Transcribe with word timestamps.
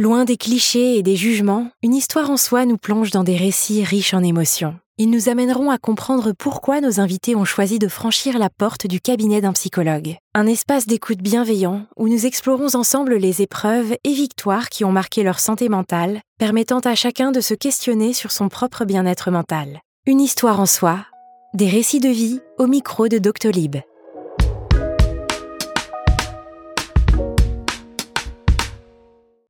Loin 0.00 0.24
des 0.24 0.38
clichés 0.38 0.96
et 0.96 1.02
des 1.02 1.14
jugements, 1.14 1.68
une 1.82 1.92
histoire 1.92 2.30
en 2.30 2.38
soi 2.38 2.64
nous 2.64 2.78
plonge 2.78 3.10
dans 3.10 3.22
des 3.22 3.36
récits 3.36 3.84
riches 3.84 4.14
en 4.14 4.22
émotions. 4.22 4.78
Ils 4.96 5.10
nous 5.10 5.28
amèneront 5.28 5.70
à 5.70 5.76
comprendre 5.76 6.32
pourquoi 6.32 6.80
nos 6.80 7.00
invités 7.00 7.36
ont 7.36 7.44
choisi 7.44 7.78
de 7.78 7.86
franchir 7.86 8.38
la 8.38 8.48
porte 8.48 8.86
du 8.86 8.98
cabinet 8.98 9.42
d'un 9.42 9.52
psychologue. 9.52 10.16
Un 10.34 10.46
espace 10.46 10.86
d'écoute 10.86 11.18
bienveillant 11.18 11.84
où 11.98 12.08
nous 12.08 12.24
explorons 12.24 12.76
ensemble 12.76 13.16
les 13.16 13.42
épreuves 13.42 13.94
et 14.02 14.14
victoires 14.14 14.70
qui 14.70 14.86
ont 14.86 14.92
marqué 14.92 15.22
leur 15.22 15.38
santé 15.38 15.68
mentale, 15.68 16.22
permettant 16.38 16.80
à 16.80 16.94
chacun 16.94 17.30
de 17.30 17.42
se 17.42 17.52
questionner 17.52 18.14
sur 18.14 18.32
son 18.32 18.48
propre 18.48 18.86
bien-être 18.86 19.30
mental. 19.30 19.82
Une 20.06 20.22
histoire 20.22 20.60
en 20.60 20.66
soi, 20.66 21.04
des 21.52 21.68
récits 21.68 22.00
de 22.00 22.08
vie 22.08 22.40
au 22.56 22.66
micro 22.66 23.08
de 23.08 23.18
Doctolib. 23.18 23.76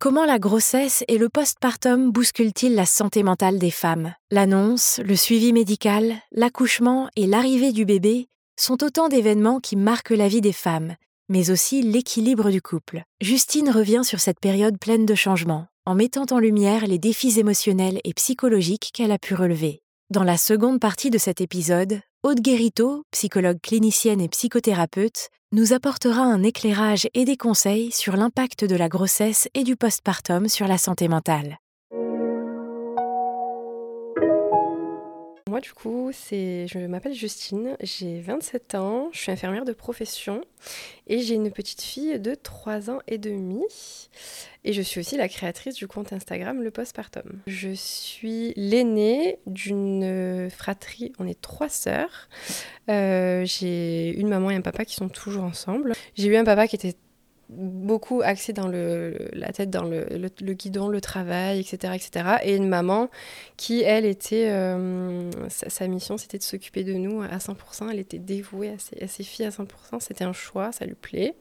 Comment 0.03 0.25
la 0.25 0.39
grossesse 0.39 1.05
et 1.09 1.19
le 1.19 1.29
postpartum 1.29 2.11
bousculent-ils 2.11 2.75
la 2.75 2.87
santé 2.87 3.23
mentale 3.23 3.59
des 3.59 3.71
femmes? 3.71 4.15
L'annonce, 4.31 4.99
le 5.05 5.15
suivi 5.15 5.53
médical, 5.53 6.15
l'accouchement 6.33 7.11
et 7.17 7.27
l'arrivée 7.27 7.71
du 7.73 7.85
bébé 7.85 8.27
sont 8.59 8.83
autant 8.83 9.09
d'événements 9.09 9.61
qui 9.61 9.77
marquent 9.77 10.17
la 10.17 10.27
vie 10.27 10.41
des 10.41 10.55
femmes, 10.55 10.97
mais 11.29 11.51
aussi 11.51 11.83
l'équilibre 11.83 12.51
du 12.51 12.63
couple. 12.63 13.03
Justine 13.21 13.69
revient 13.69 14.01
sur 14.03 14.21
cette 14.21 14.41
période 14.41 14.79
pleine 14.79 15.05
de 15.05 15.15
changements, 15.15 15.67
en 15.85 15.95
mettant 15.95 16.25
en 16.31 16.39
lumière 16.39 16.87
les 16.87 16.99
défis 16.99 17.39
émotionnels 17.39 18.01
et 18.03 18.15
psychologiques 18.15 18.93
qu'elle 18.95 19.13
a 19.13 19.19
pu 19.19 19.35
relever. 19.35 19.83
Dans 20.09 20.25
la 20.25 20.39
seconde 20.39 20.81
partie 20.81 21.11
de 21.11 21.19
cet 21.19 21.43
épisode, 21.43 22.01
Aude 22.23 22.41
Guérito, 22.41 23.05
psychologue 23.11 23.61
clinicienne 23.63 24.23
et 24.23 24.31
psychothérapeute, 24.31 25.29
nous 25.53 25.73
apportera 25.73 26.23
un 26.23 26.43
éclairage 26.43 27.09
et 27.15 27.25
des 27.25 27.37
conseils 27.37 27.91
sur 27.91 28.17
l'impact 28.17 28.65
de 28.65 28.77
la 28.77 28.89
grossesse 28.89 29.49
et 29.55 29.65
du 29.65 29.75
postpartum 29.75 30.49
sur 30.49 30.69
la 30.69 30.79
santé 30.79 31.09
mentale. 31.09 31.59
Du 35.61 35.73
coup, 35.73 36.11
c'est, 36.13 36.67
je 36.69 36.79
m'appelle 36.79 37.13
Justine, 37.13 37.77
j'ai 37.83 38.21
27 38.21 38.75
ans, 38.77 39.11
je 39.13 39.19
suis 39.19 39.33
infirmière 39.33 39.65
de 39.65 39.73
profession 39.73 40.43
et 41.07 41.21
j'ai 41.21 41.35
une 41.35 41.51
petite 41.51 41.83
fille 41.83 42.19
de 42.19 42.35
3 42.35 42.91
ans 42.91 43.01
et 43.07 43.19
demi. 43.19 43.63
Et 44.65 44.73
je 44.73 44.81
suis 44.81 45.01
aussi 45.01 45.17
la 45.17 45.29
créatrice 45.29 45.75
du 45.75 45.87
compte 45.87 46.13
Instagram 46.13 46.63
Le 46.63 46.71
Postpartum. 46.71 47.41
Je 47.47 47.71
suis 47.75 48.53
l'aînée 48.57 49.39
d'une 49.47 50.49
fratrie, 50.51 51.13
on 51.19 51.27
est 51.27 51.41
trois 51.41 51.69
sœurs. 51.69 52.29
Euh, 52.89 53.45
j'ai 53.45 54.15
une 54.19 54.29
maman 54.29 54.51
et 54.51 54.55
un 54.55 54.61
papa 54.61 54.85
qui 54.85 54.95
sont 54.95 55.09
toujours 55.09 55.45
ensemble. 55.45 55.93
J'ai 56.15 56.29
eu 56.29 56.37
un 56.37 56.45
papa 56.45 56.69
qui 56.69 56.77
était 56.77 56.97
beaucoup 57.51 58.23
axé 58.23 58.53
dans 58.53 58.69
le, 58.69 59.29
la 59.33 59.53
tête 59.53 59.71
dans 59.71 59.85
le, 59.85 60.07
le, 60.09 60.53
guidon, 60.55 60.89
le 60.89 61.01
travail, 61.01 61.61
etc., 61.61 61.95
etc. 61.95 62.37
Et 62.43 62.55
une 62.55 62.69
maman 62.69 63.11
qui, 63.57 63.83
elle, 63.83 64.05
était... 64.05 64.49
Euh, 64.51 65.31
sa, 65.49 65.89
mission, 65.89 66.17
c'était 66.17 66.39
de 66.39 66.43
s'occuper 66.43 66.85
de 66.85 66.95
nous 66.95 67.23
à 67.23 67.39
100%. 67.39 67.91
Elle 67.91 67.99
était 67.99 68.19
dévouée 68.19 68.71
à 69.01 69.07
ses, 69.09 69.23
filles 69.25 69.47
à 69.47 69.51
100%. 69.51 69.67
C'était 70.01 70.25
un 70.25 70.33
choix, 70.33 70.73
ça 70.73 70.87
lui 70.87 70.95
plaît. 70.95 71.35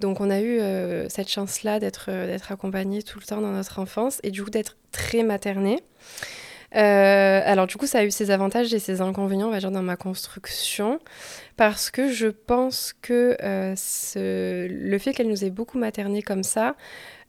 Donc 0.00 0.20
on 0.20 0.30
a 0.30 0.40
eu 0.40 0.60
euh, 0.60 1.08
cette 1.08 1.28
chance-là 1.28 1.80
d'être 1.80 2.10
accompagnée 2.50 3.02
tout 3.02 3.18
le 3.18 3.24
temps 3.24 3.40
dans 3.40 3.52
notre 3.52 3.78
enfance 3.78 4.20
et 4.22 4.30
du 4.30 4.42
coup 4.42 4.50
d'être 4.50 4.76
très 4.92 5.22
maternée. 5.22 5.80
Euh, 6.74 7.40
alors 7.44 7.66
du 7.66 7.76
coup, 7.76 7.86
ça 7.86 7.98
a 7.98 8.04
eu 8.04 8.10
ses 8.10 8.30
avantages 8.30 8.72
et 8.72 8.78
ses 8.78 9.00
inconvénients, 9.00 9.48
on 9.48 9.50
va 9.50 9.58
dire, 9.58 9.70
dans 9.70 9.82
ma 9.82 9.96
construction, 9.96 11.00
parce 11.56 11.90
que 11.90 12.10
je 12.10 12.28
pense 12.28 12.94
que 13.02 13.36
euh, 13.42 13.74
le 14.70 14.98
fait 14.98 15.12
qu'elle 15.12 15.28
nous 15.28 15.44
ait 15.44 15.50
beaucoup 15.50 15.78
materné 15.78 16.22
comme 16.22 16.42
ça 16.42 16.76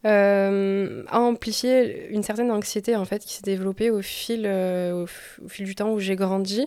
euh, 0.06 1.02
a 1.08 1.18
amplifié 1.18 2.08
une 2.10 2.22
certaine 2.22 2.50
anxiété 2.50 2.94
en 2.94 3.06
fait 3.06 3.24
qui 3.24 3.34
s'est 3.34 3.42
développée 3.42 3.90
au 3.90 4.02
fil, 4.02 4.46
au, 4.46 5.06
fil 5.48 5.64
du 5.64 5.74
temps 5.74 5.92
où 5.92 5.98
j'ai 5.98 6.16
grandi. 6.16 6.66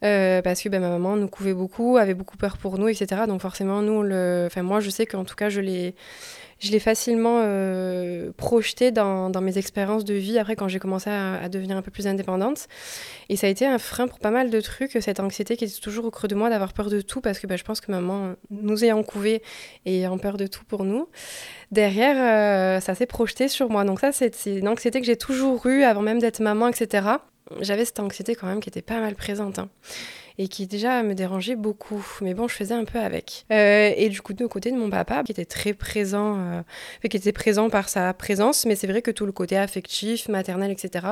parce 0.00 0.62
que 0.62 0.68
ben, 0.68 0.80
ma 0.80 0.90
maman 0.90 1.16
nous 1.16 1.28
couvait 1.28 1.54
beaucoup, 1.54 1.96
avait 1.96 2.14
beaucoup 2.14 2.36
peur 2.36 2.58
pour 2.58 2.78
nous, 2.78 2.88
etc. 2.88 3.22
Donc 3.26 3.40
forcément, 3.40 3.82
nous, 3.82 4.02
le... 4.02 4.44
enfin, 4.46 4.62
moi, 4.62 4.80
je 4.80 4.90
sais 4.90 5.06
qu'en 5.06 5.24
tout 5.24 5.34
cas, 5.34 5.48
je 5.48 5.60
l'ai 5.60 5.94
je 6.62 6.70
l'ai 6.70 6.78
facilement 6.78 7.40
euh, 7.42 8.30
projeté 8.36 8.92
dans, 8.92 9.30
mes 9.40 9.58
expériences 9.58 10.04
de 10.04 10.14
vie 10.14 10.38
après 10.38 10.54
quand 10.54 10.68
j'ai 10.68 10.78
commencé 10.78 11.10
à, 11.10 11.48
devenir 11.48 11.76
un 11.76 11.82
peu 11.82 11.90
plus 11.90 12.06
indépendante. 12.06 12.68
Et 13.28 13.36
ça 13.36 13.48
a 13.48 13.50
été 13.50 13.66
un 13.66 13.78
frein 13.78 14.06
pour 14.06 14.20
pas 14.20 14.30
mal 14.30 14.48
de 14.48 14.60
trucs, 14.60 14.96
cette 15.00 15.18
anxiété 15.18 15.56
qui 15.56 15.64
était 15.64 15.80
toujours 15.80 16.04
au 16.04 16.10
creux 16.10 16.28
de 16.28 16.36
moi 16.36 16.50
d'avoir 16.50 16.72
peur 16.72 16.88
de 16.88 17.00
tout 17.00 17.20
parce 17.20 17.40
que 17.40 17.48
bah, 17.48 17.56
je 17.56 17.64
pense 17.64 17.80
que 17.80 17.90
maman 17.90 18.34
nous 18.50 18.84
ayant 18.84 19.02
couvé 19.02 19.42
et 19.86 19.98
ayant 19.98 20.18
peur 20.18 20.36
de 20.36 20.46
tout 20.46 20.64
pour 20.64 20.84
nous. 20.84 21.08
Derrière, 21.72 22.16
euh, 22.16 22.80
ça 22.80 22.94
s'est 22.94 23.06
projeté 23.06 23.48
sur 23.48 23.68
moi. 23.68 23.84
Donc 23.84 23.98
ça, 23.98 24.12
c'est 24.12 24.32
une 24.46 24.68
anxiété 24.68 25.00
que 25.00 25.06
j'ai 25.06 25.16
toujours 25.16 25.66
eue 25.66 25.82
avant 25.82 26.02
même 26.02 26.20
d'être 26.20 26.40
maman, 26.40 26.68
etc. 26.68 27.08
J'avais 27.60 27.84
cette 27.84 27.98
anxiété 27.98 28.36
quand 28.36 28.46
même 28.46 28.60
qui 28.60 28.68
était 28.68 28.82
pas 28.82 29.00
mal 29.00 29.16
présente. 29.16 29.58
Hein 29.58 29.68
et 30.38 30.48
qui 30.48 30.66
déjà 30.66 31.02
me 31.02 31.14
dérangeait 31.14 31.56
beaucoup. 31.56 32.04
Mais 32.20 32.34
bon, 32.34 32.48
je 32.48 32.54
faisais 32.54 32.74
un 32.74 32.84
peu 32.84 32.98
avec. 32.98 33.44
Euh, 33.50 33.92
et 33.96 34.08
du 34.08 34.20
coup, 34.22 34.32
de 34.32 34.46
côté 34.46 34.70
de 34.70 34.76
mon 34.76 34.90
papa, 34.90 35.22
qui 35.24 35.32
était 35.32 35.44
très 35.44 35.74
présent, 35.74 36.38
euh, 36.38 37.08
qui 37.08 37.16
était 37.16 37.32
présent 37.32 37.70
par 37.70 37.88
sa 37.88 38.12
présence, 38.14 38.66
mais 38.66 38.74
c'est 38.74 38.86
vrai 38.86 39.02
que 39.02 39.10
tout 39.10 39.26
le 39.26 39.32
côté 39.32 39.56
affectif, 39.56 40.28
maternel, 40.28 40.70
etc., 40.70 41.06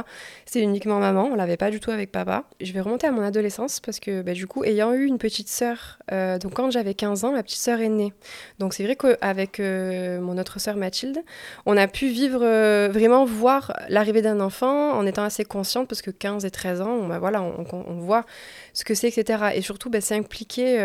c'est 0.47 0.61
uniquement 0.61 0.99
maman. 0.99 1.29
On 1.33 1.35
l'avait 1.35 1.57
pas 1.57 1.71
du 1.71 1.81
tout 1.81 1.91
avec 1.91 2.11
papa. 2.11 2.45
Je 2.61 2.73
vais 2.73 2.81
remonter 2.81 3.07
à 3.07 3.13
mon 3.13 3.23
adolescence 3.23 3.81
parce 3.81 4.01
que, 4.01 4.23
bah, 4.23 4.33
du 4.33 4.47
coup, 4.47 4.65
ayant 4.65 4.93
eu 4.93 5.07
une 5.07 5.19
petite 5.19 5.49
sœur, 5.49 5.99
euh, 6.13 6.39
donc 6.39 6.55
quand 6.55 6.71
j'avais 6.71 6.95
15 6.95 7.25
ans, 7.25 7.33
ma 7.33 7.43
petite 7.43 7.61
sœur 7.61 7.81
est 7.81 7.89
née. 7.89 8.13
Donc 8.59 8.75
c'est 8.75 8.85
vrai 8.85 8.97
qu'avec 8.97 9.61
mon 9.61 10.39
autre 10.39 10.61
sœur 10.61 10.77
Mathilde, 10.77 11.19
on 11.67 11.77
a 11.77 11.87
pu 11.87 12.09
vivre, 12.09 12.41
vraiment 12.89 13.25
voir 13.25 13.77
l'arrivée 13.89 14.23
d'un 14.23 14.41
enfant 14.41 14.93
en 14.93 15.07
étant 15.07 15.25
assez 15.25 15.45
consciente 15.45 15.89
parce 15.89 16.03
que 16.03 16.11
15 16.11 16.45
et 16.45 16.51
13 16.51 16.81
ans, 16.81 17.07
bah, 17.07 17.19
voilà, 17.19 17.43
on, 17.43 17.67
on 17.73 17.95
voit 18.01 18.25
ce 18.73 18.85
que 18.85 18.95
c'est, 18.95 19.10
Et 19.19 19.63
surtout, 19.63 19.91
bah, 19.91 20.01
s'impliquer 20.01 20.81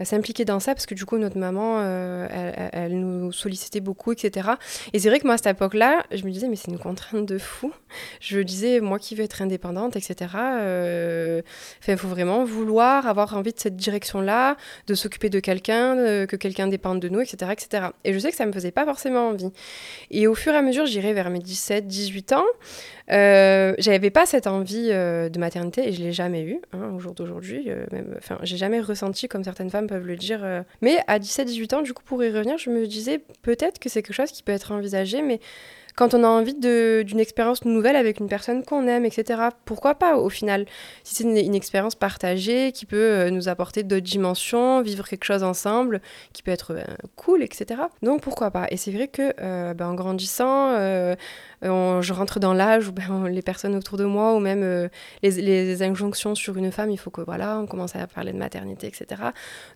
euh, 0.00 0.04
s'impliquer 0.04 0.44
dans 0.44 0.60
ça 0.60 0.74
parce 0.74 0.86
que 0.86 0.94
du 0.94 1.04
coup, 1.04 1.18
notre 1.18 1.38
maman, 1.38 1.78
euh, 1.78 2.28
elle, 2.72 2.98
nous 2.98 3.32
sollicitait 3.32 3.80
beaucoup, 3.80 4.12
etc. 4.12 4.50
Et 4.92 4.98
c'est 4.98 5.08
vrai 5.08 5.20
que 5.20 5.26
moi, 5.26 5.34
à 5.34 5.36
cette 5.36 5.48
époque-là, 5.48 6.04
je 6.12 6.24
me 6.24 6.30
disais, 6.30 6.48
mais 6.48 6.56
c'est 6.56 6.70
une 6.70 6.78
contrainte 6.78 7.26
de 7.26 7.38
fou. 7.38 7.72
Je 8.20 8.40
disais, 8.40 8.80
moi 8.80 8.98
qui 8.98 9.14
veux 9.14 9.24
être 9.24 9.42
indépendante, 9.42 9.96
etc. 9.96 10.32
Euh, 10.36 11.42
il 11.86 11.96
faut 11.96 12.08
vraiment 12.08 12.44
vouloir 12.44 13.06
avoir 13.06 13.36
envie 13.36 13.52
de 13.52 13.58
cette 13.58 13.76
direction-là, 13.76 14.56
de 14.86 14.94
s'occuper 14.94 15.30
de 15.30 15.40
quelqu'un, 15.40 16.26
que 16.26 16.36
quelqu'un 16.36 16.66
dépende 16.66 17.00
de 17.00 17.08
nous, 17.08 17.20
etc., 17.20 17.52
etc. 17.52 17.86
Et 18.04 18.12
je 18.12 18.18
sais 18.18 18.30
que 18.30 18.36
ça 18.36 18.46
me 18.46 18.52
faisait 18.52 18.72
pas 18.72 18.84
forcément 18.84 19.28
envie. 19.28 19.52
Et 20.10 20.26
au 20.26 20.34
fur 20.34 20.52
et 20.52 20.56
à 20.56 20.62
mesure, 20.62 20.86
j'irai 20.86 21.12
vers 21.12 21.30
mes 21.30 21.38
17, 21.38 21.86
18 21.86 22.32
ans. 22.32 22.44
Euh, 23.10 23.74
j'avais 23.78 24.10
pas 24.10 24.24
cette 24.24 24.46
envie 24.46 24.88
euh, 24.90 25.28
de 25.28 25.38
maternité 25.38 25.88
et 25.88 25.92
je 25.92 26.02
l'ai 26.02 26.12
jamais 26.12 26.42
eu 26.42 26.60
hein, 26.72 26.90
au 26.94 26.98
jour 26.98 27.14
d'aujourd'hui. 27.14 27.68
Enfin, 28.16 28.38
j'ai 28.42 28.56
jamais 28.56 28.80
ressenti 28.80 29.28
comme 29.28 29.44
certaines 29.44 29.70
femmes 29.70 29.86
peuvent 29.86 30.06
le 30.06 30.16
dire. 30.16 30.40
Euh. 30.42 30.62
Mais 30.80 30.98
à 31.06 31.18
17-18 31.18 31.74
ans, 31.74 31.82
du 31.82 31.92
coup, 31.92 32.02
pour 32.04 32.22
y 32.24 32.30
revenir, 32.30 32.58
je 32.58 32.70
me 32.70 32.86
disais 32.86 33.20
peut-être 33.42 33.78
que 33.78 33.88
c'est 33.88 34.02
quelque 34.02 34.16
chose 34.16 34.30
qui 34.30 34.42
peut 34.42 34.52
être 34.52 34.72
envisagé, 34.72 35.22
mais 35.22 35.40
quand 35.96 36.12
on 36.12 36.24
a 36.24 36.28
envie 36.28 36.54
d'une 36.54 37.20
expérience 37.20 37.64
nouvelle 37.64 37.96
avec 37.96 38.18
une 38.18 38.28
personne 38.28 38.64
qu'on 38.64 38.86
aime, 38.88 39.04
etc. 39.04 39.40
Pourquoi 39.64 39.94
pas 39.94 40.16
au 40.16 40.28
final? 40.28 40.66
Si 41.04 41.14
c'est 41.14 41.24
une, 41.24 41.54
expérience 41.54 41.94
partagée 41.94 42.72
qui 42.72 42.84
peut 42.84 42.96
euh, 42.96 43.30
nous 43.30 43.48
apporter 43.48 43.84
d'autres 43.84 44.04
dimensions, 44.04 44.82
vivre 44.82 45.06
quelque 45.06 45.24
chose 45.24 45.44
ensemble, 45.44 46.00
qui 46.32 46.42
peut 46.42 46.50
être 46.50 46.74
ben, 46.74 46.86
cool, 47.14 47.42
etc. 47.42 47.82
Donc 48.02 48.22
pourquoi 48.22 48.50
pas? 48.50 48.66
Et 48.70 48.76
c'est 48.76 48.90
vrai 48.90 49.06
que 49.06 49.32
euh, 49.40 49.72
ben, 49.74 49.88
en 49.88 49.94
grandissant, 49.94 50.76
je 51.62 52.12
rentre 52.12 52.40
dans 52.40 52.54
l'âge 52.54 52.88
où 52.88 52.92
ben, 52.92 53.28
les 53.28 53.42
personnes 53.42 53.76
autour 53.76 53.96
de 53.96 54.04
moi, 54.04 54.34
ou 54.34 54.40
même 54.40 54.88
les, 55.22 55.82
injonctions 55.82 56.34
sur 56.34 56.56
une 56.56 56.72
femme, 56.72 56.90
il 56.90 56.98
faut 56.98 57.10
que 57.10 57.20
voilà, 57.20 57.58
on 57.58 57.66
commence 57.66 57.94
à 57.94 58.06
parler 58.06 58.32
de 58.32 58.38
maternité, 58.38 58.86
etc. 58.88 59.22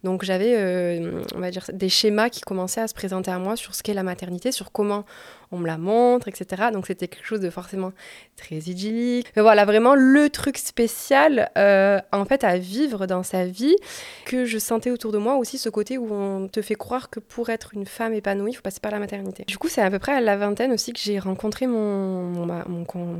Donc 0.03 0.25
j'avais, 0.25 1.00
on 1.35 1.41
va 1.41 1.50
dire, 1.50 1.65
des 1.73 1.89
schémas 1.89 2.29
qui 2.29 2.41
commençaient 2.41 2.81
à 2.81 2.89
se 2.89 2.95
présenter 2.95 3.31
à 3.31 3.39
moi 3.39 3.56
sur 3.56 3.75
ce 3.75 3.83
qu'est 3.83 3.95
la 3.95 4.03
maternité, 4.03 4.53
sur 4.53 4.73
comment 4.73 5.05
on 5.51 5.59
me 5.59 5.67
la 5.67 5.79
montre, 5.79 6.29
etc. 6.29 6.69
Donc 6.73 6.87
c'était 6.87 7.09
quelque 7.09 7.27
chose 7.27 7.41
de 7.41 7.50
forcément 7.50 7.93
très 8.37 8.56
idyllique. 8.56 9.33
Mais 9.37 9.43
voilà, 9.43 9.65
vraiment 9.65 9.95
le 9.95 10.29
truc 10.31 10.59
spécial 10.59 11.50
euh, 11.56 12.00
en 12.12 12.25
fait 12.25 12.45
à 12.45 12.59
vivre 12.59 13.06
dans 13.06 13.23
sa 13.23 13.47
vie 13.47 13.77
que 14.25 14.45
je 14.45 14.59
sentais 14.59 14.91
autour 14.91 15.12
de 15.12 15.19
moi 15.19 15.37
aussi 15.37 15.59
ce 15.59 15.69
côté 15.69 15.99
où 15.99 16.12
on 16.12 16.49
te 16.49 16.62
fait 16.62 16.75
croire 16.75 17.11
que 17.11 17.21
pour 17.21 17.50
être 17.50 17.75
une 17.75 17.87
femme 17.87 18.15
épanouie, 18.15 18.53
il 18.53 18.55
faut 18.55 18.62
passer 18.62 18.81
par 18.81 18.93
la 18.93 18.99
maternité. 18.99 19.45
Du 19.47 19.59
coup, 19.59 19.69
c'est 19.69 19.83
à 19.83 19.91
peu 19.91 19.99
près 19.99 20.12
à 20.12 20.21
la 20.21 20.37
vingtaine 20.37 20.73
aussi 20.73 20.93
que 20.93 21.00
j'ai 21.00 21.19
rencontré 21.19 21.67
mon, 21.67 22.47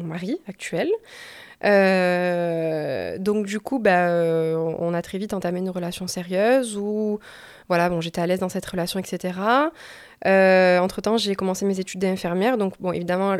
mari 0.05 0.41
actuel. 0.49 0.91
Euh, 1.65 3.19
donc 3.19 3.47
du 3.47 3.59
coup, 3.59 3.79
bah, 3.79 4.09
euh, 4.11 4.55
on 4.79 4.95
a 4.95 5.03
très 5.03 5.19
vite 5.19 5.35
entamé 5.35 5.59
une 5.59 5.71
relation 5.71 6.07
sérieuse 6.07 6.77
où 6.77 7.19
voilà, 7.69 7.91
bon, 7.91 8.01
j'étais 8.01 8.21
à 8.21 8.27
l'aise 8.27 8.41
dans 8.41 8.49
cette 8.49 8.65
relation, 8.65 8.99
etc. 8.99 9.35
Euh, 10.26 10.79
entre-temps, 10.79 11.17
j'ai 11.17 11.35
commencé 11.35 11.65
mes 11.65 11.79
études 11.79 12.00
d'infirmière, 12.00 12.59
donc 12.59 12.75
bon, 12.81 12.93
évidemment, 12.93 13.37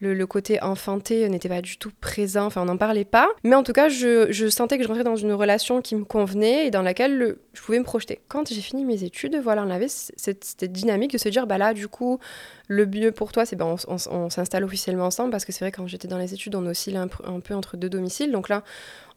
le, 0.00 0.26
côté 0.26 0.60
enfanté 0.62 1.28
n'était 1.28 1.48
pas 1.48 1.62
du 1.62 1.76
tout 1.78 1.92
présent, 2.00 2.46
enfin, 2.46 2.62
on 2.62 2.66
n'en 2.66 2.76
parlait 2.76 3.04
pas. 3.04 3.28
Mais 3.44 3.54
en 3.54 3.62
tout 3.62 3.72
cas, 3.72 3.88
je, 3.88 4.48
sentais 4.48 4.78
que 4.78 4.82
je 4.82 4.88
rentrais 4.88 5.04
dans 5.04 5.16
une 5.16 5.32
relation 5.32 5.80
qui 5.80 5.94
me 5.94 6.04
convenait 6.04 6.66
et 6.66 6.70
dans 6.70 6.82
laquelle 6.82 7.36
je 7.52 7.62
pouvais 7.62 7.78
me 7.78 7.84
projeter. 7.84 8.20
Quand 8.28 8.48
j'ai 8.48 8.60
fini 8.60 8.84
mes 8.84 9.04
études, 9.04 9.36
voilà, 9.36 9.62
on 9.64 9.70
avait 9.70 9.88
cette, 9.88 10.44
cette, 10.44 10.72
dynamique 10.72 11.12
de 11.12 11.18
se 11.18 11.28
dire, 11.28 11.46
bah 11.46 11.58
là, 11.58 11.72
du 11.72 11.88
coup, 11.88 12.18
le 12.66 12.86
mieux 12.86 13.12
pour 13.12 13.30
toi, 13.32 13.44
c'est 13.44 13.56
ben 13.56 13.76
on, 13.86 13.96
on, 14.10 14.30
s'installe 14.30 14.64
officiellement 14.64 15.06
ensemble 15.06 15.30
parce 15.30 15.44
que 15.44 15.52
c'est 15.52 15.64
vrai 15.64 15.72
quand 15.72 15.86
j'étais 15.86 16.08
dans 16.08 16.18
les 16.18 16.32
études, 16.32 16.54
on 16.54 16.66
oscille 16.66 16.96
un, 16.96 17.08
un, 17.24 17.40
peu 17.40 17.54
entre 17.54 17.76
deux 17.76 17.90
domiciles. 17.90 18.32
Donc 18.32 18.48
là, 18.48 18.62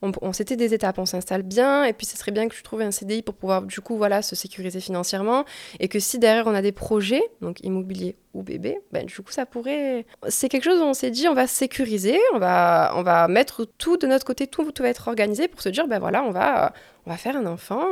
on, 0.02 0.12
on 0.22 0.32
des 0.32 0.74
étapes, 0.74 1.00
on 1.00 1.06
s'installe 1.06 1.44
bien 1.44 1.84
et 1.84 1.94
puis 1.94 2.06
ce 2.06 2.18
serait 2.18 2.32
bien 2.32 2.48
que 2.48 2.56
tu 2.56 2.64
trouves 2.64 2.82
un 2.82 2.92
CDI 2.92 3.22
pour 3.22 3.36
pouvoir 3.36 3.64
du 3.64 3.82
coup 3.82 3.98
voilà 3.98 4.22
se 4.22 4.36
sécuriser 4.36 4.80
financièrement 4.80 5.46
et 5.80 5.88
que 5.88 6.00
si 6.00 6.20
derrière 6.20 6.48
on 6.48 6.54
a 6.54 6.62
des 6.62 6.72
projets, 6.72 7.24
donc 7.42 7.60
immobilier 7.64 8.16
ou 8.34 8.44
bébé, 8.44 8.80
ben 8.92 9.06
du 9.06 9.16
coup 9.16 9.32
ça 9.32 9.46
pourrait. 9.46 10.06
C'est 10.30 10.50
quelque 10.50 10.64
chose 10.64 10.80
où 10.80 10.84
on 10.84 10.94
s'est 10.94 11.12
dit 11.12 11.28
on 11.28 11.34
va 11.34 11.48
sécuriser, 11.48 12.20
on 12.34 12.40
va 12.40 12.94
on 12.96 13.04
va 13.04 13.28
mettre 13.28 13.66
tout 13.66 13.98
de 13.98 14.08
notre 14.08 14.26
côté, 14.26 14.48
tout, 14.48 14.72
tout 14.72 14.84
va 14.84 14.90
être 14.90 15.08
organisé 15.08 15.48
pour 15.48 15.62
se 15.62 15.70
dire 15.70 15.88
ben 15.88 16.00
voilà 16.00 16.24
on 16.24 16.32
va 16.32 16.74
on 17.08 17.10
va 17.10 17.18
faire 17.18 17.38
un 17.38 17.46
enfant, 17.46 17.86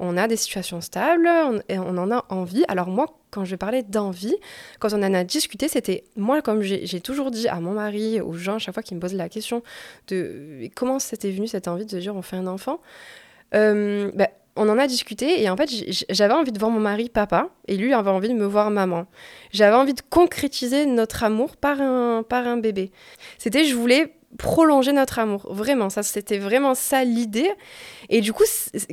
on 0.00 0.16
a 0.16 0.26
des 0.26 0.36
situations 0.36 0.80
stables 0.80 1.28
et 1.68 1.78
on 1.78 1.96
en 1.96 2.10
a 2.10 2.24
envie. 2.28 2.64
Alors 2.66 2.88
moi 2.88 3.06
quand 3.30 3.44
je 3.44 3.54
parlais 3.54 3.84
d'envie, 3.84 4.34
quand 4.80 4.92
on 4.92 5.02
en 5.02 5.14
a 5.14 5.22
discuté, 5.22 5.68
c'était 5.68 6.04
moi, 6.16 6.42
comme 6.42 6.62
j'ai 6.62 7.00
toujours 7.00 7.30
dit 7.30 7.46
à 7.46 7.60
mon 7.60 7.72
mari, 7.72 8.20
aux 8.20 8.32
gens, 8.32 8.58
chaque 8.58 8.74
fois 8.74 8.82
qu'ils 8.82 8.96
me 8.96 9.00
posent 9.00 9.14
la 9.14 9.28
question 9.28 9.62
de 10.08 10.68
comment 10.74 10.98
c'était 10.98 11.30
venu 11.30 11.46
cette 11.46 11.68
envie 11.68 11.86
de 11.86 11.98
dire 12.00 12.16
on 12.16 12.22
fait 12.22 12.36
un 12.36 12.48
enfant, 12.48 12.80
euh, 13.54 14.10
ben, 14.14 14.28
on 14.56 14.68
en 14.68 14.78
a 14.78 14.88
discuté 14.88 15.40
et 15.40 15.48
en 15.48 15.56
fait 15.56 15.70
j'avais 16.10 16.34
envie 16.34 16.50
de 16.50 16.58
voir 16.58 16.72
mon 16.72 16.80
mari 16.80 17.08
papa 17.08 17.50
et 17.68 17.76
lui 17.76 17.94
avait 17.94 18.10
envie 18.10 18.28
de 18.28 18.34
me 18.34 18.44
voir 18.44 18.70
maman. 18.70 19.06
J'avais 19.52 19.76
envie 19.76 19.94
de 19.94 20.02
concrétiser 20.10 20.84
notre 20.84 21.22
amour 21.22 21.56
par 21.56 21.80
un, 21.80 22.24
par 22.24 22.44
un 22.48 22.56
bébé. 22.56 22.90
C'était 23.38 23.64
je 23.64 23.76
voulais 23.76 24.17
prolonger 24.36 24.92
notre 24.92 25.18
amour. 25.18 25.46
Vraiment, 25.50 25.88
ça 25.88 26.02
c'était 26.02 26.38
vraiment 26.38 26.74
ça 26.74 27.02
l'idée. 27.04 27.50
Et 28.10 28.20
du 28.20 28.32
coup, 28.32 28.44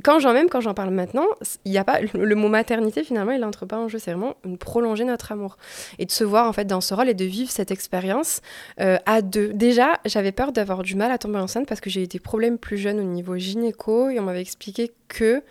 quand 0.04 0.20
j'en 0.20 0.34
même 0.34 0.50
quand 0.50 0.62
j'en 0.62 0.74
parle 0.74 0.92
maintenant, 0.92 1.26
il 1.66 1.74
y 1.74 1.78
a 1.78 1.84
pas 1.84 2.00
le, 2.00 2.36
mot 2.36 2.48
maternité 2.48 3.04
finalement, 3.04 3.34
il 3.34 3.42
n'entre 3.42 3.66
pas 3.66 3.78
en 3.78 3.88
jeu. 3.88 4.00
C'est 4.00 4.12
vraiment 4.12 4.36
prolonger 4.60 5.04
notre 5.04 5.32
amour 5.34 5.58
et 6.00 6.06
de 6.06 6.12
se 6.12 6.24
voir 6.24 6.48
en 6.48 6.54
fait 6.54 6.66
dans 6.66 6.82
ce 6.82 6.94
rôle 6.94 7.10
et 7.10 7.14
de 7.14 7.26
vivre 7.26 7.52
cette 7.52 7.72
expérience 7.72 8.42
euh, 8.80 8.98
à 9.06 9.22
deux. 9.22 9.52
Déjà, 9.54 10.00
j'avais 10.06 10.32
peur 10.32 10.52
d'avoir 10.54 10.84
du 10.84 10.96
mal 10.96 11.12
à 11.12 11.18
tomber 11.18 11.40
enceinte 11.40 11.68
parce 11.68 11.82
que 11.82 11.90
j'ai 11.90 12.04
eu 12.04 12.08
des 12.08 12.20
problèmes 12.20 12.58
plus 12.58 12.78
jeunes 12.78 13.00
au 13.00 13.04
niveau 13.04 13.38
gynéco 13.38 14.10
et 14.10 14.20
on 14.20 14.24
m'avait 14.24 14.42
expliqué 14.42 14.94
que 15.10 15.44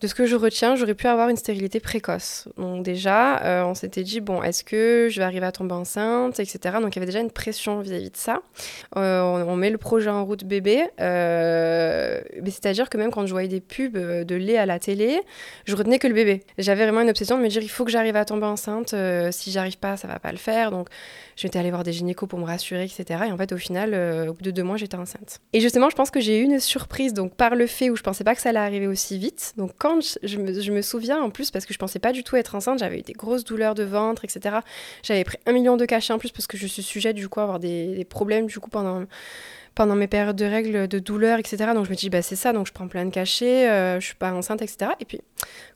de 0.00 0.06
ce 0.06 0.14
que 0.14 0.26
je 0.26 0.36
retiens, 0.36 0.76
j'aurais 0.76 0.94
pu 0.94 1.08
avoir 1.08 1.28
une 1.28 1.36
stérilité 1.36 1.80
précoce. 1.80 2.48
Donc 2.56 2.84
déjà, 2.84 3.42
euh, 3.42 3.64
on 3.64 3.74
s'était 3.74 4.04
dit, 4.04 4.20
bon, 4.20 4.42
est-ce 4.42 4.62
que 4.62 5.08
je 5.10 5.18
vais 5.18 5.24
arriver 5.24 5.46
à 5.46 5.50
tomber 5.50 5.74
enceinte, 5.74 6.38
etc. 6.38 6.76
Donc 6.80 6.94
il 6.94 6.96
y 6.96 6.98
avait 7.00 7.06
déjà 7.06 7.18
une 7.18 7.32
pression 7.32 7.80
vis-à-vis 7.80 8.10
de 8.10 8.16
ça. 8.16 8.40
Euh, 8.96 9.20
on, 9.22 9.56
met 9.56 9.70
le 9.70 9.78
projet 9.78 10.08
en 10.08 10.24
route 10.24 10.44
bébé. 10.44 10.84
Euh, 11.00 12.20
mais 12.40 12.50
c'est-à-dire 12.50 12.90
que 12.90 12.96
même 12.96 13.10
quand 13.10 13.26
je 13.26 13.32
voyais 13.32 13.48
des 13.48 13.60
pubs 13.60 13.98
de 13.98 14.34
lait 14.36 14.56
à 14.56 14.66
la 14.66 14.78
télé, 14.78 15.20
je 15.64 15.74
retenais 15.74 15.98
que 15.98 16.06
le 16.06 16.14
bébé. 16.14 16.44
J'avais 16.58 16.84
vraiment 16.84 17.00
une 17.00 17.10
obsession 17.10 17.36
de 17.36 17.42
me 17.42 17.48
dire, 17.48 17.62
il 17.62 17.68
faut 17.68 17.84
que 17.84 17.90
j'arrive 17.90 18.14
à 18.14 18.24
tomber 18.24 18.46
enceinte. 18.46 18.94
si 19.32 19.50
j'arrive 19.50 19.78
pas, 19.78 19.96
ça 19.96 20.06
va 20.06 20.20
pas 20.20 20.30
le 20.30 20.38
faire. 20.38 20.70
Donc 20.70 20.88
je 21.34 21.46
m'étais 21.46 21.58
allée 21.58 21.70
voir 21.70 21.82
des 21.82 21.92
gynécos 21.92 22.28
pour 22.28 22.38
me 22.38 22.44
rassurer, 22.44 22.84
etc. 22.84 23.24
Et 23.26 23.32
en 23.32 23.36
fait, 23.36 23.50
au 23.50 23.58
final, 23.58 23.94
au 24.28 24.32
bout 24.32 24.42
de 24.42 24.52
deux 24.52 24.62
mois, 24.62 24.76
j'étais 24.76 24.96
enceinte. 24.96 25.40
Et 25.52 25.60
justement, 25.60 25.90
je 25.90 25.96
pense 25.96 26.12
que 26.12 26.20
j'ai 26.20 26.38
eu 26.38 26.44
une 26.44 26.60
surprise, 26.60 27.14
donc 27.14 27.34
par 27.34 27.56
le 27.56 27.66
fait 27.66 27.90
où 27.90 27.96
je 27.96 28.02
pensais 28.02 28.22
pas 28.22 28.36
que 28.36 28.40
ça 28.40 28.50
allait 28.50 28.58
arriver 28.60 28.86
aussi 28.86 29.18
vite. 29.18 29.54
Donc 29.56 29.72
quand 29.76 29.87
je 30.22 30.70
me, 30.70 30.82
souviens 30.82 31.20
en 31.20 31.30
plus, 31.30 31.50
parce 31.50 31.66
que 31.66 31.74
je 31.74 31.78
pensais 31.78 31.98
pas 31.98 32.12
du 32.12 32.24
tout 32.24 32.36
être 32.36 32.54
enceinte, 32.54 32.78
j'avais 32.78 32.98
eu 32.98 33.02
des 33.02 33.12
grosses 33.12 33.44
douleurs 33.44 33.74
de 33.74 33.84
ventre, 33.84 34.24
etc. 34.24 34.56
J'avais 35.02 35.24
pris 35.24 35.38
un 35.46 35.52
million 35.52 35.76
de 35.76 35.84
cachets 35.84 36.12
en 36.12 36.18
plus 36.18 36.30
parce 36.30 36.46
que 36.46 36.56
je 36.56 36.66
suis 36.66 36.82
sujette 36.82 37.16
du 37.16 37.28
coup 37.28 37.40
à 37.40 37.44
avoir 37.44 37.58
des, 37.58 37.94
des 37.94 38.04
problèmes 38.04 38.46
du 38.46 38.58
coup 38.60 38.70
pendant 38.70 39.04
pendant 39.78 39.94
mes 39.94 40.08
périodes 40.08 40.34
de 40.34 40.44
règles, 40.44 40.88
de 40.88 40.98
douleurs, 40.98 41.38
etc. 41.38 41.70
Donc 41.72 41.84
je 41.84 41.90
me 41.90 41.94
dis, 41.94 42.10
bah 42.10 42.20
c'est 42.20 42.34
ça, 42.34 42.52
donc 42.52 42.66
je 42.66 42.72
prends 42.72 42.88
plein 42.88 43.04
de 43.04 43.10
cachets, 43.10 43.70
euh, 43.70 44.00
je 44.00 44.06
suis 44.06 44.16
pas 44.16 44.32
enceinte, 44.32 44.60
etc. 44.60 44.90
Et 44.98 45.04
puis, 45.04 45.20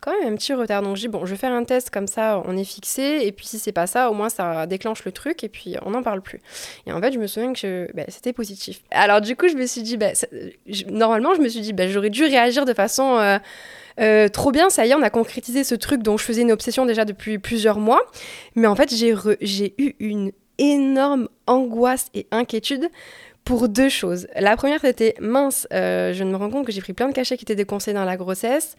quand 0.00 0.10
même, 0.10 0.32
un 0.32 0.36
petit 0.36 0.52
retard. 0.54 0.82
Donc 0.82 0.96
je 0.96 1.02
dis, 1.02 1.08
bon, 1.08 1.24
je 1.24 1.30
vais 1.30 1.36
faire 1.36 1.52
un 1.52 1.62
test 1.62 1.90
comme 1.90 2.08
ça, 2.08 2.42
on 2.44 2.56
est 2.56 2.64
fixé, 2.64 3.20
et 3.22 3.30
puis 3.30 3.46
si 3.46 3.60
c'est 3.60 3.70
pas 3.70 3.86
ça, 3.86 4.10
au 4.10 4.14
moins 4.14 4.28
ça 4.28 4.66
déclenche 4.66 5.04
le 5.04 5.12
truc, 5.12 5.44
et 5.44 5.48
puis 5.48 5.76
on 5.86 5.90
n'en 5.90 6.02
parle 6.02 6.20
plus. 6.20 6.40
Et 6.88 6.92
en 6.92 7.00
fait, 7.00 7.12
je 7.12 7.18
me 7.20 7.28
souviens 7.28 7.52
que 7.52 7.86
bah, 7.94 8.02
c'était 8.08 8.32
positif. 8.32 8.80
Alors 8.90 9.20
du 9.20 9.36
coup, 9.36 9.46
je 9.46 9.54
me 9.54 9.66
suis 9.66 9.82
dit, 9.82 9.96
bah, 9.96 10.10
normalement, 10.90 11.36
je 11.36 11.40
me 11.40 11.48
suis 11.48 11.60
dit, 11.60 11.72
bah, 11.72 11.86
j'aurais 11.86 12.10
dû 12.10 12.24
réagir 12.24 12.64
de 12.64 12.74
façon. 12.74 13.18
Euh, 13.18 13.38
euh, 14.00 14.28
trop 14.28 14.50
bien, 14.50 14.68
ça 14.68 14.84
y 14.84 14.90
est, 14.90 14.94
on 14.96 15.02
a 15.02 15.10
concrétisé 15.10 15.62
ce 15.62 15.76
truc 15.76 16.02
dont 16.02 16.16
je 16.16 16.24
faisais 16.24 16.42
une 16.42 16.50
obsession 16.50 16.86
déjà 16.86 17.04
depuis 17.04 17.38
plusieurs 17.38 17.78
mois. 17.78 18.00
Mais 18.56 18.66
en 18.66 18.74
fait, 18.74 18.92
j'ai 18.92 19.74
eu 19.78 19.94
une 20.00 20.32
énorme 20.58 21.28
angoisse 21.46 22.06
et 22.14 22.26
inquiétude 22.30 22.88
pour 23.44 23.68
deux 23.68 23.88
choses. 23.88 24.26
La 24.36 24.56
première, 24.56 24.80
c'était 24.80 25.14
mince, 25.20 25.66
euh, 25.72 26.12
je 26.12 26.24
me 26.24 26.36
rends 26.36 26.50
compte 26.50 26.66
que 26.66 26.72
j'ai 26.72 26.80
pris 26.80 26.92
plein 26.92 27.08
de 27.08 27.12
cachets 27.12 27.36
qui 27.36 27.44
étaient 27.44 27.54
déconseillés 27.54 27.94
dans 27.94 28.04
la 28.04 28.16
grossesse. 28.16 28.76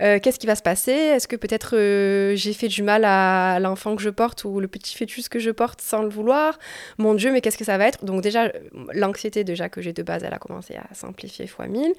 Euh, 0.00 0.18
qu'est-ce 0.18 0.38
qui 0.38 0.46
va 0.46 0.56
se 0.56 0.62
passer? 0.62 0.92
Est-ce 0.92 1.28
que 1.28 1.36
peut-être 1.36 1.76
euh, 1.76 2.34
j'ai 2.34 2.54
fait 2.54 2.68
du 2.68 2.82
mal 2.82 3.04
à 3.04 3.58
l'enfant 3.60 3.96
que 3.96 4.02
je 4.02 4.08
porte 4.08 4.44
ou 4.44 4.58
le 4.58 4.66
petit 4.66 4.96
fœtus 4.96 5.28
que 5.28 5.38
je 5.38 5.50
porte 5.50 5.82
sans 5.82 6.02
le 6.02 6.08
vouloir? 6.08 6.58
Mon 6.96 7.14
Dieu, 7.14 7.30
mais 7.32 7.42
qu'est-ce 7.42 7.58
que 7.58 7.66
ça 7.66 7.76
va 7.76 7.86
être? 7.86 8.04
Donc 8.04 8.22
déjà, 8.22 8.50
l'anxiété 8.94 9.44
déjà 9.44 9.68
que 9.68 9.82
j'ai 9.82 9.92
de 9.92 10.02
base, 10.02 10.24
elle 10.24 10.32
a 10.32 10.38
commencé 10.38 10.74
à 10.76 10.94
s'amplifier 10.94 11.46
fois 11.46 11.66
mille. 11.66 11.92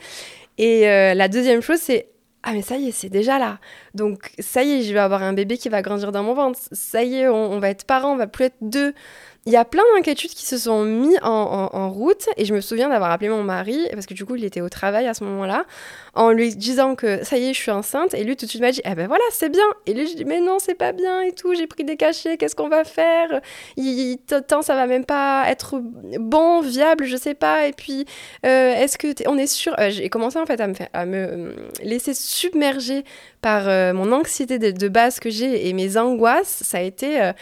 Et 0.58 0.82
la 0.82 1.28
deuxième 1.28 1.62
chose, 1.62 1.80
c'est 1.80 2.08
ah 2.44 2.54
mais 2.54 2.64
ça 2.64 2.76
y 2.76 2.88
est, 2.88 2.92
c'est 2.92 3.10
déjà 3.10 3.38
là. 3.38 3.60
Donc 3.94 4.32
ça 4.40 4.64
y 4.64 4.72
est, 4.72 4.82
je 4.82 4.94
vais 4.94 5.00
avoir 5.00 5.22
un 5.22 5.34
bébé 5.34 5.58
qui 5.58 5.70
va 5.70 5.84
grandir 5.84 6.12
dans 6.12 6.24
mon 6.24 6.34
ventre. 6.34 6.60
Ça 6.72 7.04
y 7.04 7.18
est, 7.18 7.28
on, 7.28 7.52
on 7.52 7.60
va 7.60 7.70
être 7.70 7.86
parents, 7.86 8.14
on 8.14 8.18
va 8.18 8.26
plus 8.26 8.46
être 8.46 8.58
deux 8.62 8.96
il 9.48 9.52
y 9.52 9.56
a 9.56 9.66
plein 9.66 9.84
d'inquiétudes 9.96 10.30
qui 10.30 10.46
se 10.46 10.58
sont 10.58 10.84
mis 10.84 11.18
en, 11.24 11.90
route 11.90 12.30
et 12.38 12.46
je 12.46 12.54
me 12.54 12.62
souviens 12.62 12.90
d'avoir 12.90 13.12
appelé 13.12 13.30
mon 13.30 13.44
mari 13.44 13.88
parce 13.92 14.06
que 14.06 14.14
du 14.14 14.24
coup 14.24 14.36
il 14.36 14.46
était 14.46 14.62
au 14.62 14.70
travail 14.70 15.08
à 15.08 15.16
ce 15.16 15.24
moment-là 15.24 15.66
en 16.14 16.32
lui 16.32 16.56
disant 16.56 16.96
que 16.96 17.24
ça 17.24 17.38
y 17.38 17.50
est 17.50 17.54
je 17.54 17.60
suis 17.60 17.72
enceinte 17.72 18.14
et 18.14 18.24
lui 18.24 18.38
tout 18.38 18.46
de 18.46 18.50
suite 18.52 18.62
m'a 18.62 18.72
dit 18.72 18.82
eh 18.86 18.94
ben 18.94 19.08
voilà 19.08 19.24
c'est 19.32 19.50
bien. 19.50 19.66
Et 19.88 19.94
lui 19.94 20.06
je 20.06 20.16
dis 20.16 20.26
mais 20.26 20.40
non 20.40 20.60
c'est 20.60 20.76
pas 20.76 20.92
bien 20.92 21.22
et 21.22 21.32
tout 21.32 21.56
j'ai 21.56 21.66
pris 21.66 21.84
des 21.84 21.98
cachets 21.98 22.38
qu'est-ce 22.38 22.56
qu'on 22.56 22.70
va 22.70 22.84
faire? 22.84 23.42
Il, 23.78 24.20
tant 24.48 24.62
ça 24.62 24.76
va 24.76 24.86
même 24.86 25.06
pas 25.06 25.46
être 25.48 25.82
bon 26.20 26.62
viable 26.62 27.06
je 27.06 27.18
sais 27.18 27.34
pas. 27.34 27.68
Et 27.68 27.74
puis 27.74 28.06
euh, 28.46 28.74
est-ce 28.76 29.00
que 29.00 29.08
on 29.28 29.40
est 29.40 29.48
sûr 29.48 29.74
euh, 29.80 29.90
j'ai 29.90 30.10
commencé 30.10 30.38
en 30.38 30.46
fait 30.46 30.62
à 30.62 30.68
me 30.68 31.18
euh, 31.18 31.54
laisser 31.82 32.14
submerger 32.14 33.04
par 33.42 33.94
mon 33.94 34.12
anxiété 34.12 34.60
de, 34.60 34.88
base 34.88 35.20
que 35.20 35.30
j'ai 35.30 35.68
et 35.68 35.74
mes 35.74 35.98
angoisses 35.98 36.62
ça 36.64 36.78
a 36.78 36.82
été 36.82 37.34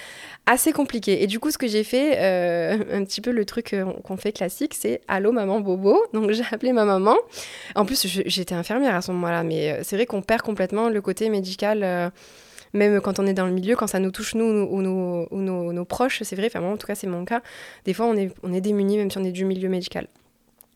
assez 0.49 0.71
compliqué. 0.71 1.23
Et 1.23 1.27
du 1.27 1.39
coup, 1.39 1.51
ce 1.51 1.57
que 1.57 1.67
j'ai 1.67 1.83
fait, 1.83 2.17
euh, 2.17 2.83
un 2.91 3.05
petit 3.05 3.21
peu 3.21 3.31
le 3.31 3.45
truc 3.45 3.73
euh, 3.73 3.85
qu'on 4.03 4.17
fait 4.17 4.31
classique, 4.31 4.73
c'est 4.73 5.01
Allô 5.07 5.31
maman 5.31 5.61
bobo. 5.61 6.03
Donc 6.13 6.31
j'ai 6.31 6.43
appelé 6.51 6.73
ma 6.73 6.85
maman. 6.85 7.15
En 7.75 7.85
plus, 7.85 8.05
j'étais 8.25 8.55
infirmière 8.55 8.95
à 8.95 9.01
ce 9.01 9.11
moment-là, 9.11 9.43
mais 9.43 9.71
euh, 9.71 9.79
c'est 9.83 9.95
vrai 9.95 10.05
qu'on 10.05 10.21
perd 10.21 10.41
complètement 10.41 10.89
le 10.89 11.01
côté 11.01 11.29
médical. 11.29 12.11
même 12.73 13.01
quand 13.01 13.19
on 13.19 13.25
est 13.27 13.33
dans 13.33 13.45
le 13.45 13.53
milieu, 13.53 13.75
quand 13.75 13.87
ça 13.87 13.99
nous 13.99 14.11
touche 14.11 14.35
nous 14.35 14.45
ou, 14.45 14.81
nos, 14.81 15.27
ou 15.31 15.73
nos, 15.73 15.85
proches, 15.85 16.23
c'est 16.23 16.35
vrai, 16.35 16.47
enfin 16.47 16.61
moi 16.61 16.71
en 16.71 16.77
tout 16.77 16.87
cas 16.87 16.95
c'est 16.95 17.07
mon 17.07 17.25
cas, 17.25 17.41
des 17.85 17.93
fois 17.93 18.05
on 18.05 18.15
est, 18.15 18.31
on 18.43 18.53
est 18.53 18.61
démunis 18.61 18.97
même 18.97 19.09
si 19.09 19.17
on 19.17 19.23
est 19.23 19.31
du 19.31 19.45
milieu 19.45 19.69
médical. 19.69 20.07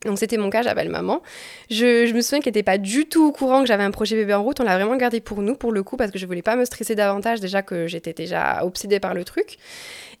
Donc 0.04 0.18
c'était 0.18 0.36
mon 0.36 0.50
cas, 0.50 0.62
j'appelle 0.62 0.90
maman. 0.90 1.22
Je, 1.70 2.06
je, 2.06 2.12
me 2.12 2.20
souviens 2.20 2.40
qu'elle 2.40 2.52
n'était 2.52 2.62
pas 2.62 2.78
du 2.78 3.06
tout 3.06 3.26
au 3.26 3.32
courant 3.32 3.60
que 3.60 3.66
j'avais 3.66 3.84
un 3.84 3.90
projet 3.90 4.16
bébé 4.16 4.34
en 4.34 4.42
route. 4.42 4.60
On 4.60 4.64
l'a 4.64 4.76
vraiment 4.76 4.96
gardé 4.96 5.20
pour 5.20 5.40
nous, 5.40 5.56
pour 5.56 5.72
le 5.72 5.82
coup, 5.82 5.96
parce 5.96 6.10
que 6.10 6.18
je 6.18 6.26
voulais 6.26 6.42
pas 6.42 6.56
me 6.56 6.64
stresser 6.64 6.94
davantage, 6.94 7.40
déjà 7.40 7.62
que 7.62 7.86
j'étais 7.86 8.12
déjà 8.12 8.64
obsédée 8.64 9.00
par 9.00 9.14
le 9.14 9.24
truc. 9.24 9.56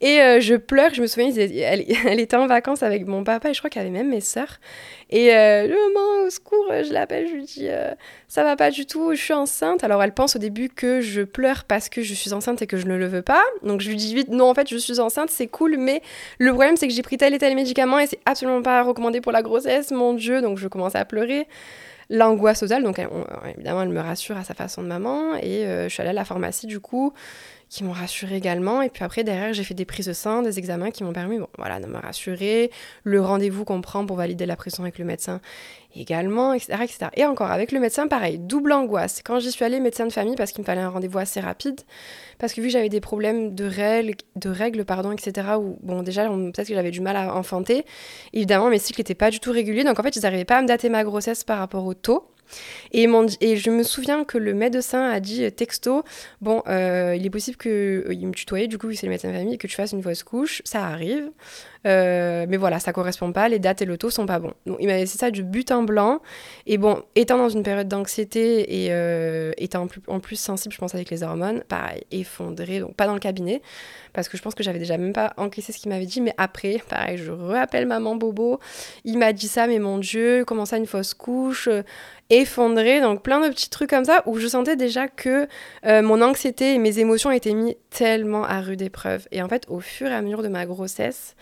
Et 0.04 0.20
euh, 0.20 0.38
je 0.38 0.54
pleure, 0.54 0.92
je 0.92 1.00
me 1.00 1.06
souviens, 1.06 1.30
elle, 1.34 1.82
elle, 2.06 2.20
était 2.20 2.36
en 2.36 2.46
vacances 2.46 2.82
avec 2.82 3.06
mon 3.06 3.24
papa 3.24 3.48
et 3.48 3.54
je 3.54 3.58
crois 3.58 3.70
qu'il 3.70 3.80
y 3.80 3.84
avait 3.86 3.90
même 3.90 4.10
mes 4.10 4.20
sœurs. 4.20 4.60
Et 5.08 5.34
euh, 5.34 5.66
maman, 5.66 6.26
au 6.26 6.30
secours, 6.30 6.66
je 6.70 6.92
l'appelle, 6.92 7.26
je 7.26 7.32
lui 7.32 7.44
dis 7.44 7.68
euh, 7.70 7.90
ça 8.28 8.44
va 8.44 8.54
pas 8.54 8.70
du 8.70 8.84
tout, 8.84 9.14
je 9.14 9.20
suis 9.22 9.32
enceinte. 9.32 9.82
Alors 9.82 10.02
elle 10.02 10.12
pense 10.12 10.36
au 10.36 10.38
début 10.38 10.68
que 10.68 11.00
je 11.00 11.22
pleure 11.22 11.64
parce 11.64 11.88
que 11.88 12.02
je 12.02 12.12
suis 12.12 12.34
enceinte 12.34 12.60
et 12.60 12.66
que 12.66 12.76
je 12.76 12.86
ne 12.86 12.96
le 12.96 13.06
veux 13.06 13.22
pas. 13.22 13.42
Donc 13.62 13.80
je 13.80 13.88
lui 13.88 13.96
dis 13.96 14.14
vite 14.14 14.28
non, 14.28 14.50
en 14.50 14.54
fait, 14.54 14.68
je 14.68 14.76
suis 14.76 15.00
enceinte, 15.00 15.30
c'est 15.30 15.46
cool, 15.46 15.78
mais 15.78 16.02
le 16.38 16.50
problème 16.50 16.76
c'est 16.76 16.86
que 16.86 16.92
j'ai 16.92 17.02
pris 17.02 17.16
tel 17.16 17.32
et 17.32 17.38
tel 17.38 17.54
médicament 17.54 17.98
et 17.98 18.06
c'est 18.06 18.20
absolument 18.26 18.60
pas 18.60 18.82
recommandé 18.82 19.22
pour 19.22 19.32
la 19.32 19.40
grossesse, 19.40 19.90
mon 19.90 20.12
Dieu. 20.12 20.42
Donc 20.42 20.58
je 20.58 20.68
commence 20.68 20.96
à 20.96 21.06
pleurer 21.06 21.48
l'angoisse 22.10 22.60
totale. 22.60 22.82
Donc 22.82 23.00
évidemment, 23.56 23.80
elle 23.80 23.88
me 23.88 24.00
rassure 24.00 24.36
à 24.36 24.44
sa 24.44 24.52
façon 24.52 24.82
de 24.82 24.88
maman. 24.88 25.34
Et 25.36 25.64
je 25.64 25.88
suis 25.88 26.02
allée 26.02 26.10
à 26.10 26.14
la 26.14 26.26
pharmacie 26.26 26.66
du 26.66 26.78
coup 26.78 27.14
qui 27.74 27.82
m'ont 27.82 27.92
rassuré 27.92 28.36
également. 28.36 28.82
Et 28.82 28.88
puis 28.88 29.02
après, 29.02 29.24
derrière, 29.24 29.52
j'ai 29.52 29.64
fait 29.64 29.74
des 29.74 29.84
prises 29.84 30.06
de 30.06 30.12
sang, 30.12 30.42
des 30.42 30.58
examens 30.60 30.92
qui 30.92 31.02
m'ont 31.02 31.12
permis 31.12 31.38
bon, 31.38 31.48
voilà, 31.58 31.80
de 31.80 31.86
me 31.86 31.98
rassurer. 31.98 32.70
Le 33.02 33.20
rendez-vous 33.20 33.64
qu'on 33.64 33.80
prend 33.80 34.06
pour 34.06 34.16
valider 34.16 34.46
la 34.46 34.54
prise 34.54 34.78
avec 34.78 34.98
le 34.98 35.04
médecin 35.04 35.40
également, 35.96 36.52
etc., 36.52 36.78
etc. 36.82 36.98
Et 37.14 37.24
encore, 37.24 37.50
avec 37.50 37.72
le 37.72 37.80
médecin, 37.80 38.06
pareil, 38.06 38.38
double 38.38 38.72
angoisse. 38.72 39.22
Quand 39.24 39.40
j'y 39.40 39.50
suis 39.50 39.64
allée, 39.64 39.80
médecin 39.80 40.06
de 40.06 40.12
famille, 40.12 40.36
parce 40.36 40.52
qu'il 40.52 40.62
me 40.62 40.66
fallait 40.66 40.82
un 40.82 40.88
rendez-vous 40.88 41.18
assez 41.18 41.40
rapide, 41.40 41.80
parce 42.38 42.52
que 42.52 42.60
vu 42.60 42.68
que 42.68 42.72
j'avais 42.72 42.88
des 42.88 43.00
problèmes 43.00 43.56
de 43.56 43.64
règles, 43.64 44.14
de 44.36 44.50
règles 44.50 44.84
pardon, 44.84 45.10
etc., 45.10 45.48
où, 45.58 45.76
bon, 45.82 46.02
déjà, 46.02 46.28
peut-être 46.28 46.68
que 46.68 46.74
j'avais 46.74 46.92
du 46.92 47.00
mal 47.00 47.16
à 47.16 47.34
enfanter, 47.34 47.84
évidemment, 48.32 48.70
mes 48.70 48.78
cycles 48.78 49.00
n'étaient 49.00 49.14
pas 49.14 49.30
du 49.30 49.40
tout 49.40 49.50
réguliers, 49.50 49.84
donc 49.84 49.98
en 49.98 50.02
fait, 50.02 50.14
ils 50.14 50.22
n'arrivaient 50.22 50.44
pas 50.44 50.58
à 50.58 50.62
me 50.62 50.68
dater 50.68 50.88
ma 50.88 51.02
grossesse 51.02 51.42
par 51.42 51.58
rapport 51.58 51.84
au 51.84 51.94
taux. 51.94 52.28
Et, 52.92 53.06
je 53.06 53.70
me 53.70 53.82
souviens 53.82 54.24
que 54.24 54.38
le 54.38 54.54
médecin 54.54 55.10
a 55.10 55.20
dit 55.20 55.50
texto 55.52 56.04
Bon, 56.40 56.62
euh, 56.66 57.14
il 57.16 57.24
est 57.26 57.30
possible 57.30 57.56
qu'il 57.56 57.70
euh, 57.70 58.16
me 58.26 58.32
tutoie, 58.32 58.66
du 58.66 58.78
coup, 58.78 58.92
c'est 58.92 59.06
le 59.06 59.10
médecin 59.10 59.30
de 59.30 59.36
famille, 59.36 59.58
que 59.58 59.66
tu 59.66 59.76
fasses 59.76 59.92
une 59.92 60.02
fausse 60.02 60.22
couche. 60.22 60.62
Ça 60.64 60.84
arrive. 60.84 61.30
Euh, 61.86 62.46
mais 62.48 62.56
voilà, 62.56 62.78
ça 62.78 62.92
correspond 62.92 63.32
pas, 63.32 63.48
les 63.48 63.58
dates 63.58 63.82
et 63.82 63.84
le 63.84 63.98
taux 63.98 64.10
sont 64.10 64.26
pas 64.26 64.38
bons. 64.38 64.54
Donc 64.66 64.78
il 64.80 64.86
m'a 64.86 64.96
laissé 64.96 65.18
ça 65.18 65.30
du 65.30 65.42
but 65.42 65.70
en 65.70 65.82
blanc. 65.82 66.20
Et 66.66 66.78
bon, 66.78 67.02
étant 67.14 67.38
dans 67.38 67.48
une 67.48 67.62
période 67.62 67.88
d'anxiété 67.88 68.84
et 68.84 69.54
étant 69.58 69.82
en 69.82 69.86
plus, 69.86 70.00
en 70.08 70.20
plus, 70.20 70.36
sensible, 70.36 70.72
je 70.72 70.78
pense, 70.78 70.94
avec 70.94 71.10
les 71.10 71.22
hormones, 71.22 71.62
pareil, 71.68 72.02
effondré, 72.10 72.80
donc 72.80 72.94
pas 72.94 73.06
dans 73.06 73.14
le 73.14 73.20
cabinet, 73.20 73.60
parce 74.12 74.28
que 74.28 74.36
je 74.36 74.42
pense 74.42 74.54
que 74.54 74.62
j'avais 74.62 74.78
déjà 74.78 74.96
même 74.96 75.12
pas 75.12 75.34
encaissé 75.36 75.72
ce 75.72 75.78
qu'il 75.78 75.90
m'avait 75.90 76.06
dit. 76.06 76.20
Mais 76.20 76.34
après, 76.38 76.82
pareil, 76.88 77.18
je 77.18 77.32
rappelle 77.32 77.86
maman 77.86 78.16
Bobo, 78.16 78.60
il 79.04 79.18
m'a 79.18 79.32
dit 79.32 79.48
ça, 79.48 79.66
mais 79.66 79.78
mon 79.78 79.98
Dieu, 79.98 80.44
comment 80.46 80.64
ça 80.64 80.76
une 80.76 80.86
fausse 80.86 81.14
couche 81.14 81.68
effondrée, 82.30 83.00
donc 83.00 83.22
plein 83.22 83.40
de 83.40 83.48
petits 83.50 83.68
trucs 83.68 83.90
comme 83.90 84.04
ça 84.04 84.22
où 84.26 84.38
je 84.38 84.48
sentais 84.48 84.76
déjà 84.76 85.08
que 85.08 85.46
euh, 85.84 86.02
mon 86.02 86.22
anxiété 86.22 86.74
et 86.74 86.78
mes 86.78 86.98
émotions 86.98 87.30
étaient 87.30 87.52
mis 87.52 87.76
tellement 87.90 88.44
à 88.44 88.60
rude 88.60 88.82
épreuve. 88.82 89.26
Et 89.30 89.42
en 89.42 89.48
fait, 89.48 89.64
au 89.68 89.80
fur 89.80 90.08
et 90.08 90.14
à 90.14 90.22
mesure 90.22 90.42
de 90.42 90.48
ma 90.48 90.64
grossesse, 90.64 91.36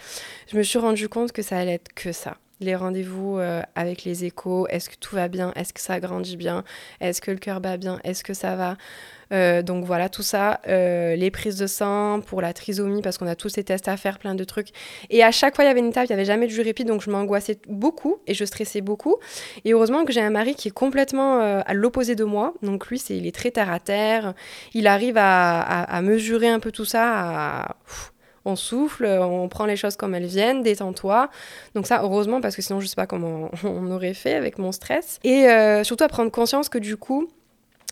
je 0.50 0.56
me 0.56 0.62
suis 0.62 0.78
rendu 0.78 1.08
compte 1.08 1.32
que 1.32 1.42
ça 1.42 1.58
allait 1.58 1.74
être 1.74 1.92
que 1.94 2.12
ça 2.12 2.36
les 2.62 2.76
rendez-vous 2.76 3.38
euh, 3.38 3.62
avec 3.74 4.04
les 4.04 4.24
échos, 4.24 4.66
est-ce 4.68 4.88
que 4.88 4.96
tout 4.96 5.14
va 5.14 5.28
bien, 5.28 5.52
est-ce 5.56 5.72
que 5.72 5.80
ça 5.80 6.00
grandit 6.00 6.36
bien, 6.36 6.64
est-ce 7.00 7.20
que 7.20 7.30
le 7.30 7.38
cœur 7.38 7.60
bat 7.60 7.76
bien, 7.76 7.98
est-ce 8.04 8.24
que 8.24 8.34
ça 8.34 8.56
va 8.56 8.76
euh, 9.32 9.62
donc 9.62 9.86
voilà, 9.86 10.10
tout 10.10 10.22
ça, 10.22 10.60
euh, 10.68 11.16
les 11.16 11.30
prises 11.30 11.56
de 11.56 11.66
sang 11.66 12.20
pour 12.20 12.42
la 12.42 12.52
trisomie, 12.52 13.00
parce 13.00 13.16
qu'on 13.16 13.26
a 13.26 13.34
tous 13.34 13.48
ces 13.48 13.64
tests 13.64 13.88
à 13.88 13.96
faire, 13.96 14.18
plein 14.18 14.34
de 14.34 14.44
trucs. 14.44 14.68
Et 15.08 15.24
à 15.24 15.30
chaque 15.30 15.56
fois, 15.56 15.64
il 15.64 15.68
y 15.68 15.70
avait 15.70 15.80
une 15.80 15.86
il 15.86 16.06
n'y 16.06 16.12
avait 16.12 16.26
jamais 16.26 16.46
de 16.46 16.52
jus 16.52 16.60
répit, 16.60 16.84
donc 16.84 17.00
je 17.00 17.08
m'angoissais 17.08 17.58
beaucoup 17.66 18.18
et 18.26 18.34
je 18.34 18.44
stressais 18.44 18.82
beaucoup. 18.82 19.16
Et 19.64 19.72
heureusement 19.72 20.04
que 20.04 20.12
j'ai 20.12 20.20
un 20.20 20.28
mari 20.28 20.54
qui 20.54 20.68
est 20.68 20.72
complètement 20.72 21.38
à 21.40 21.72
l'opposé 21.72 22.14
de 22.14 22.24
moi. 22.24 22.52
Donc 22.60 22.88
lui, 22.88 22.98
c'est, 22.98 23.16
il 23.16 23.26
est 23.26 23.34
très 23.34 23.50
terre 23.50 23.72
à 23.72 23.80
terre. 23.80 24.34
Il 24.74 24.86
arrive 24.86 25.16
à, 25.16 26.02
mesurer 26.02 26.50
un 26.50 26.60
peu 26.60 26.70
tout 26.70 26.84
ça, 26.84 27.76
on 28.44 28.56
souffle, 28.56 29.06
on 29.06 29.48
prend 29.48 29.66
les 29.66 29.76
choses 29.76 29.96
comme 29.96 30.14
elles 30.14 30.26
viennent, 30.26 30.62
détends-toi. 30.62 31.30
Donc 31.74 31.86
ça, 31.86 32.00
heureusement, 32.02 32.40
parce 32.40 32.56
que 32.56 32.62
sinon, 32.62 32.80
je 32.80 32.86
sais 32.86 32.96
pas 32.96 33.06
comment 33.06 33.50
on 33.64 33.90
aurait 33.90 34.14
fait 34.14 34.34
avec 34.34 34.58
mon 34.58 34.72
stress. 34.72 35.18
Et 35.24 35.48
euh, 35.48 35.84
surtout 35.84 36.04
à 36.04 36.08
prendre 36.08 36.30
conscience 36.30 36.68
que 36.68 36.78
du 36.78 36.96
coup, 36.96 37.28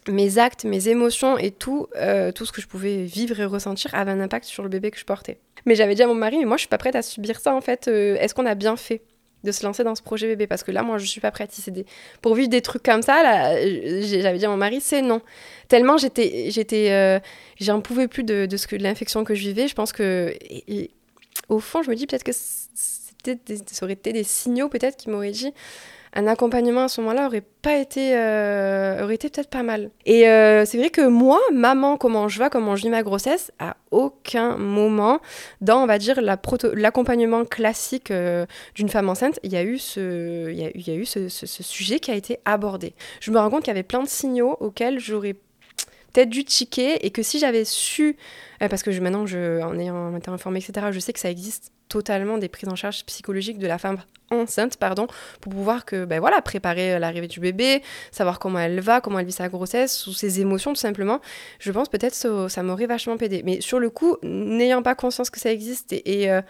mes 0.08 0.38
actes, 0.38 0.64
mes 0.64 0.88
émotions 0.88 1.38
et 1.38 1.50
tout, 1.50 1.86
euh, 1.96 2.32
tout 2.32 2.46
ce 2.46 2.52
que 2.52 2.60
je 2.60 2.66
pouvais 2.66 3.04
vivre 3.04 3.38
et 3.40 3.44
ressentir 3.44 3.94
avait 3.94 4.10
un 4.10 4.20
impact 4.20 4.46
sur 4.46 4.62
le 4.62 4.68
bébé 4.68 4.90
que 4.90 4.98
je 4.98 5.04
portais. 5.04 5.38
Mais 5.66 5.74
j'avais 5.74 5.94
dit 5.94 6.02
à 6.02 6.06
mon 6.06 6.14
mari, 6.14 6.38
mais 6.38 6.46
moi, 6.46 6.56
je 6.56 6.62
suis 6.62 6.68
pas 6.68 6.78
prête 6.78 6.96
à 6.96 7.02
subir 7.02 7.38
ça, 7.38 7.54
en 7.54 7.60
fait. 7.60 7.88
Euh, 7.88 8.16
est-ce 8.18 8.34
qu'on 8.34 8.46
a 8.46 8.54
bien 8.54 8.76
fait? 8.76 9.02
De 9.44 9.52
se 9.52 9.64
lancer 9.64 9.84
dans 9.84 9.94
ce 9.94 10.02
projet 10.02 10.26
bébé. 10.26 10.46
Parce 10.46 10.62
que 10.62 10.70
là 10.70 10.82
moi 10.82 10.98
je 10.98 11.06
suis 11.06 11.20
pas 11.20 11.30
prête. 11.30 11.52
Si 11.52 11.70
des... 11.70 11.86
pour 12.22 12.34
vivre 12.34 12.48
des 12.48 12.60
trucs 12.60 12.82
comme 12.82 13.02
ça 13.02 13.22
là 13.22 13.54
j'avais 14.02 14.38
dit 14.38 14.46
à 14.46 14.48
mon 14.48 14.56
mari 14.56 14.80
c'est 14.80 15.02
non. 15.02 15.20
Tellement 15.68 15.96
j'étais 15.98 16.50
j'étais 16.50 16.90
euh, 16.90 17.18
j'en 17.60 17.80
pouvais 17.80 18.08
plus 18.08 18.24
de, 18.24 18.46
de 18.46 18.56
ce 18.56 18.66
que 18.66 18.76
l'infection 18.76 19.24
que 19.24 19.34
je 19.34 19.42
vivais. 19.42 19.68
Je 19.68 19.74
pense 19.74 19.92
que 19.92 20.34
au 21.48 21.60
fond 21.60 21.82
je 21.82 21.90
me 21.90 21.94
dis 21.94 22.06
peut-être 22.06 22.24
que 22.24 22.32
c'était 22.32 23.38
ça 23.66 23.84
aurait 23.84 23.94
été 23.94 24.12
des 24.12 24.24
signaux 24.24 24.68
peut-être 24.68 24.96
qui 24.96 25.10
m'auraient 25.10 25.30
dit 25.30 25.52
un 26.12 26.26
accompagnement 26.26 26.84
à 26.84 26.88
ce 26.88 27.00
moment-là 27.00 27.26
aurait 27.26 27.44
pas 27.62 27.76
été 27.76 28.16
euh, 28.16 29.04
aurait 29.04 29.14
été 29.14 29.28
peut-être 29.28 29.50
pas 29.50 29.62
mal. 29.62 29.90
Et 30.06 30.28
euh, 30.28 30.64
c'est 30.64 30.78
vrai 30.78 30.90
que 30.90 31.06
moi, 31.06 31.40
maman, 31.52 31.96
comment 31.96 32.28
je 32.28 32.38
vais, 32.38 32.50
comment 32.50 32.76
je 32.76 32.82
vis 32.82 32.88
ma 32.88 33.02
grossesse, 33.02 33.52
à 33.58 33.76
aucun 33.90 34.56
moment 34.56 35.20
dans 35.60 35.82
on 35.82 35.86
va 35.86 35.98
dire 35.98 36.20
l'accompagnement 36.20 37.44
classique 37.44 38.10
euh, 38.10 38.46
d'une 38.74 38.88
femme 38.88 39.08
enceinte, 39.08 39.38
il 39.42 39.52
y 39.52 39.56
a 39.56 39.62
eu 39.62 39.78
ce 39.78 40.50
il 40.50 40.58
y 40.58 40.90
a, 40.90 40.94
eu 40.94 41.04
ce, 41.04 41.28
sujet 41.28 42.00
qui 42.00 42.10
a 42.10 42.14
été 42.14 42.38
abordé. 42.44 42.94
Je 43.20 43.30
me 43.30 43.38
rends 43.38 43.50
compte 43.50 43.60
qu'il 43.62 43.70
y 43.70 43.76
avait 43.76 43.82
plein 43.82 44.02
de 44.02 44.08
signaux 44.08 44.56
auxquels 44.60 44.98
j'aurais 44.98 45.36
peut-être 46.12 46.30
dû 46.30 46.44
tiquer 46.44 47.04
et 47.06 47.10
que 47.10 47.22
si 47.22 47.38
j'avais 47.38 47.64
su, 47.64 48.16
parce 48.58 48.82
que 48.82 48.90
maintenant, 49.00 49.22
en 49.22 49.78
ayant 49.78 50.16
été 50.16 50.30
informée, 50.30 50.60
etc., 50.60 50.88
je 50.90 50.98
sais 50.98 51.12
que 51.12 51.20
ça 51.20 51.30
existe 51.30 51.72
totalement 51.88 52.38
des 52.38 52.48
prises 52.48 52.68
en 52.68 52.76
charge 52.76 53.04
psychologiques 53.04 53.58
de 53.58 53.66
la 53.66 53.78
femme 53.78 53.98
enceinte, 54.30 54.76
pardon, 54.76 55.08
pour 55.40 55.52
pouvoir 55.52 55.84
que, 55.84 56.04
ben 56.04 56.20
voilà, 56.20 56.40
préparer 56.40 56.98
l'arrivée 56.98 57.26
du 57.26 57.40
bébé, 57.40 57.82
savoir 58.12 58.38
comment 58.38 58.60
elle 58.60 58.80
va, 58.80 59.00
comment 59.00 59.18
elle 59.18 59.26
vit 59.26 59.32
sa 59.32 59.48
grossesse, 59.48 60.06
ou 60.06 60.12
ses 60.12 60.40
émotions 60.40 60.72
tout 60.72 60.80
simplement. 60.80 61.20
Je 61.58 61.72
pense 61.72 61.88
peut-être 61.88 62.14
ça, 62.14 62.48
ça 62.48 62.62
m'aurait 62.62 62.86
vachement 62.86 63.16
aidé. 63.16 63.42
Mais 63.44 63.60
sur 63.60 63.80
le 63.80 63.90
coup, 63.90 64.16
n'ayant 64.22 64.82
pas 64.82 64.94
conscience 64.94 65.30
que 65.30 65.40
ça 65.40 65.50
existe 65.52 65.92
et, 65.92 66.30
euh, 66.30 66.42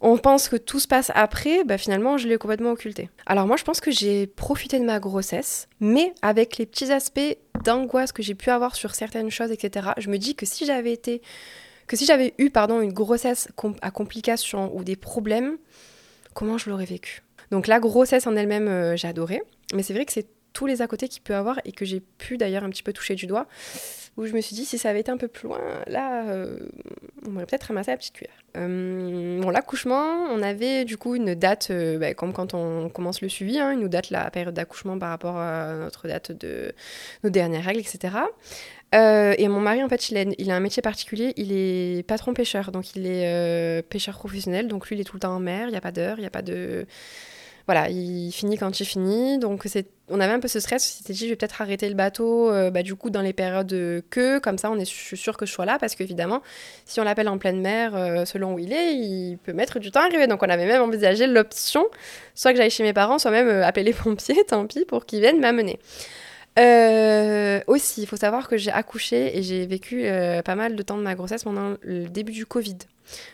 on 0.00 0.16
pense 0.16 0.48
que 0.48 0.56
tout 0.56 0.78
se 0.78 0.86
passe 0.86 1.10
après, 1.14 1.64
bah 1.64 1.78
finalement 1.78 2.18
je 2.18 2.28
l'ai 2.28 2.38
complètement 2.38 2.70
occulté. 2.72 3.10
Alors 3.26 3.46
moi 3.46 3.56
je 3.56 3.64
pense 3.64 3.80
que 3.80 3.90
j'ai 3.90 4.26
profité 4.26 4.78
de 4.78 4.84
ma 4.84 5.00
grossesse, 5.00 5.68
mais 5.80 6.14
avec 6.22 6.56
les 6.56 6.66
petits 6.66 6.92
aspects 6.92 7.36
d'angoisse 7.64 8.12
que 8.12 8.22
j'ai 8.22 8.34
pu 8.34 8.50
avoir 8.50 8.76
sur 8.76 8.94
certaines 8.94 9.30
choses, 9.30 9.50
etc. 9.50 9.88
Je 9.98 10.08
me 10.10 10.18
dis 10.18 10.34
que 10.34 10.46
si 10.46 10.66
j'avais 10.66 10.92
été 10.92 11.22
que 11.86 11.96
si 11.96 12.04
j'avais 12.04 12.34
eu 12.38 12.50
pardon, 12.50 12.80
une 12.80 12.92
grossesse 12.92 13.48
à 13.82 13.90
complications 13.90 14.70
ou 14.76 14.84
des 14.84 14.96
problèmes, 14.96 15.56
comment 16.34 16.58
je 16.58 16.70
l'aurais 16.70 16.84
vécu? 16.84 17.22
Donc 17.50 17.66
la 17.66 17.80
grossesse 17.80 18.26
en 18.26 18.36
elle-même, 18.36 18.68
euh, 18.68 18.94
j'ai 18.94 19.08
adoré, 19.08 19.42
mais 19.74 19.82
c'est 19.82 19.94
vrai 19.94 20.04
que 20.04 20.12
c'est 20.12 20.28
tous 20.58 20.66
les 20.66 20.82
à 20.82 20.88
côté 20.88 21.06
qu'il 21.06 21.22
peut 21.22 21.36
avoir 21.36 21.60
et 21.64 21.70
que 21.70 21.84
j'ai 21.84 22.00
pu 22.00 22.36
d'ailleurs 22.36 22.64
un 22.64 22.70
petit 22.70 22.82
peu 22.82 22.92
toucher 22.92 23.14
du 23.14 23.28
doigt, 23.28 23.46
où 24.16 24.26
je 24.26 24.32
me 24.32 24.40
suis 24.40 24.56
dit 24.56 24.64
si 24.64 24.76
ça 24.76 24.90
avait 24.90 24.98
été 24.98 25.12
un 25.12 25.16
peu 25.16 25.28
plus 25.28 25.46
loin, 25.46 25.60
là, 25.86 26.28
euh, 26.28 26.58
on 27.28 27.36
aurait 27.36 27.46
peut-être 27.46 27.62
ramassé 27.64 27.92
la 27.92 27.96
petite 27.96 28.14
cuillère. 28.14 28.34
Euh, 28.56 29.40
bon, 29.40 29.50
l'accouchement, 29.50 30.24
on 30.32 30.42
avait 30.42 30.84
du 30.84 30.96
coup 30.96 31.14
une 31.14 31.36
date, 31.36 31.70
bah, 31.70 32.12
comme 32.14 32.32
quand 32.32 32.54
on 32.54 32.88
commence 32.88 33.22
le 33.22 33.28
suivi, 33.28 33.60
hein, 33.60 33.70
une 33.70 33.86
date 33.86 34.10
la 34.10 34.28
période 34.32 34.52
d'accouchement 34.52 34.98
par 34.98 35.10
rapport 35.10 35.36
à 35.36 35.74
notre 35.74 36.08
date 36.08 36.32
de 36.32 36.72
nos 37.22 37.30
dernières 37.30 37.64
règles, 37.64 37.78
etc. 37.78 38.16
Euh, 38.94 39.34
et 39.38 39.48
mon 39.48 39.60
mari, 39.60 39.82
en 39.82 39.88
fait, 39.88 40.10
il 40.10 40.16
a, 40.16 40.24
il 40.38 40.50
a, 40.50 40.56
un 40.56 40.60
métier 40.60 40.82
particulier. 40.82 41.34
Il 41.36 41.52
est 41.52 42.06
patron 42.06 42.34
pêcheur, 42.34 42.72
donc 42.72 42.96
il 42.96 43.06
est 43.06 43.26
euh, 43.26 43.82
pêcheur 43.82 44.16
professionnel. 44.16 44.68
Donc 44.68 44.88
lui, 44.88 44.96
il 44.96 45.00
est 45.00 45.04
tout 45.04 45.16
le 45.16 45.20
temps 45.20 45.34
en 45.34 45.40
mer. 45.40 45.68
Il 45.68 45.72
n'y 45.72 45.76
a 45.76 45.80
pas 45.80 45.92
d'heure, 45.92 46.18
il 46.18 46.22
n'y 46.22 46.26
a 46.26 46.30
pas 46.30 46.42
de. 46.42 46.86
Voilà, 47.68 47.88
il 47.90 48.32
finit 48.32 48.58
quand 48.58 48.80
il 48.80 48.84
finit. 48.84 49.38
Donc 49.38 49.64
on 50.08 50.18
avait 50.18 50.32
un 50.32 50.40
peu 50.40 50.48
ce 50.48 50.58
stress. 50.58 50.82
On 50.84 50.98
s'était 50.98 51.12
dit, 51.12 51.26
je 51.26 51.30
vais 51.30 51.36
peut-être 51.36 51.62
arrêter 51.62 51.88
le 51.88 51.94
bateau, 51.94 52.50
euh, 52.50 52.70
bah, 52.70 52.82
du 52.82 52.96
coup, 52.96 53.10
dans 53.10 53.20
les 53.20 53.32
périodes 53.34 54.02
que, 54.10 54.38
comme 54.38 54.58
ça, 54.58 54.70
on 54.70 54.78
est 54.78 54.86
sûr 54.86 55.36
que 55.36 55.46
je 55.46 55.52
sois 55.52 55.66
là, 55.66 55.78
parce 55.78 55.94
qu'évidemment, 55.94 56.42
si 56.86 56.98
on 56.98 57.04
l'appelle 57.04 57.28
en 57.28 57.38
pleine 57.38 57.60
mer, 57.60 58.26
selon 58.26 58.54
où 58.54 58.58
il 58.58 58.72
est, 58.72 58.94
il 58.94 59.38
peut 59.38 59.52
mettre 59.52 59.78
du 59.78 59.90
temps 59.90 60.00
à 60.00 60.04
arriver. 60.04 60.26
Donc 60.26 60.42
on 60.42 60.48
avait 60.48 60.66
même 60.66 60.82
envisagé 60.82 61.26
l'option, 61.26 61.86
soit 62.34 62.52
que 62.52 62.56
j'aille 62.56 62.70
chez 62.70 62.82
mes 62.82 62.94
parents, 62.94 63.18
soit 63.18 63.30
même 63.30 63.62
appeler 63.62 63.84
les 63.84 63.92
pompiers, 64.04 64.44
tant 64.44 64.66
pis, 64.66 64.84
pour 64.84 65.06
qu'ils 65.06 65.20
viennent 65.20 65.40
m'amener. 65.40 65.78
Euh, 66.58 67.60
aussi, 67.66 68.02
il 68.02 68.06
faut 68.06 68.16
savoir 68.16 68.48
que 68.48 68.56
j'ai 68.56 68.72
accouché 68.72 69.38
et 69.38 69.42
j'ai 69.42 69.66
vécu 69.66 70.06
euh, 70.06 70.42
pas 70.42 70.56
mal 70.56 70.74
de 70.74 70.82
temps 70.82 70.96
de 70.96 71.02
ma 71.02 71.14
grossesse 71.14 71.44
pendant 71.44 71.76
le 71.82 72.08
début 72.08 72.32
du 72.32 72.46
Covid, 72.46 72.78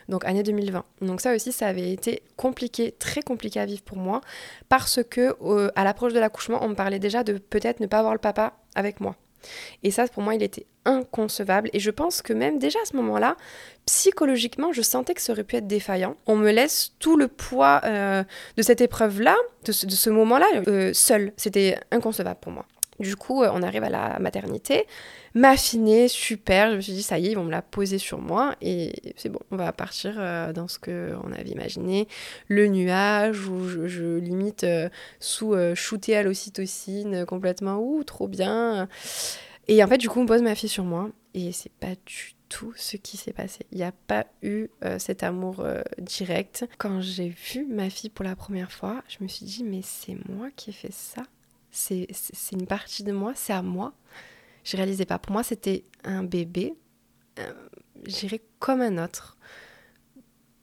donc 0.08 0.24
année 0.24 0.42
2020. 0.42 0.84
Donc 1.02 1.20
ça 1.20 1.34
aussi, 1.34 1.52
ça 1.52 1.66
avait 1.66 1.92
été 1.92 2.22
compliqué, 2.36 2.92
très 2.98 3.22
compliqué 3.22 3.60
à 3.60 3.66
vivre 3.66 3.82
pour 3.82 3.98
moi, 3.98 4.20
parce 4.68 5.00
que 5.02 5.36
à 5.74 5.84
l'approche 5.84 6.12
de 6.12 6.20
l'accouchement, 6.20 6.58
on 6.62 6.68
me 6.68 6.74
parlait 6.74 6.98
déjà 6.98 7.24
de 7.24 7.38
peut-être 7.38 7.80
ne 7.80 7.86
pas 7.86 7.98
avoir 7.98 8.12
le 8.12 8.20
papa 8.20 8.54
avec 8.74 9.00
moi. 9.00 9.16
Et 9.82 9.90
ça, 9.90 10.06
pour 10.08 10.22
moi, 10.22 10.34
il 10.34 10.42
était 10.42 10.66
inconcevable. 10.84 11.70
Et 11.72 11.80
je 11.80 11.90
pense 11.90 12.22
que 12.22 12.32
même 12.32 12.58
déjà 12.58 12.78
à 12.82 12.86
ce 12.86 12.96
moment-là, 12.96 13.36
psychologiquement, 13.86 14.72
je 14.72 14.82
sentais 14.82 15.14
que 15.14 15.20
ça 15.20 15.32
aurait 15.32 15.44
pu 15.44 15.56
être 15.56 15.66
défaillant. 15.66 16.16
On 16.26 16.36
me 16.36 16.50
laisse 16.50 16.92
tout 16.98 17.16
le 17.16 17.28
poids 17.28 17.80
euh, 17.84 18.24
de 18.56 18.62
cette 18.62 18.80
épreuve-là, 18.80 19.36
de 19.64 19.72
ce, 19.72 19.88
ce 19.88 20.10
moment-là, 20.10 20.46
seul. 20.92 21.32
C'était 21.36 21.78
inconcevable 21.90 22.40
pour 22.40 22.52
moi. 22.52 22.66
Du 23.00 23.16
coup, 23.16 23.42
euh, 23.42 23.50
on 23.52 23.62
arrive 23.62 23.82
à 23.82 23.90
la 23.90 24.18
maternité, 24.20 24.86
m'affiner, 25.34 26.06
super. 26.06 26.70
Je 26.70 26.76
me 26.76 26.80
suis 26.80 26.92
dit, 26.92 27.02
ça 27.02 27.18
y 27.18 27.26
est, 27.26 27.32
ils 27.32 27.34
vont 27.34 27.44
me 27.44 27.50
la 27.50 27.62
poser 27.62 27.98
sur 27.98 28.18
moi 28.18 28.54
et 28.60 28.92
c'est 29.16 29.28
bon, 29.28 29.40
on 29.50 29.56
va 29.56 29.72
partir 29.72 30.14
euh, 30.18 30.52
dans 30.52 30.68
ce 30.68 30.78
qu'on 30.78 31.32
avait 31.32 31.50
imaginé. 31.50 32.06
Le 32.48 32.68
nuage 32.68 33.48
où 33.48 33.68
je, 33.68 34.18
limite 34.18 34.64
euh, 34.64 34.88
sous 35.18 35.54
shooter 35.74 36.16
à 36.16 36.22
l'ocytocine 36.22 37.26
complètement, 37.26 37.78
ouh, 37.78 38.04
trop 38.04 38.28
bien. 38.28 38.88
Et 39.66 39.82
en 39.82 39.88
fait, 39.88 39.98
du 39.98 40.08
coup, 40.08 40.20
on 40.20 40.26
pose 40.26 40.42
ma 40.42 40.54
fille 40.54 40.68
sur 40.68 40.84
moi 40.84 41.10
et 41.32 41.50
c'est 41.50 41.72
pas 41.72 41.94
du 42.06 42.34
tout 42.48 42.72
ce 42.76 42.96
qui 42.96 43.16
s'est 43.16 43.32
passé. 43.32 43.66
Il 43.72 43.78
n'y 43.78 43.84
a 43.84 43.92
pas 44.06 44.26
eu 44.42 44.68
cet 44.98 45.22
amour 45.24 45.66
direct. 45.98 46.66
Quand 46.78 47.00
j'ai 47.00 47.28
vu 47.28 47.66
ma 47.66 47.90
fille 47.90 48.10
pour 48.10 48.24
la 48.24 48.36
première 48.36 48.70
fois, 48.70 49.02
je 49.08 49.16
me 49.24 49.28
suis 49.28 49.46
dit, 49.46 49.64
mais 49.64 49.80
c'est 49.82 50.16
moi 50.28 50.48
qui 50.54 50.70
ai 50.70 50.72
fait 50.72 50.92
ça? 50.92 51.22
C'est 51.74 52.52
une 52.52 52.66
partie 52.66 53.04
de 53.04 53.12
moi, 53.12 53.32
c'est 53.34 53.52
à 53.52 53.62
moi. 53.62 53.92
Je 54.64 54.76
réalisais 54.76 55.04
pas. 55.04 55.18
Pour 55.18 55.32
moi, 55.32 55.42
c'était 55.42 55.84
un 56.04 56.22
bébé, 56.22 56.74
euh, 57.38 57.52
j'irais 58.06 58.42
comme 58.58 58.80
un 58.80 59.02
autre. 59.02 59.36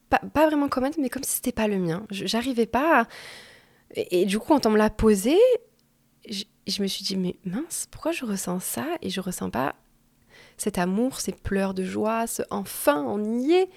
Pas, 0.09 0.19
pas, 0.19 0.47
vraiment 0.47 0.69
comme 0.69 0.85
un 0.85 0.89
autre, 0.89 0.99
mais 0.99 1.09
comme 1.09 1.23
si 1.23 1.35
c'était 1.35 1.51
pas 1.51 1.67
le 1.67 1.77
mien. 1.77 2.05
J'arrivais 2.09 2.65
pas 2.65 3.07
et, 3.95 4.25
du 4.25 4.39
coup, 4.39 4.47
quand 4.47 4.65
on 4.65 4.71
me 4.71 4.77
l'a 4.77 4.89
posé, 4.89 5.37
je, 6.29 6.43
je, 6.67 6.81
me 6.81 6.87
suis 6.87 7.03
dit, 7.03 7.17
mais 7.17 7.35
mince, 7.43 7.87
pourquoi 7.91 8.11
je 8.11 8.25
ressens 8.25 8.59
ça 8.61 8.85
et 9.01 9.09
je 9.09 9.19
ressens 9.19 9.49
pas 9.49 9.75
cet 10.57 10.77
amour, 10.77 11.19
ces 11.19 11.31
pleurs 11.31 11.73
de 11.73 11.83
joie, 11.83 12.27
ce 12.27 12.43
enfin, 12.51 13.03
on 13.03 13.39
y 13.39 13.53
est. 13.53 13.69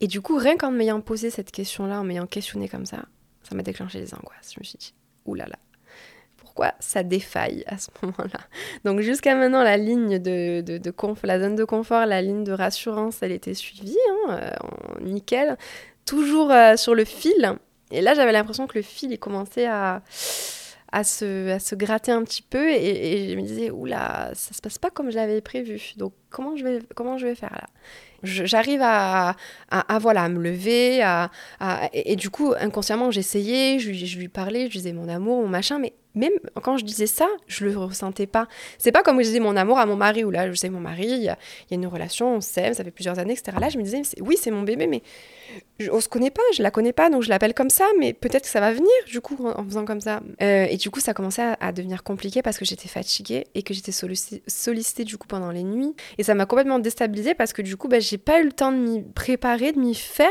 Et 0.00 0.06
du 0.06 0.20
coup, 0.20 0.36
rien 0.36 0.56
qu'en 0.56 0.70
m'ayant 0.70 1.00
posé 1.00 1.30
cette 1.30 1.50
question-là, 1.50 2.00
en 2.00 2.04
m'ayant 2.04 2.26
questionné 2.26 2.68
comme 2.68 2.86
ça, 2.86 3.06
ça 3.42 3.54
m'a 3.54 3.62
déclenché 3.62 4.00
des 4.00 4.14
angoisses. 4.14 4.52
Je 4.54 4.60
me 4.60 4.64
suis 4.64 4.78
dit, 4.78 4.94
oulala, 5.24 5.58
pourquoi 6.58 6.74
ça 6.80 7.04
défaille 7.04 7.62
à 7.68 7.78
ce 7.78 7.88
moment-là. 8.02 8.40
Donc 8.84 9.00
jusqu'à 9.00 9.36
maintenant, 9.36 9.62
la 9.62 9.76
ligne 9.76 10.18
de, 10.18 10.60
de, 10.60 10.92
la 11.22 11.38
zone 11.38 11.54
de 11.54 11.64
confort, 11.64 12.04
la 12.04 12.20
ligne 12.20 12.42
de 12.42 12.50
rassurance, 12.50 13.22
elle 13.22 13.30
était 13.30 13.54
suivie, 13.54 13.96
hein, 14.10 14.40
euh, 14.42 15.00
nickel, 15.00 15.56
toujours 16.04 16.50
euh, 16.50 16.74
sur 16.76 16.96
le 16.96 17.04
fil. 17.04 17.54
Et 17.92 18.00
là, 18.00 18.14
j'avais 18.14 18.32
l'impression 18.32 18.66
que 18.66 18.76
le 18.76 18.82
fil, 18.82 19.12
il 19.12 19.18
commençait 19.18 19.66
à 19.66 20.02
à 20.90 21.04
se, 21.04 21.50
à 21.50 21.58
se 21.58 21.74
gratter 21.74 22.12
un 22.12 22.24
petit 22.24 22.42
peu 22.42 22.70
et, 22.70 23.30
je 23.30 23.36
me 23.36 23.42
disais 23.42 23.70
oula 23.70 24.30
ça 24.34 24.54
se 24.54 24.62
passe 24.62 24.78
pas 24.78 24.90
comme 24.90 25.10
je 25.10 25.16
l'avais 25.16 25.40
prévu 25.40 25.92
donc 25.96 26.14
comment 26.30 26.56
je 26.56 26.64
vais 26.64 26.78
comment 26.94 27.18
je 27.18 27.26
vais 27.26 27.34
faire 27.34 27.52
là? 27.52 27.66
J'arrive 28.22 28.80
à, 28.82 29.36
à, 29.70 29.98
voilà 30.00 30.24
à 30.24 30.28
me 30.28 30.42
lever 30.42 31.02
à, 31.02 31.30
et, 31.92 32.16
du 32.16 32.30
coup 32.30 32.54
inconsciemment 32.58 33.10
j'essayais 33.10 33.78
je, 33.78 33.92
je 33.92 34.18
lui 34.18 34.28
parlais 34.28 34.66
je 34.66 34.72
disais 34.72 34.92
mon 34.92 35.08
amour 35.08 35.42
mon 35.42 35.48
machin 35.48 35.78
mais 35.78 35.92
même 36.18 36.32
quand 36.62 36.76
je 36.76 36.84
disais 36.84 37.06
ça, 37.06 37.26
je 37.46 37.64
le 37.64 37.76
ressentais 37.78 38.26
pas. 38.26 38.48
C'est 38.76 38.92
pas 38.92 39.02
comme 39.02 39.18
je 39.18 39.24
disais 39.24 39.40
mon 39.40 39.56
amour 39.56 39.78
à 39.78 39.86
mon 39.86 39.96
mari, 39.96 40.24
ou 40.24 40.30
là, 40.30 40.50
je 40.50 40.54
sais 40.54 40.68
mon 40.68 40.80
mari, 40.80 41.06
il 41.06 41.22
y, 41.22 41.28
a, 41.28 41.38
une 41.70 41.86
relation, 41.86 42.36
on 42.36 42.40
s'aime, 42.40 42.74
ça 42.74 42.84
fait 42.84 42.90
plusieurs 42.90 43.18
années, 43.18 43.32
etc. 43.32 43.56
Là, 43.60 43.68
je 43.68 43.78
me 43.78 43.82
disais, 43.82 44.02
oui, 44.20 44.36
c'est 44.38 44.50
mon 44.50 44.62
bébé, 44.62 44.86
mais 44.86 45.02
on 45.92 46.00
se 46.00 46.08
connaît 46.08 46.30
pas, 46.30 46.42
je 46.54 46.62
la 46.62 46.70
connais 46.70 46.92
pas, 46.92 47.08
donc 47.08 47.22
je 47.22 47.28
l'appelle 47.28 47.54
comme 47.54 47.70
ça, 47.70 47.86
mais 47.98 48.12
peut-être 48.12 48.42
que 48.42 48.48
ça 48.48 48.60
va 48.60 48.72
venir, 48.72 48.90
du 49.06 49.20
coup, 49.20 49.36
en, 49.46 49.64
faisant 49.64 49.84
comme 49.84 50.00
ça. 50.00 50.20
Euh, 50.42 50.66
et 50.68 50.76
du 50.76 50.90
coup, 50.90 51.00
ça 51.00 51.14
commençait 51.14 51.54
à, 51.60 51.72
devenir 51.72 52.02
compliqué 52.02 52.42
parce 52.42 52.58
que 52.58 52.64
j'étais 52.64 52.88
fatiguée 52.88 53.46
et 53.54 53.62
que 53.62 53.72
j'étais 53.74 53.92
sollicitée, 53.92 55.04
du 55.04 55.16
coup, 55.18 55.28
pendant 55.28 55.50
les 55.50 55.62
nuits. 55.62 55.94
Et 56.18 56.24
ça 56.24 56.34
m'a 56.34 56.46
complètement 56.46 56.80
déstabilisée 56.80 57.34
parce 57.34 57.52
que, 57.52 57.62
du 57.62 57.76
coup, 57.76 57.86
bah, 57.86 58.00
j'ai 58.00 58.18
pas 58.18 58.40
eu 58.40 58.44
le 58.44 58.52
temps 58.52 58.72
de 58.72 58.78
m'y 58.78 59.02
préparer, 59.02 59.72
de 59.72 59.78
m'y 59.78 59.94
faire, 59.94 60.26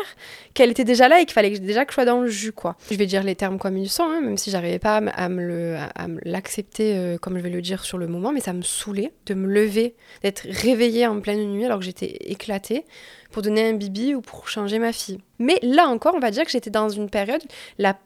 qu'elle 0.53 0.69
était 0.69 0.83
déjà 0.83 1.07
là 1.07 1.21
et 1.21 1.25
qu'il 1.25 1.33
fallait 1.33 1.53
que, 1.53 1.59
déjà 1.59 1.85
que 1.85 1.91
je 1.91 1.95
sois 1.95 2.05
dans 2.05 2.21
le 2.21 2.27
jus, 2.27 2.51
quoi. 2.51 2.75
Je 2.91 2.95
vais 2.95 3.05
dire 3.05 3.23
les 3.23 3.35
termes 3.35 3.57
comme 3.57 3.77
ils 3.77 3.89
sont, 3.89 4.03
hein, 4.03 4.19
même 4.19 4.37
si 4.37 4.51
j'arrivais 4.51 4.79
pas 4.79 4.97
à, 4.97 5.29
me 5.29 5.77
l'accepter 6.25 6.95
euh, 6.95 7.17
comme 7.17 7.37
je 7.37 7.43
vais 7.43 7.49
le 7.49 7.61
dire 7.61 7.85
sur 7.85 7.97
le 7.97 8.07
moment, 8.07 8.31
mais 8.31 8.41
ça 8.41 8.53
me 8.53 8.61
saoulait 8.61 9.13
de 9.25 9.33
me 9.33 9.47
lever, 9.47 9.95
d'être 10.23 10.45
réveillée 10.49 11.07
en 11.07 11.21
pleine 11.21 11.51
nuit 11.51 11.65
alors 11.65 11.79
que 11.79 11.85
j'étais 11.85 12.17
éclatée 12.31 12.85
pour 13.31 13.41
donner 13.41 13.69
un 13.69 13.73
bibi 13.73 14.15
ou 14.15 14.21
pour 14.21 14.47
changer 14.49 14.79
ma 14.79 14.93
fille. 14.93 15.19
Mais 15.39 15.59
là 15.61 15.87
encore, 15.87 16.15
on 16.15 16.19
va 16.19 16.31
dire 16.31 16.45
que 16.45 16.51
j'étais 16.51 16.69
dans 16.69 16.89
une 16.89 17.09
période, 17.09 17.41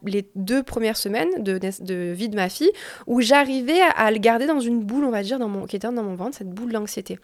les 0.06 0.26
deux 0.36 0.64
premières 0.64 0.98
semaines 0.98 1.30
de, 1.44 2.12
vie 2.12 2.30
de 2.30 2.36
ma 2.36 2.50
fille, 2.50 2.72
où 3.08 3.22
j'arrivais 3.22 3.80
à, 3.96 4.12
le 4.12 4.18
garder 4.18 4.48
dans 4.48 4.60
une 4.60 4.82
boule, 4.82 5.06
on 5.06 5.12
va 5.12 5.24
dire, 5.24 5.40
dans 5.40 5.48
mon, 5.48 5.66
qui 5.66 5.76
était 5.76 5.88
dans 5.88 6.04
mon 6.04 6.16
ventre, 6.16 6.38
cette 6.38 6.50
boule 6.50 6.72
d'anxiété. 6.72 7.20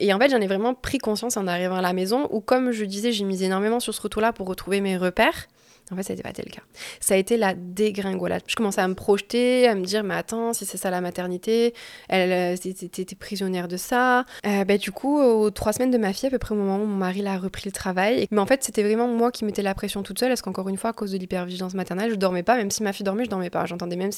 Et 0.00 0.12
en 0.12 0.18
fait, 0.18 0.30
j'en 0.30 0.40
ai 0.40 0.46
vraiment 0.46 0.74
pris 0.74 0.98
conscience 0.98 1.36
en 1.36 1.46
arrivant 1.46 1.76
à 1.76 1.82
la 1.82 1.92
maison, 1.92 2.28
où 2.30 2.40
comme 2.40 2.72
je 2.72 2.84
disais, 2.84 3.12
j'ai 3.12 3.24
mis 3.24 3.42
énormément 3.42 3.80
sur 3.80 3.94
ce 3.94 4.02
retour-là 4.02 4.32
pour 4.32 4.46
retrouver 4.46 4.80
mes 4.80 4.96
repères. 4.96 5.48
En 5.92 5.96
fait, 5.96 6.02
ça 6.02 6.12
n'était 6.12 6.24
pas 6.24 6.32
tel 6.32 6.46
cas. 6.46 6.62
Ça 6.98 7.14
a 7.14 7.16
été 7.16 7.36
la 7.36 7.54
dégringolade. 7.54 8.42
Je 8.48 8.56
commençais 8.56 8.80
à 8.80 8.88
me 8.88 8.94
projeter, 8.94 9.68
à 9.68 9.74
me 9.76 9.84
dire, 9.84 10.02
mais 10.02 10.14
attends, 10.14 10.52
si 10.52 10.66
c'est 10.66 10.78
ça 10.78 10.90
la 10.90 11.00
maternité, 11.00 11.74
elle 12.08 12.32
euh, 12.32 12.68
était 12.68 13.14
prisonnière 13.14 13.68
de 13.68 13.76
ça. 13.76 14.24
Euh, 14.46 14.64
bah, 14.64 14.78
du 14.78 14.90
coup, 14.90 15.20
aux 15.20 15.50
trois 15.50 15.72
semaines 15.72 15.92
de 15.92 15.98
ma 15.98 16.12
fille, 16.12 16.26
à 16.26 16.30
peu 16.30 16.38
près 16.38 16.54
au 16.54 16.58
moment 16.58 16.82
où 16.82 16.86
mon 16.86 16.96
mari 16.96 17.22
l'a 17.22 17.38
repris 17.38 17.62
le 17.66 17.72
travail. 17.72 18.26
Mais 18.32 18.40
en 18.40 18.46
fait, 18.46 18.64
c'était 18.64 18.82
vraiment 18.82 19.06
moi 19.06 19.30
qui 19.30 19.44
mettais 19.44 19.62
la 19.62 19.74
pression 19.74 20.02
toute 20.02 20.18
seule, 20.18 20.30
parce 20.30 20.42
qu'encore 20.42 20.68
une 20.68 20.76
fois, 20.76 20.90
à 20.90 20.92
cause 20.92 21.12
de 21.12 21.18
l'hypervigilance 21.18 21.74
maternelle, 21.74 22.10
je 22.10 22.16
dormais 22.16 22.42
pas, 22.42 22.56
même 22.56 22.72
si 22.72 22.82
ma 22.82 22.92
fille 22.92 23.04
dormait, 23.04 23.24
je 23.24 23.30
dormais 23.30 23.50
pas. 23.50 23.64
J'entendais 23.66 23.96
même 23.96 24.10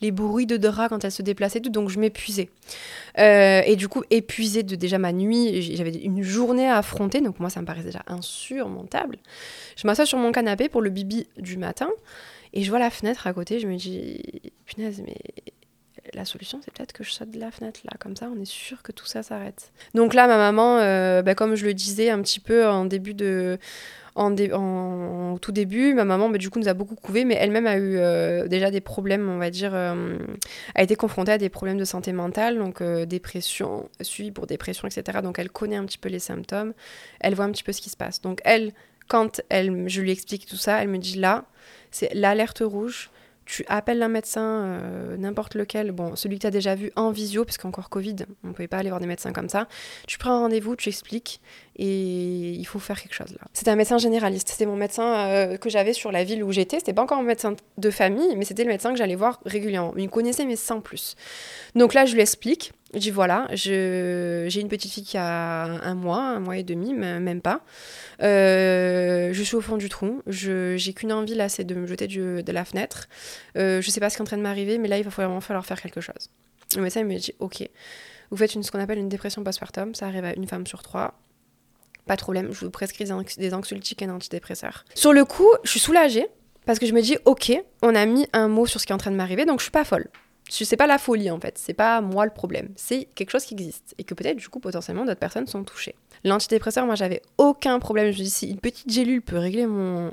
les 0.00 0.10
bruits 0.10 0.46
de 0.46 0.56
drap 0.56 0.88
quand 0.88 1.04
elle 1.04 1.12
se 1.12 1.22
déplaçait, 1.22 1.60
tout, 1.60 1.70
donc 1.70 1.90
je 1.90 1.98
m'épuisais. 1.98 2.48
Euh, 3.20 3.62
et 3.66 3.76
du 3.76 3.88
coup, 3.88 4.02
épuisée 4.10 4.62
de 4.62 4.76
déjà 4.76 4.98
ma 4.98 5.12
nuit, 5.12 5.62
j'avais 5.62 5.92
une 5.92 6.22
journée 6.22 6.68
à 6.68 6.78
affronter, 6.78 7.20
donc 7.20 7.38
moi, 7.38 7.50
ça 7.50 7.60
me 7.60 7.66
paraissait 7.66 7.86
déjà 7.86 8.02
insurmontable. 8.06 9.18
Je 9.76 9.86
m'assois 9.86 10.06
sur 10.06 10.18
mon 10.18 10.32
canapé 10.32 10.68
pour 10.68 10.80
le 10.80 10.90
bibi 10.90 11.26
du 11.36 11.58
matin 11.58 11.90
et 12.52 12.62
je 12.62 12.70
vois 12.70 12.78
la 12.78 12.90
fenêtre 12.90 13.26
à 13.26 13.32
côté. 13.32 13.60
Je 13.60 13.66
me 13.66 13.76
dis, 13.76 14.22
punaise, 14.66 15.02
mais 15.04 15.16
la 16.14 16.24
solution, 16.24 16.60
c'est 16.64 16.72
peut-être 16.72 16.92
que 16.92 17.04
je 17.04 17.10
saute 17.10 17.30
de 17.30 17.38
la 17.38 17.50
fenêtre 17.50 17.80
là, 17.84 17.92
comme 17.98 18.16
ça, 18.16 18.30
on 18.34 18.40
est 18.40 18.46
sûr 18.46 18.82
que 18.82 18.92
tout 18.92 19.06
ça 19.06 19.22
s'arrête. 19.22 19.72
Donc 19.94 20.14
là, 20.14 20.26
ma 20.26 20.36
maman, 20.36 20.78
euh, 20.78 21.22
bah, 21.22 21.34
comme 21.34 21.54
je 21.54 21.66
le 21.66 21.74
disais 21.74 22.10
un 22.10 22.20
petit 22.22 22.40
peu 22.40 22.66
en 22.66 22.84
début 22.84 23.14
de. 23.14 23.58
En, 24.14 25.36
tout 25.40 25.52
début, 25.52 25.94
ma 25.94 26.04
maman, 26.04 26.28
bah, 26.28 26.38
du 26.38 26.50
coup, 26.50 26.58
nous 26.58 26.68
a 26.68 26.74
beaucoup 26.74 26.96
couvé, 26.96 27.24
mais 27.24 27.34
elle-même 27.34 27.66
a 27.66 27.76
eu 27.76 27.96
euh, 27.96 28.48
déjà 28.48 28.70
des 28.70 28.80
problèmes, 28.80 29.28
on 29.28 29.38
va 29.38 29.50
dire, 29.50 29.72
euh, 29.74 30.18
a 30.74 30.82
été 30.82 30.96
confrontée 30.96 31.32
à 31.32 31.38
des 31.38 31.48
problèmes 31.48 31.78
de 31.78 31.84
santé 31.84 32.12
mentale, 32.12 32.58
donc 32.58 32.82
dépression, 32.82 33.88
suivi 34.00 34.30
pour 34.30 34.46
dépression, 34.46 34.88
etc. 34.88 35.18
Donc 35.22 35.38
elle 35.38 35.50
connaît 35.50 35.76
un 35.76 35.84
petit 35.84 35.98
peu 35.98 36.08
les 36.08 36.18
symptômes, 36.18 36.74
elle 37.20 37.34
voit 37.34 37.44
un 37.44 37.50
petit 37.50 37.64
peu 37.64 37.72
ce 37.72 37.80
qui 37.80 37.90
se 37.90 37.96
passe. 37.96 38.20
Donc 38.20 38.40
elle, 38.44 38.72
quand 39.10 39.40
elle, 39.48 39.88
je 39.88 40.00
lui 40.00 40.10
explique 40.12 40.46
tout 40.46 40.56
ça, 40.56 40.82
elle 40.82 40.88
me 40.88 40.98
dit 40.98 41.18
là, 41.18 41.44
c'est 41.90 42.14
l'alerte 42.14 42.62
rouge. 42.64 43.10
Tu 43.44 43.64
appelles 43.66 44.00
un 44.04 44.08
médecin, 44.08 44.62
euh, 44.62 45.16
n'importe 45.16 45.56
lequel, 45.56 45.90
bon, 45.90 46.14
celui 46.14 46.36
que 46.36 46.42
tu 46.42 46.46
as 46.46 46.52
déjà 46.52 46.76
vu 46.76 46.92
en 46.94 47.10
visio, 47.10 47.44
parce 47.44 47.58
qu'encore 47.58 47.88
Covid, 47.88 48.14
on 48.44 48.48
ne 48.48 48.52
pouvait 48.52 48.68
pas 48.68 48.78
aller 48.78 48.90
voir 48.90 49.00
des 49.00 49.08
médecins 49.08 49.32
comme 49.32 49.48
ça. 49.48 49.66
Tu 50.06 50.18
prends 50.18 50.30
un 50.30 50.38
rendez-vous, 50.38 50.76
tu 50.76 50.88
expliques, 50.88 51.40
et 51.82 52.50
il 52.50 52.66
faut 52.66 52.78
faire 52.78 53.00
quelque 53.00 53.14
chose 53.14 53.32
là. 53.32 53.46
C'était 53.54 53.70
un 53.70 53.76
médecin 53.76 53.96
généraliste. 53.96 54.50
C'était 54.50 54.66
mon 54.66 54.76
médecin 54.76 55.14
euh, 55.14 55.56
que 55.56 55.70
j'avais 55.70 55.94
sur 55.94 56.12
la 56.12 56.24
ville 56.24 56.44
où 56.44 56.52
j'étais. 56.52 56.78
C'était 56.78 56.92
pas 56.92 57.00
encore 57.00 57.18
un 57.18 57.22
médecin 57.22 57.56
de 57.78 57.90
famille, 57.90 58.36
mais 58.36 58.44
c'était 58.44 58.64
le 58.64 58.68
médecin 58.68 58.92
que 58.92 58.98
j'allais 58.98 59.14
voir 59.14 59.40
régulièrement. 59.46 59.94
Il 59.96 60.04
me 60.04 60.10
connaissait, 60.10 60.44
mais 60.44 60.56
sans 60.56 60.82
plus. 60.82 61.16
Donc 61.74 61.94
là, 61.94 62.04
je 62.04 62.14
lui 62.14 62.20
explique. 62.20 62.74
Je 62.92 62.98
dis 62.98 63.10
voilà, 63.10 63.46
j'ai 63.54 64.60
une 64.60 64.68
petite 64.68 64.92
fille 64.92 65.04
qui 65.04 65.16
a 65.16 65.62
un 65.62 65.94
mois, 65.94 66.20
un 66.20 66.40
mois 66.40 66.58
et 66.58 66.64
demi, 66.64 66.92
même 66.92 67.40
pas. 67.40 67.62
Euh, 68.20 69.32
je 69.32 69.42
suis 69.42 69.56
au 69.56 69.62
fond 69.62 69.78
du 69.78 69.88
trou. 69.88 70.20
J'ai 70.26 70.92
qu'une 70.92 71.14
envie 71.14 71.34
là, 71.34 71.48
c'est 71.48 71.64
de 71.64 71.74
me 71.74 71.86
jeter 71.86 72.08
de 72.08 72.52
la 72.52 72.64
fenêtre. 72.66 73.08
Euh, 73.56 73.80
je 73.80 73.90
sais 73.90 74.00
pas 74.00 74.10
ce 74.10 74.16
qui 74.16 74.20
est 74.20 74.24
en 74.24 74.26
train 74.26 74.36
de 74.36 74.42
m'arriver, 74.42 74.76
mais 74.76 74.88
là, 74.88 74.98
il 74.98 75.04
va 75.04 75.10
vraiment 75.10 75.40
falloir 75.40 75.64
faire 75.64 75.80
quelque 75.80 76.02
chose. 76.02 76.28
Le 76.76 76.82
médecin 76.82 77.02
me 77.04 77.16
dit 77.16 77.32
ok, 77.38 77.66
vous 78.30 78.36
faites 78.36 78.50
ce 78.50 78.70
qu'on 78.70 78.80
appelle 78.80 78.98
une 78.98 79.08
dépression 79.08 79.42
postpartum. 79.42 79.94
Ça 79.94 80.06
arrive 80.06 80.26
à 80.26 80.34
une 80.34 80.46
femme 80.46 80.66
sur 80.66 80.82
trois. 80.82 81.14
Pas 82.10 82.16
de 82.16 82.22
problème, 82.22 82.48
je 82.50 82.64
vous 82.64 82.72
prescris 82.72 83.04
des 83.04 83.54
anxiolytiques 83.54 84.02
et 84.02 84.04
un 84.04 84.10
antidépresseur. 84.10 84.84
Sur 84.96 85.12
le 85.12 85.24
coup, 85.24 85.46
je 85.62 85.70
suis 85.70 85.78
soulagée 85.78 86.26
parce 86.66 86.80
que 86.80 86.86
je 86.86 86.92
me 86.92 87.02
dis 87.02 87.16
ok, 87.24 87.52
on 87.82 87.94
a 87.94 88.04
mis 88.04 88.26
un 88.32 88.48
mot 88.48 88.66
sur 88.66 88.80
ce 88.80 88.86
qui 88.86 88.90
est 88.90 88.94
en 88.96 88.98
train 88.98 89.12
de 89.12 89.16
m'arriver, 89.16 89.44
donc 89.44 89.60
je 89.60 89.62
suis 89.66 89.70
pas 89.70 89.84
folle 89.84 90.08
c'est 90.50 90.76
pas 90.76 90.88
la 90.88 90.98
folie 90.98 91.30
en 91.30 91.38
fait, 91.38 91.56
c'est 91.56 91.74
pas 91.74 92.00
moi 92.00 92.24
le 92.24 92.32
problème, 92.32 92.70
c'est 92.74 93.04
quelque 93.14 93.30
chose 93.30 93.44
qui 93.44 93.54
existe 93.54 93.94
et 93.98 94.02
que 94.02 94.14
peut-être 94.14 94.36
du 94.36 94.48
coup 94.48 94.58
potentiellement 94.58 95.04
d'autres 95.04 95.20
personnes 95.20 95.46
sont 95.46 95.62
touchées. 95.62 95.94
L'antidépresseur, 96.24 96.86
moi 96.86 96.96
j'avais 96.96 97.22
aucun 97.38 97.78
problème, 97.78 98.12
je 98.12 98.18
me 98.18 98.24
dis 98.24 98.30
si 98.30 98.50
une 98.50 98.58
petite 98.58 98.90
gélule 98.90 99.22
peut 99.22 99.38
régler 99.38 99.66
mon, 99.66 100.10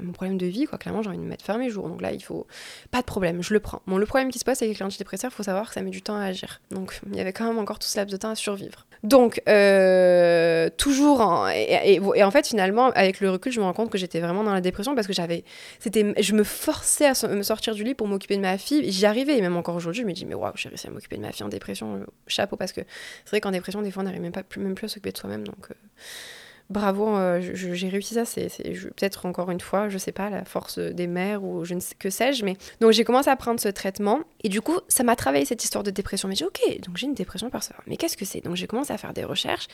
mon 0.00 0.12
problème 0.12 0.38
de 0.38 0.46
vie, 0.46 0.64
quoi, 0.64 0.78
clairement 0.78 1.02
j'ai 1.02 1.08
envie 1.08 1.18
de 1.18 1.22
me 1.22 1.28
mettre 1.28 1.44
fermé 1.44 1.66
mes 1.66 1.70
jours, 1.70 1.88
donc 1.88 2.00
là 2.00 2.12
il 2.12 2.22
faut 2.22 2.46
pas 2.90 3.00
de 3.00 3.06
problème, 3.06 3.42
je 3.42 3.52
le 3.52 3.60
prends. 3.60 3.82
Bon 3.86 3.98
le 3.98 4.06
problème 4.06 4.30
qui 4.30 4.38
se 4.38 4.44
passe 4.44 4.62
avec 4.62 4.78
l'antidépresseur, 4.78 5.30
il 5.32 5.34
faut 5.34 5.42
savoir 5.42 5.68
que 5.68 5.74
ça 5.74 5.82
met 5.82 5.90
du 5.90 6.02
temps 6.02 6.16
à 6.16 6.24
agir, 6.24 6.60
donc 6.70 7.00
il 7.10 7.16
y 7.16 7.20
avait 7.20 7.32
quand 7.32 7.46
même 7.46 7.58
encore 7.58 7.78
tout 7.78 7.88
ce 7.88 7.98
laps 7.98 8.12
de 8.12 8.16
temps 8.16 8.30
à 8.30 8.34
survivre. 8.34 8.86
Donc, 9.04 9.40
euh, 9.48 10.68
toujours, 10.76 11.48
et, 11.54 12.00
en 12.00 12.30
fait, 12.30 12.48
finalement, 12.48 12.90
avec 12.90 13.20
le 13.20 13.30
recul, 13.30 13.52
je 13.52 13.60
me 13.60 13.64
rends 13.64 13.72
compte 13.72 13.90
que 13.90 13.98
j'étais 13.98 14.20
vraiment 14.20 14.42
dans 14.42 14.52
la 14.52 14.60
dépression 14.60 14.94
parce 14.94 15.06
que 15.06 15.12
j'avais, 15.12 15.44
c'était, 15.78 16.14
je 16.20 16.34
me 16.34 16.42
forçais 16.42 17.06
à 17.06 17.28
me 17.28 17.42
sortir 17.42 17.74
du 17.74 17.84
lit 17.84 17.94
pour 17.94 18.08
m'occuper 18.08 18.36
de 18.36 18.42
ma 18.42 18.58
fille. 18.58 18.90
J'y 18.90 19.06
arrivais, 19.06 19.38
et 19.38 19.40
même 19.40 19.56
encore 19.56 19.76
aujourd'hui, 19.76 20.02
je 20.02 20.06
me 20.06 20.12
dis, 20.12 20.26
mais 20.26 20.34
waouh, 20.34 20.52
j'ai 20.56 20.68
réussi 20.68 20.88
à 20.88 20.90
m'occuper 20.90 21.16
de 21.16 21.22
ma 21.22 21.32
fille 21.32 21.44
en 21.44 21.48
dépression, 21.48 21.96
euh, 21.96 22.06
chapeau, 22.26 22.56
parce 22.56 22.72
que 22.72 22.80
c'est 23.24 23.30
vrai 23.30 23.40
qu'en 23.40 23.52
dépression, 23.52 23.82
des 23.82 23.90
fois, 23.90 24.02
on 24.02 24.06
n'arrive 24.06 24.20
même, 24.20 24.32
pas, 24.32 24.42
même 24.56 24.74
plus 24.74 24.86
à 24.86 24.88
s'occuper 24.88 25.12
de 25.12 25.18
soi-même, 25.18 25.46
donc. 25.46 25.70
Euh, 25.70 25.74
bravo, 26.70 27.16
euh, 27.16 27.40
j'ai 27.40 27.88
réussi 27.88 28.14
ça. 28.14 28.24
C'est 28.24 28.48
peut-être 28.96 29.26
encore 29.26 29.50
une 29.50 29.60
fois, 29.60 29.88
je 29.88 29.98
sais 29.98 30.12
pas, 30.12 30.28
la 30.30 30.44
force 30.44 30.78
des 30.78 31.06
mères 31.06 31.42
ou 31.42 31.64
je 31.64 31.74
ne 31.74 31.80
sais 31.80 31.94
que 31.98 32.10
sais-je. 32.10 32.44
Mais 32.44 32.56
donc 32.80 32.92
j'ai 32.92 33.04
commencé 33.04 33.30
à 33.30 33.36
prendre 33.36 33.58
ce 33.60 33.68
traitement 33.68 34.20
et 34.44 34.48
du 34.48 34.60
coup 34.60 34.78
ça 34.88 35.02
m'a 35.02 35.16
travaillé 35.16 35.44
cette 35.44 35.64
histoire 35.64 35.82
de 35.84 35.90
dépression. 35.90 36.28
Mais 36.28 36.34
j'ai 36.34 36.44
ok, 36.44 36.60
donc 36.86 36.96
j'ai 36.96 37.06
une 37.06 37.14
dépression 37.14 37.50
par 37.50 37.62
Mais 37.86 37.96
qu'est-ce 37.96 38.16
que 38.16 38.24
c'est? 38.24 38.42
Donc 38.42 38.56
j'ai 38.56 38.66
commencé 38.66 38.92
à 38.92 38.98
faire 38.98 39.12
des 39.12 39.24
recherches. 39.24 39.66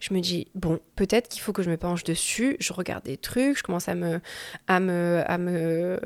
Je 0.00 0.14
me 0.14 0.20
dis 0.20 0.48
bon, 0.54 0.80
peut-être 0.96 1.28
qu'il 1.28 1.42
faut 1.42 1.52
que 1.52 1.62
je 1.62 1.70
me 1.70 1.76
penche 1.76 2.04
dessus. 2.04 2.56
Je 2.60 2.72
regarde 2.72 3.04
des 3.04 3.16
trucs, 3.16 3.58
je 3.58 3.62
commence 3.62 3.88
à 3.88 3.94
me, 3.94 4.20
à 4.66 4.80
me, 4.80 5.22
à 5.26 5.38
me, 5.38 5.98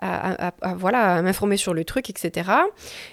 à, 0.00 0.52
voilà, 0.76 1.16
à 1.16 1.22
m'informer 1.22 1.56
sur 1.56 1.74
le 1.74 1.84
truc, 1.84 2.08
etc. 2.10 2.50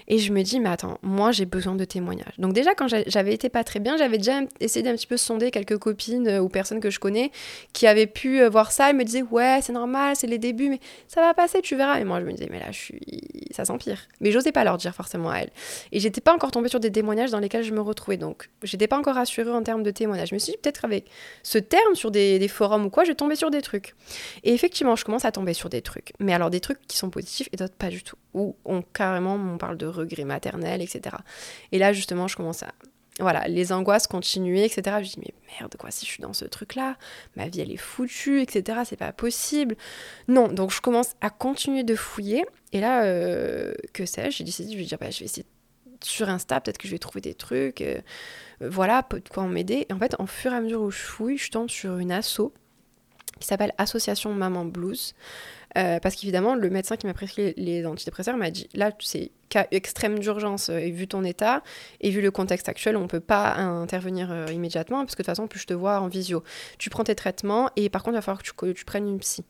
Et 0.07 0.19
je 0.19 0.31
me 0.31 0.41
dis 0.41 0.59
mais 0.59 0.69
attends, 0.69 0.99
moi 1.01 1.31
j'ai 1.31 1.45
besoin 1.45 1.75
de 1.75 1.85
témoignages. 1.85 2.37
Donc 2.37 2.53
déjà 2.53 2.73
quand 2.75 2.87
j'avais 2.87 3.33
été 3.33 3.49
pas 3.49 3.63
très 3.63 3.79
bien, 3.79 3.97
j'avais 3.97 4.17
déjà 4.17 4.39
essayé 4.61 4.83
d'un 4.83 4.95
petit 4.95 5.07
peu 5.07 5.17
sonder 5.17 5.51
quelques 5.51 5.77
copines 5.77 6.44
ou 6.45 6.49
personnes 6.49 6.79
que 6.79 6.89
je 6.89 6.99
connais 6.99 7.31
qui 7.73 7.87
avaient 7.87 8.07
pu 8.07 8.41
euh, 8.41 8.49
voir 8.49 8.71
ça. 8.71 8.89
Et 8.89 8.93
me 8.93 9.03
disaient 9.03 9.23
ouais 9.23 9.59
c'est 9.61 9.73
normal 9.73 10.15
c'est 10.15 10.27
les 10.27 10.37
débuts 10.37 10.69
mais 10.69 10.79
ça 11.07 11.21
va 11.21 11.33
passer 11.33 11.61
tu 11.61 11.75
verras. 11.75 11.99
Et 11.99 12.03
moi 12.03 12.19
je 12.19 12.25
me 12.25 12.31
disais 12.31 12.47
mais 12.49 12.59
là 12.59 12.67
je 12.71 12.77
suis 12.77 13.01
ça 13.51 13.65
s'empire. 13.65 13.99
Mais 14.21 14.31
j'osais 14.31 14.51
pas 14.51 14.63
leur 14.63 14.77
dire 14.77 14.93
forcément 14.93 15.29
à 15.29 15.39
elles 15.39 15.51
et 15.91 15.99
j'étais 15.99 16.21
pas 16.21 16.33
encore 16.33 16.51
tombée 16.51 16.69
sur 16.69 16.79
des 16.79 16.91
témoignages 16.91 17.31
dans 17.31 17.39
lesquels 17.39 17.63
je 17.63 17.73
me 17.73 17.81
retrouvais. 17.81 18.17
Donc 18.17 18.49
j'étais 18.63 18.87
pas 18.87 18.97
encore 18.97 19.17
assurée 19.17 19.51
en 19.51 19.63
termes 19.63 19.83
de 19.83 19.91
témoignages. 19.91 20.29
Je 20.29 20.35
me 20.35 20.39
suis 20.39 20.53
dit 20.53 20.57
peut-être 20.61 20.85
avec 20.85 21.09
ce 21.43 21.57
terme 21.57 21.95
sur 21.95 22.11
des, 22.11 22.45
forums 22.47 22.85
ou 22.85 22.89
quoi 22.89 23.03
je 23.03 23.11
vais 23.11 23.35
sur 23.35 23.49
des 23.49 23.61
trucs. 23.61 23.95
Et 24.43 24.53
effectivement 24.53 24.95
je 24.95 25.03
commence 25.03 25.25
à 25.25 25.31
tomber 25.31 25.53
sur 25.53 25.69
des 25.69 25.81
trucs. 25.81 26.13
Mais 26.19 26.33
alors 26.33 26.49
des 26.49 26.59
trucs 26.59 26.81
qui 26.87 26.97
sont 26.97 27.09
positifs 27.09 27.49
et 27.51 27.57
d'autres 27.57 27.73
pas 27.73 27.89
du 27.89 28.03
tout. 28.03 28.17
Où 28.33 28.55
on 28.65 28.81
carrément 28.81 29.35
on 29.35 29.57
parle 29.57 29.77
de 29.77 29.85
regret 29.85 30.25
maternel 30.25 30.81
etc 30.81 31.15
et 31.71 31.77
là 31.77 31.93
justement 31.93 32.27
je 32.27 32.35
commence 32.35 32.63
à 32.63 32.71
voilà, 33.19 33.47
les 33.47 33.71
angoisses 33.71 34.07
continuaient, 34.07 34.65
etc. 34.65 34.97
Je 35.01 35.09
dis, 35.11 35.19
mais 35.19 35.33
merde, 35.59 35.75
quoi, 35.77 35.89
si 35.89 36.05
je 36.05 36.11
suis 36.11 36.21
dans 36.21 36.33
ce 36.33 36.45
truc-là, 36.45 36.97
ma 37.37 37.47
vie, 37.47 37.61
elle 37.61 37.71
est 37.71 37.77
foutue, 37.77 38.41
etc. 38.41 38.79
C'est 38.83 38.97
pas 38.97 39.13
possible. 39.13 39.77
Non, 40.27 40.49
donc 40.49 40.71
je 40.71 40.81
commence 40.81 41.15
à 41.21 41.29
continuer 41.29 41.83
de 41.83 41.95
fouiller. 41.95 42.45
Et 42.73 42.81
là, 42.81 43.05
euh, 43.05 43.73
que 43.93 44.05
sais-je 44.05 44.37
J'ai 44.37 44.43
décidé, 44.43 44.73
je 44.73 44.77
vais 44.77 44.83
dire, 44.83 44.97
bah, 44.99 45.11
je 45.11 45.19
vais 45.19 45.25
essayer 45.25 45.45
sur 46.03 46.27
Insta, 46.27 46.59
peut-être 46.59 46.77
que 46.77 46.87
je 46.87 46.93
vais 46.93 46.99
trouver 46.99 47.21
des 47.21 47.33
trucs. 47.33 47.79
Euh, 47.81 48.01
voilà, 48.59 49.05
de 49.09 49.29
quoi 49.29 49.45
m'aider. 49.47 49.85
Et 49.89 49.93
en 49.93 49.99
fait, 49.99 50.15
en 50.19 50.25
fur 50.25 50.51
et 50.51 50.55
à 50.55 50.61
mesure 50.61 50.81
où 50.81 50.91
je 50.91 50.99
fouille, 50.99 51.37
je 51.37 51.51
tombe 51.51 51.69
sur 51.69 51.97
une 51.97 52.11
asso 52.11 52.51
qui 53.39 53.47
s'appelle 53.47 53.73
Association 53.77 54.33
Maman 54.33 54.65
Blues. 54.65 55.13
Euh, 55.77 55.99
parce 55.99 56.15
qu'évidemment, 56.15 56.55
le 56.55 56.69
médecin 56.69 56.95
qui 56.95 57.05
m'a 57.05 57.13
prescrit 57.13 57.53
les 57.57 57.85
antidépresseurs 57.85 58.37
m'a 58.37 58.49
dit 58.49 58.69
là, 58.73 58.91
c'est 58.99 59.31
cas 59.49 59.67
extrême 59.71 60.19
d'urgence, 60.19 60.69
euh, 60.69 60.77
et 60.77 60.91
vu 60.91 61.07
ton 61.07 61.23
état, 61.23 61.63
et 62.01 62.09
vu 62.09 62.21
le 62.21 62.31
contexte 62.31 62.69
actuel, 62.69 62.97
on 62.97 63.03
ne 63.03 63.07
peut 63.07 63.19
pas 63.19 63.55
intervenir 63.55 64.31
euh, 64.31 64.45
immédiatement, 64.51 64.99
parce 64.99 65.15
que 65.15 65.21
de 65.21 65.25
toute 65.25 65.35
façon, 65.35 65.47
plus 65.47 65.59
je 65.59 65.67
te 65.67 65.73
vois 65.73 65.99
en 65.99 66.07
visio. 66.07 66.43
Tu 66.77 66.89
prends 66.89 67.03
tes 67.03 67.15
traitements, 67.15 67.69
et 67.75 67.89
par 67.89 68.03
contre, 68.03 68.13
il 68.13 68.17
va 68.17 68.21
falloir 68.21 68.41
que 68.43 68.71
tu, 68.71 68.85
prennes 68.85 69.07
une 69.07 69.19
psy. 69.19 69.43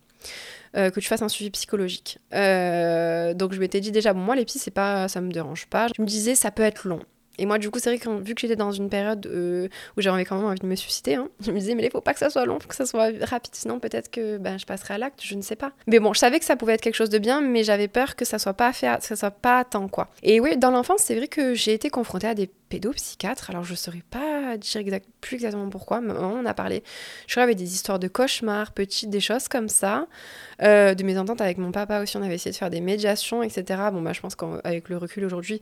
que 0.73 0.99
tu 0.99 1.07
fasses 1.07 1.21
un 1.21 1.29
suivi 1.29 1.51
psychologique. 1.51 2.19
donc 2.31 3.53
je 3.53 3.59
m'étais 3.59 3.79
dit 3.79 3.91
déjà, 3.91 4.13
bon, 4.13 4.19
moi 4.19 4.35
les 4.35 4.45
psys, 4.45 4.59
c'est 4.59 4.71
pas, 4.71 5.07
ça 5.07 5.21
me 5.21 5.31
dérange 5.31 5.67
pas. 5.67 5.87
Je 5.95 6.01
me 6.01 6.07
disais, 6.07 6.35
ça 6.35 6.51
peut 6.51 6.63
être 6.63 6.87
long. 6.87 7.01
Et 7.37 7.45
moi, 7.45 7.57
du 7.57 7.69
coup, 7.69 7.79
c'est 7.79 7.89
vrai 7.89 7.99
que 7.99 8.09
vu 8.21 8.35
que 8.35 8.41
j'étais 8.41 8.55
dans 8.55 8.71
une 8.71 8.89
période 8.89 9.25
euh, 9.27 9.67
où 9.97 10.01
j'avais 10.01 10.25
quand 10.25 10.37
même 10.37 10.45
envie 10.45 10.59
de 10.59 10.65
me 10.65 10.75
suicider, 10.75 11.15
hein, 11.15 11.29
je 11.41 11.51
me 11.51 11.59
disais, 11.59 11.75
mais 11.75 11.83
il 11.83 11.91
faut 11.91 12.01
pas 12.01 12.13
que 12.13 12.19
ça 12.19 12.29
soit 12.29 12.45
long, 12.45 12.59
faut 12.59 12.67
que 12.67 12.75
ça 12.75 12.85
soit 12.85 13.11
rapide, 13.21 13.55
sinon 13.55 13.79
peut-être 13.79 14.09
que 14.09 14.37
ben, 14.37 14.57
je 14.57 14.65
passerai 14.65 14.95
à 14.95 14.97
l'acte, 14.97 15.21
je 15.23 15.35
ne 15.35 15.41
sais 15.41 15.55
pas. 15.55 15.71
Mais 15.87 15.99
bon, 15.99 16.13
je 16.13 16.19
savais 16.19 16.39
que 16.39 16.45
ça 16.45 16.55
pouvait 16.55 16.73
être 16.73 16.81
quelque 16.81 16.95
chose 16.95 17.09
de 17.09 17.19
bien, 17.19 17.41
mais 17.41 17.63
j'avais 17.63 17.87
peur 17.87 18.15
que 18.15 18.25
ça 18.25 18.39
soit 18.39 18.53
pas 18.53 18.73
fait, 18.73 18.87
soit 19.01 19.31
pas 19.31 19.59
à 19.59 19.63
temps, 19.63 19.87
quoi. 19.87 20.09
Et 20.23 20.39
oui, 20.39 20.57
dans 20.57 20.71
l'enfance, 20.71 21.01
c'est 21.01 21.15
vrai 21.15 21.27
que 21.27 21.53
j'ai 21.53 21.73
été 21.73 21.89
confrontée 21.89 22.27
à 22.27 22.35
des 22.35 22.49
pédopsychiatres. 22.75 23.49
Alors, 23.49 23.63
je 23.63 23.71
ne 23.71 23.77
saurais 23.77 24.03
pas 24.09 24.57
dire 24.57 24.81
plus 25.21 25.35
exactement 25.35 25.69
pourquoi. 25.69 26.01
Mais 26.01 26.13
on 26.13 26.45
a 26.45 26.53
parlé. 26.53 26.83
Je 27.27 27.33
crois 27.33 27.43
avait 27.43 27.55
des 27.55 27.73
histoires 27.73 27.99
de 27.99 28.07
cauchemars, 28.07 28.71
petites, 28.71 29.09
des 29.09 29.21
choses 29.21 29.47
comme 29.47 29.69
ça. 29.69 30.07
Euh, 30.61 30.93
de 30.93 31.03
mes 31.03 31.17
ententes 31.17 31.41
avec 31.41 31.57
mon 31.57 31.71
papa 31.71 32.01
aussi, 32.01 32.17
on 32.17 32.21
avait 32.21 32.35
essayé 32.35 32.51
de 32.51 32.57
faire 32.57 32.69
des 32.69 32.81
médiations, 32.81 33.43
etc. 33.43 33.81
Bon, 33.91 34.01
bah, 34.01 34.13
je 34.13 34.19
pense 34.19 34.35
qu'avec 34.35 34.89
le 34.89 34.97
recul 34.97 35.23
aujourd'hui, 35.23 35.61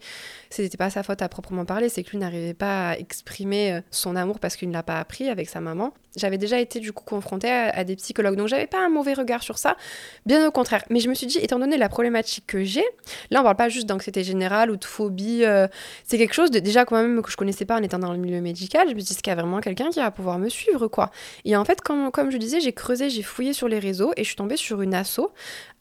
ce 0.50 0.62
n'était 0.64 0.78
pas 0.78 0.90
sa 0.90 1.04
faute 1.04 1.22
à 1.22 1.30
proprement 1.30 1.66
parler. 1.66 1.90
C'est 1.90 2.04
que 2.04 2.12
lui 2.12 2.18
n'arrivait 2.18 2.54
pas 2.56 2.92
à 2.92 2.98
exprimer 2.98 3.74
euh, 3.74 3.82
son 3.92 4.16
amour 4.16 4.40
parce 4.40 4.56
qu'il 4.56 4.70
ne 4.70 4.74
l'a 4.74 4.84
pas 4.84 5.00
appris 5.00 5.30
avec 5.30 5.50
sa 5.50 5.62
maman. 5.62 5.94
J'avais 6.16 6.38
déjà 6.38 6.60
été 6.60 6.80
du 6.80 6.94
coup 6.94 7.04
confrontée 7.04 7.50
à, 7.50 7.84
des 7.84 7.96
psychologues, 7.96 8.36
donc 8.36 8.48
j'avais 8.48 8.68
pas 8.68 8.84
un 8.84 8.90
mauvais 8.90 9.14
regard 9.14 9.42
sur 9.42 9.58
ça, 9.58 9.78
bien 10.26 10.48
au 10.48 10.52
contraire. 10.52 10.84
Mais 10.90 11.00
je 11.00 11.10
me 11.10 11.14
suis 11.14 11.28
dit, 11.28 11.40
étant 11.40 11.60
donné 11.60 11.78
la 11.78 11.90
problématique 11.90 12.46
que 12.48 12.64
j'ai, 12.64 12.86
là 13.32 13.40
on 13.42 13.44
parle 13.44 13.56
pas 13.56 13.70
juste 13.70 13.88
d'anxiété 13.88 14.24
générale 14.24 14.70
ou 14.70 14.78
de 14.78 14.86
phobie, 14.86 15.44
euh, 15.44 15.68
c'est 16.04 16.18
quelque 16.18 16.34
chose 16.34 16.52
de 16.52 16.60
déjà 16.60 16.86
quand 16.86 16.96
même 16.96 17.22
que 17.22 17.32
je 17.32 17.38
connaissais 17.38 17.66
pas 17.66 17.78
en 17.78 17.84
étant 17.84 18.00
dans 18.00 18.12
le 18.12 18.20
milieu 18.20 18.42
médical. 18.42 18.90
Je 18.90 18.94
me 18.94 19.00
est-ce 19.00 19.22
qu'il 19.22 19.32
y 19.32 19.38
a 19.38 19.40
vraiment 19.40 19.60
quelqu'un 19.60 19.90
qui 19.90 20.00
va 20.00 20.12
pouvoir 20.12 20.40
me 20.40 20.50
suivre 20.50 20.88
quoi? 20.88 21.12
Et 21.46 21.56
en 21.56 21.66
fait, 21.66 21.82
comme, 21.82 22.12
comme 22.12 22.32
je 22.32 22.38
disais, 22.38 22.60
j'ai 22.60 22.74
creusé, 22.74 23.10
j'ai 23.10 23.24
fouillé 23.24 23.54
sur 23.54 23.68
les 23.68 23.80
réseaux 23.80 24.12
et 24.18 24.24
je 24.24 24.28
suis 24.28 24.36
tombée 24.36 24.58
sur 24.58 24.82
une 24.82 24.94
asso 24.94 25.32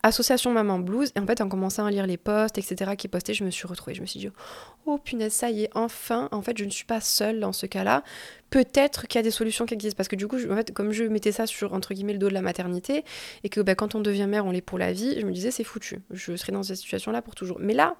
Association 0.02 0.52
Maman 0.52 0.78
Blues. 0.80 1.12
Et 1.14 1.20
en 1.20 1.26
fait, 1.26 1.40
en 1.40 1.48
commençant 1.48 1.86
à 1.86 1.90
lire 1.90 2.06
les 2.06 2.16
posts, 2.16 2.58
etc., 2.58 2.92
qui 2.96 3.08
postaient, 3.08 3.34
je 3.34 3.44
me 3.44 3.50
suis 3.50 3.66
retrouvée. 3.66 3.94
Je 3.94 4.00
me 4.00 4.06
suis 4.06 4.20
dit, 4.20 4.28
oh 4.86 4.98
punaise, 4.98 5.32
ça 5.32 5.50
y 5.50 5.64
est, 5.64 5.70
enfin, 5.74 6.28
en 6.32 6.42
fait, 6.42 6.58
je 6.58 6.64
ne 6.64 6.70
suis 6.70 6.84
pas 6.84 7.00
seule 7.00 7.40
dans 7.40 7.52
ce 7.52 7.66
cas-là. 7.66 8.02
Peut-être 8.52 9.08
qu'il 9.08 9.18
y 9.18 9.20
a 9.20 9.22
des 9.22 9.30
solutions 9.30 9.64
qui 9.64 9.72
existent. 9.72 9.96
Parce 9.96 10.08
que 10.08 10.16
du 10.16 10.28
coup, 10.28 10.36
comme 10.74 10.92
je 10.92 11.04
mettais 11.04 11.32
ça 11.32 11.46
sur, 11.46 11.72
entre 11.72 11.94
guillemets, 11.94 12.12
le 12.12 12.18
dos 12.18 12.28
de 12.28 12.34
la 12.34 12.42
maternité, 12.42 13.02
et 13.44 13.48
que 13.48 13.62
bah, 13.62 13.74
quand 13.74 13.94
on 13.94 14.00
devient 14.00 14.26
mère, 14.28 14.44
on 14.44 14.50
l'est 14.50 14.60
pour 14.60 14.78
la 14.78 14.92
vie, 14.92 15.18
je 15.18 15.24
me 15.24 15.32
disais, 15.32 15.50
c'est 15.50 15.64
foutu. 15.64 16.00
Je 16.10 16.36
serai 16.36 16.52
dans 16.52 16.62
cette 16.62 16.76
situation-là 16.76 17.22
pour 17.22 17.34
toujours. 17.34 17.58
Mais 17.60 17.72
là, 17.72 17.96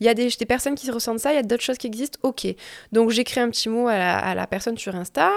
il 0.00 0.06
y 0.06 0.08
a 0.08 0.14
des, 0.14 0.28
des, 0.28 0.46
personnes 0.46 0.74
qui 0.74 0.90
ressentent 0.90 1.20
ça, 1.20 1.32
il 1.32 1.36
y 1.36 1.38
a 1.38 1.42
d'autres 1.42 1.62
choses 1.62 1.76
qui 1.76 1.86
existent, 1.86 2.18
ok. 2.22 2.46
Donc 2.90 3.10
j'écris 3.10 3.40
un 3.40 3.50
petit 3.50 3.68
mot 3.68 3.86
à 3.86 4.34
la, 4.34 4.46
personne 4.46 4.78
sur 4.78 4.96
Insta, 4.96 5.30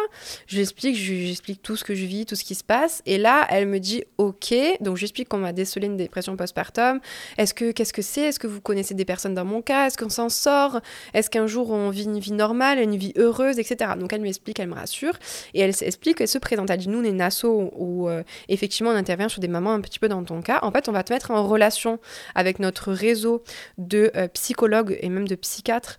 je 0.47 0.57
j'explique 0.57 1.61
tout 1.61 1.75
ce 1.75 1.83
que 1.83 1.93
je 1.93 2.05
vis, 2.05 2.25
tout 2.25 2.35
ce 2.35 2.43
qui 2.43 2.55
se 2.55 2.63
passe, 2.63 3.01
et 3.05 3.17
là 3.17 3.45
elle 3.49 3.67
me 3.67 3.79
dit 3.79 4.03
ok, 4.17 4.53
donc 4.79 4.97
j'explique 4.97 5.27
qu'on 5.27 5.37
m'a 5.37 5.51
décelé 5.51 5.87
une 5.87 5.97
dépression 5.97 6.37
postpartum, 6.37 7.01
est-ce 7.37 7.53
que 7.53 7.71
qu'est-ce 7.71 7.91
que 7.91 8.01
c'est, 8.01 8.21
est-ce 8.21 8.39
que 8.39 8.47
vous 8.47 8.61
connaissez 8.61 8.93
des 8.93 9.05
personnes 9.05 9.33
dans 9.33 9.45
mon 9.45 9.61
cas, 9.61 9.87
est-ce 9.87 9.97
qu'on 9.97 10.09
s'en 10.09 10.29
sort, 10.29 10.79
est-ce 11.13 11.29
qu'un 11.29 11.47
jour 11.47 11.69
on 11.71 11.89
vit 11.89 12.05
une 12.05 12.19
vie 12.19 12.31
normale, 12.31 12.79
une 12.79 12.95
vie 12.95 13.13
heureuse, 13.17 13.59
etc. 13.59 13.91
Donc 13.99 14.13
elle 14.13 14.21
m'explique, 14.21 14.59
elle 14.59 14.69
me 14.69 14.75
rassure, 14.75 15.13
et 15.53 15.59
elle 15.59 15.73
explique, 15.81 16.21
elle 16.21 16.27
se 16.27 16.37
présente, 16.37 16.69
elle 16.69 16.79
dit 16.79 16.87
nous 16.87 16.99
on 16.99 17.03
est 17.03 17.09
une 17.09 17.21
asso 17.21 17.45
où 17.45 18.07
euh, 18.07 18.23
effectivement 18.47 18.91
on 18.91 18.95
intervient 18.95 19.29
sur 19.29 19.41
des 19.41 19.49
mamans 19.49 19.73
un 19.73 19.81
petit 19.81 19.99
peu 19.99 20.07
dans 20.07 20.23
ton 20.23 20.41
cas, 20.41 20.59
en 20.61 20.71
fait 20.71 20.87
on 20.87 20.93
va 20.93 21.03
te 21.03 21.11
mettre 21.11 21.31
en 21.31 21.45
relation 21.45 21.99
avec 22.33 22.59
notre 22.59 22.93
réseau 22.93 23.43
de 23.77 24.09
euh, 24.15 24.27
psychologues 24.29 24.52
et 24.99 25.09
même 25.09 25.27
de 25.27 25.35
psychiatres 25.35 25.97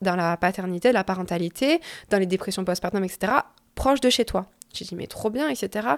dans 0.00 0.16
la, 0.16 0.36
paternité, 0.36 0.92
la 0.92 1.04
parentalité, 1.04 1.80
dans 2.10 2.18
les 2.18 2.26
dépressions 2.26 2.64
postpartum, 2.64 3.04
etc., 3.04 3.32
proche 3.74 4.00
de 4.00 4.10
chez 4.10 4.24
toi. 4.24 4.46
J'ai 4.74 4.84
dit, 4.84 4.94
mais 4.94 5.06
trop 5.06 5.30
bien, 5.30 5.48
etc. 5.48 5.88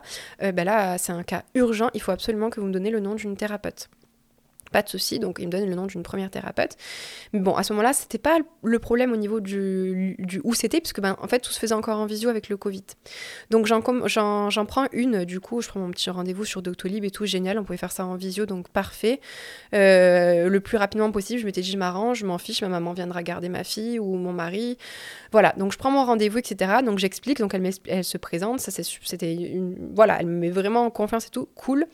Euh, 0.42 0.52
ben 0.52 0.64
là, 0.64 0.98
c'est 0.98 1.12
un 1.12 1.22
cas 1.22 1.42
urgent, 1.54 1.90
il 1.94 2.00
faut 2.00 2.12
absolument 2.12 2.50
que 2.50 2.60
vous 2.60 2.66
me 2.66 2.72
donniez 2.72 2.90
le 2.90 3.00
nom 3.00 3.14
d'une 3.14 3.36
thérapeute. 3.36 3.88
Pas 4.72 4.82
de 4.82 4.88
souci, 4.88 5.18
donc 5.18 5.38
il 5.40 5.46
me 5.46 5.52
donne 5.52 5.68
le 5.68 5.74
nom 5.74 5.86
d'une 5.86 6.02
première 6.02 6.30
thérapeute. 6.30 6.76
Mais 7.32 7.40
bon, 7.40 7.54
à 7.54 7.62
ce 7.62 7.72
moment-là, 7.72 7.92
c'était 7.92 8.18
pas 8.18 8.38
le 8.62 8.78
problème 8.78 9.12
au 9.12 9.16
niveau 9.16 9.40
du, 9.40 10.16
où 10.44 10.54
c'était, 10.54 10.80
puisque 10.80 11.00
ben, 11.00 11.16
en 11.20 11.28
fait, 11.28 11.40
tout 11.40 11.52
se 11.52 11.58
faisait 11.58 11.74
encore 11.74 11.98
en 11.98 12.06
visio 12.06 12.28
avec 12.28 12.48
le 12.48 12.56
Covid. 12.56 12.84
Donc 13.50 13.66
j'en 13.66 13.80
prends 13.80 14.86
une, 14.92 15.24
du 15.24 15.40
coup, 15.40 15.62
je 15.62 15.68
prends 15.68 15.80
mon 15.80 15.90
petit 15.90 16.10
rendez-vous 16.10 16.44
sur 16.44 16.62
Doctolib 16.62 17.04
et 17.04 17.10
tout, 17.10 17.26
génial, 17.26 17.58
on 17.58 17.64
pouvait 17.64 17.78
faire 17.78 17.92
ça 17.92 18.04
en 18.04 18.16
visio, 18.16 18.46
donc 18.46 18.68
parfait. 18.68 19.20
Euh, 19.74 20.48
le 20.48 20.60
plus 20.60 20.76
rapidement 20.76 21.10
possible, 21.10 21.40
je 21.40 21.46
m'étais 21.46 21.60
dit, 21.60 21.70
je 21.70 21.78
m'arrange, 21.78 22.18
je 22.18 22.26
m'en 22.26 22.38
fiche, 22.38 22.62
ma 22.62 22.68
maman 22.68 22.92
viendra 22.92 23.22
garder 23.22 23.48
ma 23.48 23.64
fille 23.64 23.98
ou 23.98 24.16
mon 24.16 24.32
mari. 24.32 24.78
Voilà, 25.32 25.54
donc 25.56 25.72
je 25.72 25.78
prends 25.78 25.90
mon 25.90 26.04
rendez-vous, 26.04 26.38
etc. 26.38 26.72
Donc 26.84 26.98
j'explique, 26.98 27.38
donc 27.38 27.54
elle, 27.54 27.70
elle 27.86 28.04
se 28.04 28.18
présente, 28.18 28.60
ça 28.60 28.70
c'était 28.70 29.34
une. 29.34 29.76
Voilà, 29.94 30.18
elle 30.20 30.26
me 30.26 30.38
met 30.38 30.50
vraiment 30.50 30.84
en 30.84 30.90
confiance 30.90 31.26
et 31.26 31.30
tout, 31.30 31.48
cool, 31.54 31.86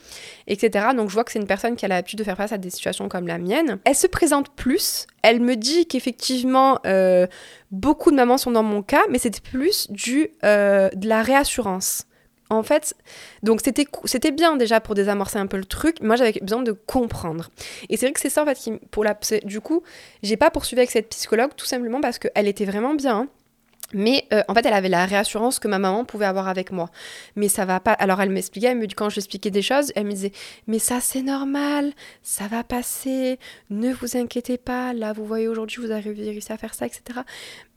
etc. 0.47 0.89
Donc 0.97 1.09
je 1.09 1.15
vois 1.15 1.25
que 1.25 1.33
c'est 1.33 1.39
une 1.39 1.47
personne 1.47 1.77
qui 1.77 1.85
a 1.85 1.89
l'habitude 1.89 2.19
de 2.19 2.25
faire 2.25 2.37
face 2.37 2.53
à 2.53 2.59
des 2.65 2.71
situations 2.71 3.09
comme 3.09 3.27
la 3.27 3.39
mienne. 3.39 3.79
Elle 3.85 3.95
se 3.95 4.07
présente 4.07 4.51
plus, 4.51 5.07
elle 5.23 5.41
me 5.41 5.57
dit 5.57 5.87
qu'effectivement, 5.87 6.79
euh, 6.87 7.27
beaucoup 7.71 8.11
de 8.11 8.17
mamans 8.17 8.39
sont 8.39 8.51
dans 8.51 8.63
mon 8.63 8.83
cas, 8.83 9.03
mais 9.11 9.19
c'était 9.19 9.41
plus 9.41 9.91
du, 9.91 10.31
euh, 10.45 10.89
de 10.95 11.09
la 11.09 11.23
réassurance. 11.23 12.07
En 12.51 12.63
fait, 12.63 12.95
donc 13.43 13.61
c'était 13.65 13.87
c'était 14.05 14.31
bien 14.31 14.57
déjà 14.57 14.79
pour 14.79 14.95
désamorcer 14.95 15.39
un 15.39 15.47
peu 15.47 15.57
le 15.57 15.65
truc. 15.65 16.01
Moi, 16.03 16.17
j'avais 16.17 16.39
besoin 16.43 16.63
de 16.63 16.73
comprendre. 16.73 17.51
Et 17.89 17.97
c'est 17.97 18.07
vrai 18.07 18.13
que 18.13 18.21
c'est 18.21 18.29
ça 18.29 18.43
en 18.43 18.47
fait 18.47 18.55
qui 18.55 18.73
pour 18.91 19.03
la 19.03 19.19
du 19.45 19.61
coup, 19.61 19.83
j'ai 20.23 20.37
pas 20.37 20.51
poursuivi 20.51 20.81
avec 20.81 20.91
cette 20.91 21.09
psychologue 21.09 21.53
tout 21.57 21.65
simplement 21.65 22.01
parce 22.01 22.19
qu'elle 22.19 22.47
était 22.47 22.67
vraiment 22.67 22.95
bien. 22.95 23.29
Mais 23.93 24.27
euh, 24.33 24.43
en 24.49 24.55
fait, 24.55 24.65
elle 24.67 24.75
avait 24.75 24.89
la 24.89 25.07
réassurance 25.07 25.59
que 25.59 25.69
ma 25.69 25.79
maman 25.79 26.05
pouvait 26.05 26.25
avoir 26.27 26.49
avec 26.49 26.73
moi. 26.73 26.91
Mais 27.37 27.49
ça 27.49 27.65
va 27.65 27.81
pas. 27.81 27.93
Alors 27.93 28.21
elle 28.21 28.31
m'expliquait, 28.31 28.69
elle 28.69 28.79
me 28.79 28.87
dit 28.87 28.95
quand 28.95 29.09
je 29.09 29.17
lui 29.17 29.21
expliquais 29.21 29.51
des 29.51 29.63
choses, 29.63 29.93
elle 29.95 30.07
me 30.07 30.13
disait 30.13 30.33
"Mais 30.67 30.79
ça 30.79 31.01
c'est 31.01 31.23
normal, 31.23 31.93
ça 32.23 32.47
va 32.49 32.65
passer, 32.65 33.39
ne 33.71 33.93
vous 33.93 34.17
inquiétez 34.17 34.59
pas. 34.59 34.93
Là, 34.95 35.13
vous 35.13 35.25
voyez 35.25 35.49
aujourd'hui, 35.49 35.83
vous 35.83 35.91
avez 35.91 36.11
réussi 36.13 36.53
à 36.53 36.57
faire 36.57 36.75
ça, 36.75 36.87
etc." 36.87 37.21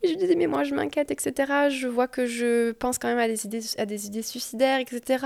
je 0.03 0.13
disais, 0.13 0.35
mais 0.35 0.47
moi 0.47 0.63
je 0.63 0.73
m'inquiète, 0.73 1.11
etc. 1.11 1.69
Je 1.69 1.87
vois 1.87 2.07
que 2.07 2.25
je 2.25 2.71
pense 2.71 2.97
quand 2.97 3.07
même 3.07 3.17
à 3.17 3.27
des 3.27 3.45
idées, 3.45 3.61
à 3.77 3.85
des 3.85 4.05
idées 4.05 4.21
suicidaires, 4.21 4.79
etc. 4.79 5.25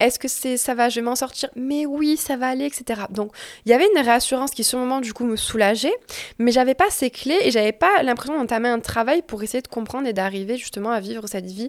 Est-ce 0.00 0.18
que 0.18 0.28
c'est, 0.28 0.56
ça 0.56 0.74
va, 0.74 0.88
je 0.88 0.96
vais 0.96 1.04
m'en 1.04 1.16
sortir? 1.16 1.50
Mais 1.56 1.84
oui, 1.84 2.16
ça 2.16 2.36
va 2.36 2.48
aller, 2.48 2.66
etc. 2.66 3.02
Donc 3.10 3.32
il 3.66 3.70
y 3.70 3.74
avait 3.74 3.88
une 3.94 4.00
réassurance 4.00 4.52
qui, 4.52 4.64
sur 4.64 4.78
le 4.78 4.84
moment, 4.84 5.00
du 5.00 5.12
coup, 5.12 5.24
me 5.24 5.36
soulageait, 5.36 5.94
mais 6.38 6.52
j'avais 6.52 6.74
pas 6.74 6.90
ces 6.90 7.10
clés 7.10 7.38
et 7.42 7.50
j'avais 7.50 7.72
pas 7.72 8.02
l'impression 8.02 8.38
d'entamer 8.38 8.68
un 8.68 8.80
travail 8.80 9.22
pour 9.22 9.42
essayer 9.42 9.62
de 9.62 9.68
comprendre 9.68 10.06
et 10.06 10.12
d'arriver 10.14 10.56
justement 10.56 10.90
à 10.90 11.00
vivre 11.00 11.26
cette 11.26 11.46
vie 11.46 11.68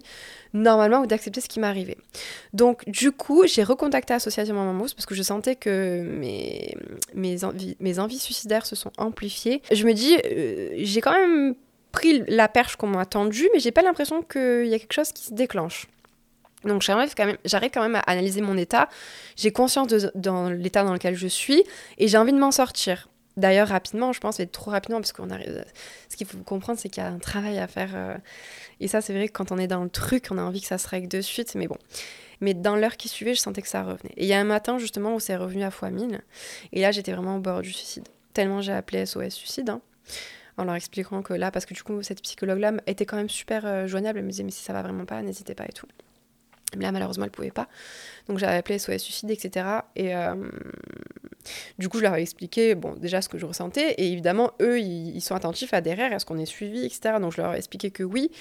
normalement 0.54 1.02
ou 1.02 1.06
d'accepter 1.06 1.42
ce 1.42 1.50
qui 1.50 1.60
m'arrivait. 1.60 1.98
Donc 2.54 2.88
du 2.90 3.12
coup, 3.12 3.46
j'ai 3.46 3.64
recontacté 3.64 4.14
Association 4.14 4.56
Maman 4.56 4.74
Mousse 4.74 4.94
parce 4.94 5.06
que 5.06 5.16
je 5.16 5.24
sentais 5.24 5.56
que 5.56 6.02
mes, 6.02 6.76
mes, 7.14 7.44
envies, 7.44 7.76
mes 7.80 8.00
envies 8.00 8.20
suicidaires 8.20 8.66
se 8.66 8.76
sont 8.76 8.92
amplifiées. 8.98 9.62
Je 9.72 9.86
me 9.86 9.94
dis, 9.94 10.16
euh, 10.26 10.70
j'ai 10.78 11.02
quand 11.02 11.12
même 11.12 11.56
pris 11.92 12.24
la 12.28 12.48
perche 12.48 12.76
qu'on 12.76 12.88
m'a 12.88 13.06
tendue, 13.06 13.50
mais 13.54 13.60
j'ai 13.60 13.72
pas 13.72 13.82
l'impression 13.82 14.22
qu'il 14.22 14.68
y 14.68 14.74
a 14.74 14.80
quelque 14.80 14.94
chose 14.94 15.12
qui 15.12 15.24
se 15.24 15.34
déclenche. 15.34 15.88
Donc 16.66 16.82
j'arrive 16.82 17.14
quand, 17.16 17.82
même, 17.82 17.96
à 17.96 18.00
analyser 18.00 18.42
mon 18.42 18.58
état. 18.58 18.90
J'ai 19.36 19.52
conscience 19.52 19.88
de 19.88 20.12
dans 20.16 20.50
l'état 20.50 20.84
dans 20.84 20.94
lequel 20.94 21.16
je 21.16 21.28
suis 21.28 21.64
et 21.98 22.08
j'ai 22.08 22.18
envie 22.18 22.34
de 22.34 22.40
m'en 22.40 22.52
sortir. 22.52 23.08
D'ailleurs, 23.38 23.68
rapidement, 23.68 24.14
je 24.14 24.20
pense, 24.20 24.40
mais 24.40 24.46
trop 24.46 24.72
rapidement, 24.72 25.00
parce 25.00 25.12
qu'on 25.12 25.30
arrive. 25.30 25.66
Ce 26.10 26.16
qu'il 26.16 26.26
faut 26.26 26.38
comprendre, 26.40 26.80
c'est 26.80 26.90
qu'il 26.90 27.04
y 27.04 27.06
a 27.06 27.10
un 27.10 27.20
travail 27.20 27.60
à 27.60 27.68
faire. 27.68 27.92
Euh, 27.94 28.18
et 28.80 28.88
ça, 28.88 29.02
c'est 29.02 29.14
vrai 29.14 29.28
que 29.28 29.34
quand 29.34 29.52
on 29.52 29.58
est 29.58 29.68
dans 29.68 29.84
le 29.84 29.90
truc, 29.90 30.28
on 30.32 30.38
a 30.38 30.42
envie 30.42 30.62
que 30.62 30.68
ça 30.68 30.78
se 30.78 30.88
règle 30.88 31.08
de 31.08 31.22
suite, 31.22 31.56
mais 31.56 31.68
bon. 31.68 31.78
Mais 32.42 32.54
dans 32.54 32.76
l'heure 32.76 32.98
qui 32.98 33.10
suivait, 33.10 33.34
je 33.34 33.42
sentais 33.42 33.62
que 33.62 33.68
ça 33.68 33.84
revenait. 33.84 34.14
Et 34.18 34.24
il 34.24 34.28
y 34.28 34.34
a 34.34 34.40
un 34.40 34.46
matin, 34.46 34.78
justement, 34.78 35.16
où 35.16 35.20
c'est 35.20 35.36
revenu 35.36 35.64
à 35.64 35.72
fois 35.72 35.90
mille. 35.90 36.22
Et 36.72 36.82
là, 36.82 36.92
j'étais 36.92 37.12
vraiment 37.12 37.38
au 37.38 37.40
bord 37.40 37.62
du 37.62 37.72
suicide. 37.72 38.08
Tellement 38.34 38.62
j'ai 38.62 38.74
appelé 38.74 39.06
SOS 39.06 39.30
Suicide. 39.30 39.70
Hein 39.70 39.82
en 40.58 40.64
leur 40.64 40.76
expliquant 40.76 41.22
que 41.22 41.34
là, 41.34 41.52
parce 41.52 41.66
que 41.66 41.74
du 41.74 41.84
coup, 41.84 42.02
cette 42.02 42.22
psychologue-là 42.22 42.74
était 42.88 43.06
quand 43.06 43.18
même 43.18 43.30
super 43.30 43.66
euh, 43.66 43.88
joignable, 43.88 44.20
elle 44.20 44.26
me 44.26 44.30
disait, 44.30 44.44
mais 44.44 44.52
si 44.52 44.64
ça 44.64 44.74
va 44.74 44.82
vraiment 44.82 45.06
pas, 45.06 45.22
n'hésitez 45.22 45.56
pas 45.56 45.66
et 45.66 45.74
tout. 45.74 45.88
Mais 46.76 46.86
là, 46.86 46.92
malheureusement, 46.92 47.26
elle 47.26 47.32
pouvait 47.32 47.52
pas. 47.52 47.68
Donc 48.28 48.38
j'avais 48.38 48.56
appelé 48.56 48.80
SOS 48.80 48.98
Suicide, 48.98 49.32
etc. 49.32 49.66
Et, 49.96 50.16
euh, 50.16 50.36
Du 51.78 51.90
coup, 51.90 51.98
je 51.98 52.04
leur 52.04 52.16
ai 52.16 52.22
expliqué, 52.22 52.76
bon, 52.76 52.96
déjà 52.96 53.22
ce 53.22 53.30
que 53.30 53.38
je 53.38 53.46
ressentais, 53.46 53.92
et 53.94 54.12
évidemment, 54.12 54.52
eux, 54.62 54.80
ils, 54.80 55.22
sont 55.22 55.36
attentifs 55.36 55.74
à 55.74 55.82
derrière, 55.82 56.12
est-ce 56.12 56.26
qu'on 56.26 56.40
est 56.40 56.46
suivi, 56.46 56.86
etc. 56.86 57.16
Donc, 57.22 57.34
je 57.34 57.42
leur 57.42 57.54
ai 57.54 57.58
expliqué 57.58 57.92
que 57.92 58.04
oui. 58.04 58.32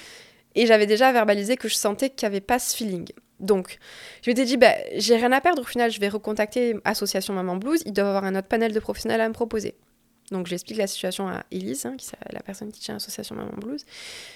Et 0.55 0.65
j'avais 0.65 0.87
déjà 0.87 1.11
verbalisé 1.11 1.57
que 1.57 1.67
je 1.67 1.75
sentais 1.75 2.09
qu'il 2.09 2.27
n'y 2.27 2.33
avait 2.33 2.41
pas 2.41 2.59
ce 2.59 2.75
feeling. 2.75 3.07
Donc, 3.39 3.77
je 4.23 4.31
m'étais 4.31 4.45
dit, 4.45 4.57
bah, 4.57 4.73
j'ai 4.95 5.17
rien 5.17 5.31
à 5.31 5.41
perdre, 5.41 5.61
au 5.61 5.65
final, 5.65 5.91
je 5.91 5.99
vais 5.99 6.07
recontacter 6.07 6.77
Association 6.85 7.33
Maman 7.33 7.57
Blues, 7.57 7.81
ils 7.85 7.93
doivent 7.93 8.07
avoir 8.07 8.23
un 8.23 8.35
autre 8.35 8.47
panel 8.47 8.71
de 8.73 8.79
professionnels 8.79 9.21
à 9.21 9.27
me 9.27 9.33
proposer. 9.33 9.75
Donc 10.31 10.47
j'explique 10.47 10.77
la 10.77 10.87
situation 10.87 11.27
à 11.27 11.43
Elise, 11.51 11.85
hein, 11.85 11.95
qui 11.97 12.09
la 12.31 12.41
personne 12.41 12.71
qui 12.71 12.79
tient 12.79 12.95
l'association 12.95 13.35
Maman 13.35 13.53
Blues, 13.57 13.85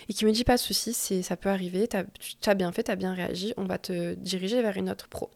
et 0.08 0.14
qui 0.14 0.26
me 0.26 0.32
dit 0.32 0.44
pas 0.44 0.56
de 0.56 0.60
souci, 0.60 0.94
ça 1.24 1.36
peut 1.36 1.50
arriver, 1.50 1.88
tu 1.88 2.50
as 2.50 2.54
bien 2.54 2.72
fait, 2.72 2.84
tu 2.84 2.92
as 2.92 2.96
bien 2.96 3.14
réagi, 3.14 3.54
on 3.58 3.66
va 3.66 3.78
te 3.78 4.14
diriger 4.14 4.62
vers 4.62 4.78
une 4.78 4.90
autre 4.90 5.08
pro. 5.08 5.30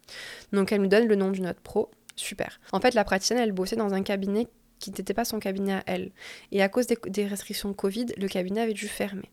Donc 0.51 0.71
elle 0.71 0.81
me 0.81 0.87
donne 0.87 1.07
le 1.07 1.15
nom 1.15 1.31
d'une 1.31 1.47
autre 1.47 1.61
pro, 1.61 1.89
super. 2.15 2.59
En 2.71 2.79
fait, 2.79 2.93
la 2.93 3.03
praticienne, 3.03 3.39
elle 3.39 3.51
bossait 3.51 3.75
dans 3.75 3.93
un 3.93 4.03
cabinet 4.03 4.47
qui 4.79 4.91
n'était 4.91 5.13
pas 5.13 5.25
son 5.25 5.39
cabinet 5.39 5.73
à 5.73 5.83
elle. 5.87 6.11
Et 6.51 6.61
à 6.61 6.69
cause 6.69 6.87
des, 6.87 7.25
restrictions 7.25 7.73
Covid, 7.73 8.07
le 8.17 8.27
cabinet 8.27 8.61
avait 8.61 8.73
dû 8.73 8.87
fermer. 8.87 9.31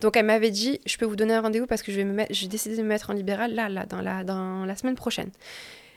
Donc 0.00 0.16
elle 0.16 0.26
m'avait 0.26 0.50
dit, 0.50 0.80
je 0.86 0.96
peux 0.96 1.06
vous 1.06 1.16
donner 1.16 1.34
un 1.34 1.40
rendez-vous 1.40 1.66
parce 1.66 1.82
que 1.82 1.92
je 1.92 2.00
me 2.00 2.24
j'ai 2.30 2.48
décidé 2.48 2.76
de 2.76 2.82
me 2.82 2.88
mettre 2.88 3.10
en 3.10 3.14
libéral 3.14 3.54
là, 3.54 3.68
là, 3.68 3.86
dans 3.86 4.64
la 4.64 4.76
semaine 4.76 4.96
prochaine. 4.96 5.30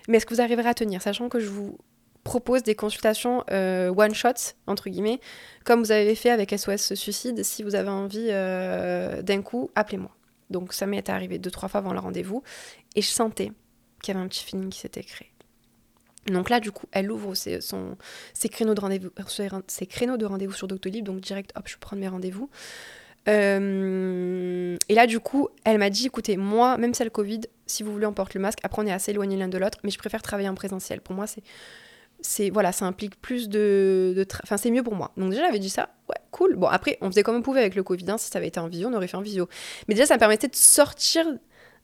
Mais 0.07 0.17
est-ce 0.17 0.25
que 0.25 0.33
vous 0.33 0.41
arriverez 0.41 0.69
à 0.69 0.73
tenir, 0.73 1.01
sachant 1.01 1.29
que 1.29 1.39
je 1.39 1.47
vous 1.47 1.77
propose 2.25 2.63
des 2.63 2.75
consultations 2.75 3.43
euh, 3.51 3.93
one 3.95 4.13
shot 4.13 4.55
entre 4.67 4.89
guillemets, 4.89 5.21
comme 5.63 5.79
vous 5.79 5.91
avez 5.91 6.15
fait 6.15 6.31
avec 6.31 6.51
SOS 6.51 6.95
Suicide. 6.95 7.43
Si 7.43 7.63
vous 7.63 7.75
avez 7.75 7.89
envie 7.89 8.27
euh, 8.31 9.21
d'un 9.21 9.41
coup, 9.41 9.71
appelez-moi. 9.75 10.11
Donc 10.49 10.73
ça 10.73 10.87
m'est 10.87 11.07
arrivé 11.07 11.39
deux 11.39 11.51
trois 11.51 11.69
fois 11.69 11.79
avant 11.79 11.93
le 11.93 11.99
rendez-vous 11.99 12.43
et 12.95 13.01
je 13.01 13.07
sentais 13.07 13.51
qu'il 14.01 14.13
y 14.13 14.17
avait 14.17 14.25
un 14.25 14.27
petit 14.27 14.43
feeling 14.43 14.69
qui 14.69 14.79
s'était 14.79 15.03
créé. 15.03 15.31
Donc 16.27 16.49
là, 16.49 16.59
du 16.59 16.71
coup, 16.71 16.87
elle 16.91 17.11
ouvre 17.11 17.35
ses, 17.35 17.59
ses 18.33 18.49
créneaux 18.49 18.73
de 18.73 20.25
rendez-vous, 20.25 20.53
sur 20.53 20.67
Doctolib, 20.67 21.05
donc 21.05 21.21
direct, 21.21 21.51
hop, 21.55 21.67
je 21.67 21.77
prends 21.79 21.95
mes 21.95 22.07
rendez-vous. 22.07 22.49
Euh, 23.27 24.75
et 24.89 24.95
là, 24.95 25.05
du 25.05 25.19
coup, 25.19 25.49
elle 25.63 25.77
m'a 25.77 25.91
dit, 25.91 26.07
écoutez, 26.07 26.35
moi, 26.37 26.77
même 26.77 26.95
si 26.95 26.99
c'est 26.99 27.03
le 27.03 27.11
Covid, 27.11 27.41
si 27.67 27.83
vous 27.83 27.91
voulez, 27.91 28.07
on 28.07 28.13
porte 28.13 28.33
le 28.33 28.41
masque. 28.41 28.59
Après, 28.63 28.81
on 28.81 28.87
est 28.87 28.91
assez 28.91 29.11
éloignés 29.11 29.37
l'un 29.37 29.47
de 29.47 29.57
l'autre, 29.59 29.77
mais 29.83 29.91
je 29.91 29.99
préfère 29.99 30.23
travailler 30.23 30.49
en 30.49 30.55
présentiel. 30.55 30.99
Pour 30.99 31.13
moi, 31.13 31.27
c'est 31.27 31.43
c'est 32.21 32.49
voilà, 32.49 32.71
ça 32.71 32.85
implique 32.85 33.19
plus 33.21 33.49
de, 33.49 34.25
enfin 34.43 34.57
c'est 34.57 34.71
mieux 34.71 34.83
pour 34.83 34.95
moi. 34.95 35.11
Donc 35.17 35.29
déjà 35.29 35.45
j'avais 35.45 35.59
dit 35.59 35.69
ça, 35.69 35.89
ouais, 36.09 36.15
cool. 36.31 36.55
Bon 36.55 36.67
après 36.67 36.97
on 37.01 37.09
faisait 37.09 37.23
comme 37.23 37.35
on 37.35 37.41
pouvait 37.41 37.61
avec 37.61 37.75
le 37.75 37.83
Covid, 37.83 38.05
hein. 38.09 38.17
si 38.17 38.29
ça 38.29 38.39
avait 38.39 38.47
été 38.47 38.59
en 38.59 38.67
visio, 38.67 38.89
on 38.89 38.93
aurait 38.93 39.07
fait 39.07 39.17
en 39.17 39.21
visio. 39.21 39.47
Mais 39.87 39.95
déjà 39.95 40.05
ça 40.05 40.15
me 40.15 40.19
permettait 40.19 40.47
de 40.47 40.55
sortir 40.55 41.25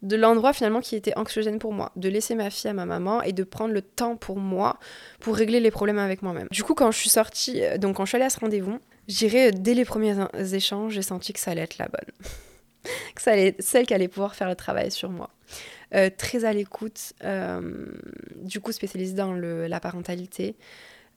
de 0.01 0.15
l'endroit 0.15 0.53
finalement 0.53 0.81
qui 0.81 0.95
était 0.95 1.15
anxiogène 1.17 1.59
pour 1.59 1.73
moi, 1.73 1.91
de 1.95 2.09
laisser 2.09 2.35
ma 2.35 2.49
fille 2.49 2.69
à 2.69 2.73
ma 2.73 2.85
maman 2.85 3.21
et 3.21 3.33
de 3.33 3.43
prendre 3.43 3.73
le 3.73 3.81
temps 3.81 4.15
pour 4.15 4.37
moi 4.37 4.79
pour 5.19 5.35
régler 5.35 5.59
les 5.59 5.71
problèmes 5.71 5.99
avec 5.99 6.23
moi-même. 6.23 6.47
Du 6.51 6.63
coup 6.63 6.73
quand 6.73 6.91
je 6.91 6.97
suis 6.97 7.09
sortie, 7.09 7.63
euh, 7.63 7.77
donc 7.77 7.97
quand 7.97 8.05
je 8.05 8.09
suis 8.09 8.15
allée 8.15 8.25
à 8.25 8.29
ce 8.29 8.39
rendez-vous, 8.39 8.79
j'irai 9.07 9.49
euh, 9.49 9.51
dès 9.53 9.73
les 9.73 9.85
premiers 9.85 10.15
échanges, 10.53 10.93
j'ai 10.93 11.01
senti 11.01 11.33
que 11.33 11.39
ça 11.39 11.51
allait 11.51 11.61
être 11.61 11.77
la 11.77 11.87
bonne, 11.87 12.31
que 13.15 13.21
ça 13.21 13.31
allait 13.31 13.55
celle 13.59 13.85
qui 13.85 13.93
allait 13.93 14.07
pouvoir 14.07 14.35
faire 14.35 14.49
le 14.49 14.55
travail 14.55 14.91
sur 14.91 15.09
moi. 15.09 15.29
Euh, 15.93 16.09
très 16.15 16.45
à 16.45 16.53
l'écoute, 16.53 17.13
euh, 17.23 17.85
du 18.37 18.61
coup 18.61 18.71
spécialisée 18.71 19.13
dans 19.13 19.33
la 19.33 19.79
parentalité. 19.79 20.55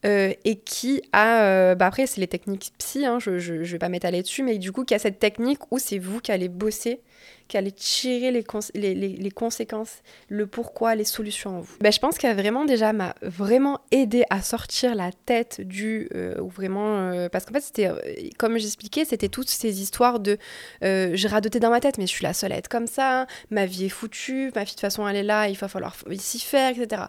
Euh, 0.04 0.32
et 0.44 0.56
qui 0.56 1.02
a, 1.12 1.74
bah 1.74 1.86
après 1.86 2.06
c'est 2.06 2.20
les 2.20 2.28
techniques 2.28 2.72
psy, 2.78 3.06
hein, 3.06 3.18
je 3.18 3.30
ne 3.30 3.64
vais 3.64 3.78
pas 3.78 3.88
m'étaler 3.88 4.22
dessus, 4.22 4.42
mais 4.42 4.58
du 4.58 4.72
coup 4.72 4.84
qui 4.84 4.94
a 4.94 4.98
cette 4.98 5.18
technique 5.18 5.60
où 5.72 5.78
c'est 5.78 5.98
vous 5.98 6.20
qui 6.20 6.32
allez 6.32 6.48
bosser 6.48 7.00
qui 7.48 7.56
allait 7.56 7.70
tirer 7.70 8.30
les, 8.30 8.44
les, 8.74 8.94
les, 8.94 9.30
conséquences, 9.30 10.02
le 10.28 10.46
pourquoi, 10.46 10.94
les 10.94 11.04
solutions 11.04 11.58
en 11.58 11.60
vous. 11.60 11.76
Ben, 11.80 11.92
je 11.92 11.98
pense 11.98 12.16
qu'elle 12.16 12.36
vraiment 12.36 12.64
déjà 12.64 12.92
m'a 12.92 13.14
vraiment 13.22 13.80
aidé 13.90 14.24
à 14.30 14.40
sortir 14.40 14.94
la 14.94 15.10
tête 15.26 15.60
du 15.60 16.08
euh, 16.14 16.40
ou 16.40 16.48
vraiment 16.48 17.10
euh, 17.10 17.28
parce 17.28 17.44
qu'en 17.44 17.52
fait 17.52 17.60
c'était 17.60 17.88
euh, 17.88 17.98
comme 18.38 18.58
j'expliquais 18.58 19.04
c'était 19.04 19.28
toutes 19.28 19.50
ces 19.50 19.82
histoires 19.82 20.20
de 20.20 20.38
je 20.82 21.28
radotais 21.28 21.60
dans 21.60 21.70
ma 21.70 21.80
tête 21.80 21.98
mais 21.98 22.06
je 22.06 22.12
suis 22.12 22.24
la 22.24 22.32
seule 22.32 22.52
à 22.52 22.56
être 22.56 22.68
comme 22.68 22.86
ça, 22.86 23.26
ma 23.50 23.66
vie 23.66 23.86
est 23.86 23.90
foutue, 23.90 24.50
ma 24.54 24.64
fille 24.64 24.64
de 24.64 24.70
toute 24.70 24.80
façon 24.80 25.06
elle 25.06 25.16
est 25.16 25.22
là, 25.22 25.48
il 25.48 25.56
va 25.56 25.68
falloir 25.68 25.96
s'y 26.18 26.40
faire, 26.40 26.70
etc. 26.70 27.02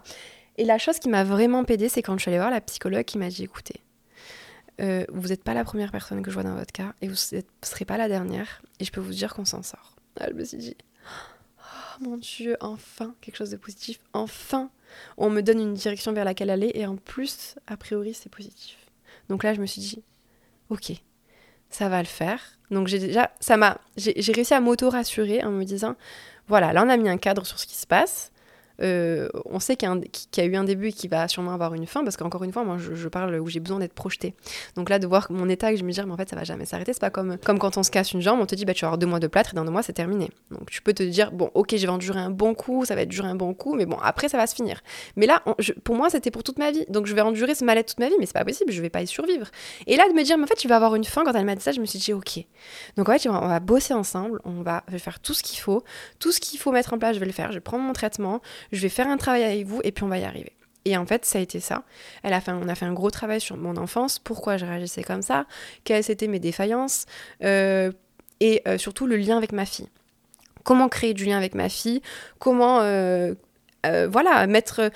Et 0.56 0.64
la 0.64 0.78
chose 0.78 0.98
qui 0.98 1.08
m'a 1.08 1.24
vraiment 1.24 1.64
aidée 1.64 1.88
c'est 1.88 2.02
quand 2.02 2.16
je 2.16 2.22
suis 2.22 2.30
allée 2.30 2.38
voir 2.38 2.50
la 2.50 2.60
psychologue 2.60 3.04
qui 3.04 3.18
m'a 3.18 3.28
dit 3.28 3.44
écoutez 3.44 3.82
vous 4.78 5.28
n'êtes 5.28 5.42
pas 5.42 5.54
la 5.54 5.64
première 5.64 5.90
personne 5.90 6.22
que 6.22 6.30
je 6.30 6.34
vois 6.34 6.42
dans 6.42 6.54
votre 6.54 6.72
cas 6.72 6.94
et 7.00 7.08
vous 7.08 7.14
ne 7.32 7.40
serez 7.62 7.84
pas 7.84 7.96
la 7.96 8.08
dernière 8.08 8.62
et 8.78 8.84
je 8.84 8.92
peux 8.92 9.00
vous 9.00 9.12
dire 9.12 9.34
qu'on 9.34 9.44
s'en 9.44 9.62
sort. 9.62 9.96
Elle 10.20 10.34
me 10.34 10.44
suis 10.44 10.58
dit, 10.58 10.76
oh, 11.58 12.04
mon 12.04 12.16
Dieu, 12.16 12.56
enfin, 12.60 13.14
quelque 13.20 13.36
chose 13.36 13.50
de 13.50 13.56
positif. 13.56 14.00
Enfin, 14.12 14.70
on 15.16 15.30
me 15.30 15.40
donne 15.40 15.60
une 15.60 15.74
direction 15.74 16.12
vers 16.12 16.24
laquelle 16.24 16.50
aller 16.50 16.70
et 16.74 16.86
en 16.86 16.96
plus, 16.96 17.56
a 17.66 17.76
priori, 17.76 18.14
c'est 18.14 18.28
positif. 18.28 18.76
Donc 19.28 19.44
là, 19.44 19.54
je 19.54 19.60
me 19.60 19.66
suis 19.66 19.80
dit, 19.80 20.02
ok, 20.68 20.92
ça 21.70 21.88
va 21.88 22.00
le 22.00 22.06
faire. 22.06 22.40
Donc 22.70 22.88
j'ai 22.88 22.98
déjà, 22.98 23.30
ça 23.40 23.56
m'a, 23.56 23.78
j'ai 23.96 24.32
réussi 24.32 24.54
à 24.54 24.60
m'auto-rassurer 24.60 25.44
en 25.44 25.50
me 25.50 25.64
disant, 25.64 25.96
voilà, 26.48 26.72
là 26.72 26.82
on 26.84 26.88
a 26.88 26.96
mis 26.96 27.08
un 27.08 27.18
cadre 27.18 27.46
sur 27.46 27.58
ce 27.58 27.66
qui 27.66 27.76
se 27.76 27.86
passe. 27.86 28.32
Euh, 28.82 29.28
on 29.44 29.60
sait 29.60 29.76
qu'il 29.76 29.88
y, 29.88 30.40
a 30.40 30.44
eu 30.44 30.56
un 30.56 30.64
début 30.64 30.88
et 30.88 30.92
qu'il 30.92 31.10
va 31.10 31.28
sûrement 31.28 31.52
avoir 31.52 31.74
une 31.74 31.86
fin, 31.86 32.04
parce 32.04 32.16
qu'encore 32.16 32.44
une 32.44 32.52
fois, 32.52 32.64
moi, 32.64 32.76
je, 32.78 33.08
parle 33.08 33.38
où 33.40 33.48
j'ai 33.48 33.60
besoin 33.60 33.78
d'être 33.78 33.94
projetée. 33.94 34.34
Donc 34.76 34.90
là, 34.90 34.98
de 34.98 35.06
voir 35.06 35.26
mon 35.30 35.48
état, 35.48 35.72
et 35.72 35.76
je 35.76 35.84
me 35.84 35.90
dis, 35.90 36.00
mais 36.04 36.12
en 36.12 36.16
fait, 36.16 36.28
ça 36.28 36.36
va 36.36 36.44
jamais 36.44 36.64
s'arrêter. 36.64 36.92
C'est 36.92 37.00
pas 37.00 37.10
comme, 37.10 37.38
comme 37.38 37.58
quand 37.58 37.76
on 37.76 37.82
se 37.82 37.90
casse 37.90 38.12
une 38.12 38.20
jambe, 38.20 38.40
on 38.40 38.46
te 38.46 38.54
dit, 38.54 38.64
bah, 38.64 38.74
tu 38.74 38.82
vas 38.82 38.88
avoir 38.88 38.98
deux 38.98 39.06
mois 39.06 39.20
de 39.20 39.26
plâtre 39.26 39.50
et 39.52 39.56
dans 39.56 39.64
deux 39.64 39.70
mois, 39.70 39.82
c'est 39.82 39.92
terminé. 39.92 40.30
Donc 40.50 40.70
tu 40.70 40.82
peux 40.82 40.92
te 40.92 41.02
dire, 41.02 41.32
bon, 41.32 41.50
ok, 41.54 41.76
je 41.76 41.82
vais 41.82 41.88
endurer 41.88 42.20
un 42.20 42.30
bon 42.30 42.54
coup, 42.54 42.84
ça 42.84 42.94
va 42.94 43.02
être 43.02 43.08
durer 43.08 43.28
un 43.28 43.34
bon 43.34 43.54
coup, 43.54 43.74
mais 43.74 43.86
bon, 43.86 43.96
après, 44.02 44.28
ça 44.28 44.36
va 44.36 44.46
se 44.46 44.54
finir. 44.54 44.80
Mais 45.16 45.26
là, 45.26 45.42
pour 45.84 45.96
moi, 45.96 46.10
c'était 46.10 46.30
pour 46.30 46.42
toute 46.42 46.58
ma 46.58 46.70
vie. 46.70 46.84
Donc 46.88 47.06
je 47.06 47.14
vais 47.14 47.20
endurer 47.20 47.54
ce 47.54 47.64
mal-être 47.64 47.88
toute 47.88 48.00
ma 48.00 48.08
vie, 48.08 48.14
mais 48.18 48.26
c'est 48.26 48.32
pas 48.32 48.44
possible, 48.44 48.72
je 48.72 48.82
vais 48.82 48.90
pas 48.90 49.02
y 49.02 49.06
survivre. 49.06 49.46
Et 49.86 49.96
là, 49.96 50.08
de 50.08 50.14
me 50.14 50.22
dire, 50.22 50.36
mais 50.36 50.44
en 50.44 50.46
fait, 50.46 50.56
tu 50.56 50.68
vas 50.68 50.76
avoir 50.76 50.94
une 50.94 51.04
fin, 51.04 51.24
quand 51.24 51.32
elle 51.32 51.44
m'a 51.44 51.54
dit 51.54 51.62
ça, 51.62 51.72
je 51.72 51.80
me 51.80 51.86
suis 51.86 51.98
dit, 51.98 52.12
ok. 52.12 52.44
Donc 52.96 53.08
en 53.08 53.12
fait, 53.18 53.28
on 53.28 53.48
va 53.48 53.60
bosser 53.60 53.94
ensemble, 53.94 54.40
on 54.44 54.62
va, 54.62 54.84
faire 54.98 55.20
tout 55.20 55.34
ce 55.34 55.42
qu'il 55.42 55.58
faut, 55.58 55.84
tout 56.18 56.32
ce 56.32 56.40
qu'il 56.40 56.58
faut 56.58 56.72
mettre 56.72 56.92
en 56.92 56.98
place, 56.98 57.14
je 57.14 57.20
vais 57.20 57.26
le 57.26 57.32
faire, 57.32 57.50
je 57.50 57.56
vais 57.56 57.60
prendre 57.60 57.84
mon 57.84 57.92
traitement, 57.92 58.40
je 58.72 58.80
vais 58.80 58.88
faire 58.88 59.08
un 59.08 59.16
travail 59.16 59.44
avec 59.44 59.66
vous 59.66 59.80
et 59.84 59.92
puis 59.92 60.04
on 60.04 60.08
va 60.08 60.18
y 60.18 60.24
arriver. 60.24 60.52
Et 60.86 60.96
en 60.96 61.04
fait, 61.04 61.24
ça 61.24 61.38
a 61.38 61.42
été 61.42 61.58
ça. 61.58 61.82
Elle 62.22 62.32
a 62.32 62.40
fait, 62.40 62.52
on 62.52 62.68
a 62.68 62.74
fait 62.76 62.84
un 62.84 62.92
gros 62.92 63.10
travail 63.10 63.40
sur 63.40 63.56
mon 63.56 63.76
enfance, 63.76 64.20
pourquoi 64.20 64.56
je 64.56 64.64
réagissais 64.64 65.02
comme 65.02 65.20
ça, 65.20 65.46
quelles 65.82 66.08
étaient 66.10 66.28
mes 66.28 66.38
défaillances, 66.38 67.06
euh, 67.42 67.90
et 68.38 68.62
euh, 68.68 68.78
surtout 68.78 69.08
le 69.08 69.16
lien 69.16 69.36
avec 69.36 69.50
ma 69.50 69.66
fille. 69.66 69.88
Comment 70.62 70.88
créer 70.88 71.12
du 71.12 71.24
lien 71.24 71.36
avec 71.36 71.56
ma 71.56 71.68
fille, 71.68 72.02
comment 72.38 72.80
euh, 72.80 73.34
voilà, 73.84 74.46
mettre, 74.46 74.90